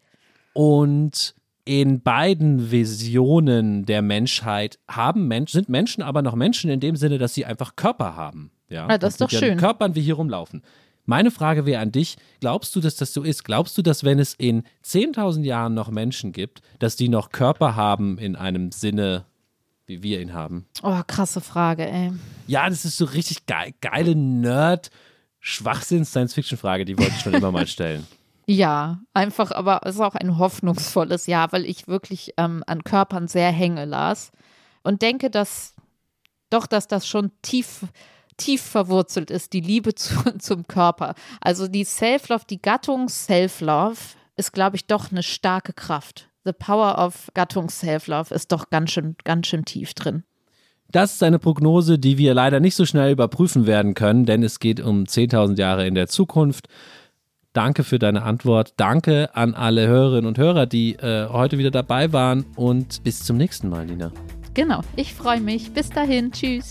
Und 0.55 1.35
in 1.64 2.01
beiden 2.01 2.71
Visionen 2.71 3.85
der 3.85 4.03
Menschheit 4.03 4.79
haben 4.89 5.29
Menschen, 5.29 5.59
sind 5.59 5.68
Menschen 5.68 6.03
aber 6.03 6.23
noch 6.23 6.35
Menschen 6.35 6.71
in 6.71 6.81
dem 6.81 6.97
Sinne, 6.97 7.18
dass 7.18 7.35
sie 7.35 7.45
einfach 7.45 7.77
Körper 7.77 8.16
haben. 8.16 8.51
Ja, 8.71 8.89
ja 8.89 8.99
das 8.99 9.14
ist 9.14 9.21
doch 9.21 9.31
schön. 9.31 9.59
Körpern, 9.59 9.95
wie 9.95 10.01
hier 10.01 10.14
rumlaufen. 10.14 10.62
Meine 11.07 11.31
Frage 11.31 11.66
wäre 11.66 11.81
an 11.83 11.93
dich, 11.93 12.16
glaubst 12.41 12.75
du, 12.77 12.81
dass 12.81 12.95
das 12.97 13.12
so 13.12 13.23
ist? 13.23 13.45
Glaubst 13.45 13.77
du, 13.77 13.83
dass 13.83 14.05
wenn 14.05 14.18
es 14.18 14.35
in 14.35 14.62
10.000 14.85 15.43
Jahren 15.45 15.75
noch 15.75 15.91
Menschen 15.91 16.33
gibt, 16.33 16.62
dass 16.79 16.97
die 16.97 17.09
noch 17.09 17.31
Körper 17.31 17.75
haben 17.75 18.16
in 18.18 18.37
einem 18.37 18.71
Sinne, 18.71 19.25
wie 19.87 20.03
wir 20.03 20.21
ihn 20.21 20.33
haben? 20.35 20.66
Oh, 20.83 21.01
krasse 21.07 21.41
Frage, 21.41 21.91
ey. 21.91 22.12
Ja, 22.47 22.68
das 22.68 22.85
ist 22.85 22.97
so 22.97 23.07
richtig 23.07 23.47
geil, 23.47 23.75
geile 23.81 24.14
Nerd- 24.14 24.91
Schwachsinn-Science-Fiction-Frage, 25.41 26.85
die 26.85 26.99
wollte 26.99 27.12
ich 27.16 27.21
schon 27.23 27.35
immer 27.35 27.51
mal 27.51 27.66
stellen. 27.66 28.07
Ja, 28.47 29.01
einfach, 29.14 29.53
aber 29.53 29.81
es 29.85 29.95
ist 29.95 30.01
auch 30.01 30.14
ein 30.14 30.39
hoffnungsvolles 30.39 31.27
Jahr, 31.27 31.53
weil 31.53 31.64
ich 31.64 31.89
wirklich 31.89 32.35
ähm, 32.37 32.62
an 32.66 32.85
Körpern 32.85 33.29
sehr 33.29 33.51
hänge 33.51 33.85
las 33.85 34.33
und 34.83 35.03
denke, 35.03 35.31
dass 35.31 35.75
doch, 36.51 36.66
dass 36.66 36.89
das 36.89 37.07
schon 37.07 37.31
tief 37.43 37.85
tief 38.41 38.62
verwurzelt 38.62 39.30
ist, 39.30 39.53
die 39.53 39.61
Liebe 39.61 39.95
zu, 39.95 40.38
zum 40.38 40.66
Körper. 40.66 41.14
Also 41.41 41.68
die 41.68 41.84
Self-Love, 41.84 42.45
die 42.49 42.61
Gattung 42.61 43.09
Self-Love 43.09 43.99
ist, 44.36 44.53
glaube 44.53 44.76
ich, 44.76 44.86
doch 44.86 45.11
eine 45.11 45.22
starke 45.22 45.72
Kraft. 45.72 46.28
The 46.45 46.53
Power 46.53 46.99
of 46.99 47.30
Gattung 47.34 47.68
Self-Love 47.68 48.34
ist 48.34 48.51
doch 48.51 48.70
ganz 48.70 48.91
schön, 48.93 49.16
ganz 49.24 49.47
schön 49.47 49.64
tief 49.64 49.95
drin. 49.95 50.24
Das 50.91 51.14
ist 51.14 51.22
eine 51.22 51.38
Prognose, 51.38 51.99
die 51.99 52.18
wir 52.18 52.34
leider 52.34 52.59
nicht 52.59 52.74
so 52.74 52.84
schnell 52.84 53.12
überprüfen 53.12 53.66
werden 53.66 53.95
können, 53.95 54.24
denn 54.26 54.43
es 54.43 54.59
geht 54.59 54.80
um 54.80 55.05
10.000 55.05 55.57
Jahre 55.57 55.86
in 55.86 55.95
der 55.95 56.09
Zukunft. 56.09 56.66
Danke 57.53 57.84
für 57.84 57.99
deine 57.99 58.22
Antwort. 58.22 58.74
Danke 58.76 59.34
an 59.34 59.55
alle 59.55 59.86
Hörerinnen 59.86 60.26
und 60.26 60.38
Hörer, 60.38 60.66
die 60.66 60.95
äh, 60.95 61.28
heute 61.28 61.59
wieder 61.59 61.70
dabei 61.70 62.12
waren 62.12 62.45
und 62.57 63.03
bis 63.05 63.22
zum 63.22 63.36
nächsten 63.36 63.68
Mal, 63.68 63.86
Nina. 63.86 64.11
Genau, 64.55 64.80
ich 64.97 65.14
freue 65.14 65.41
mich. 65.41 65.72
Bis 65.72 65.91
dahin. 65.91 66.32
Tschüss. 66.32 66.70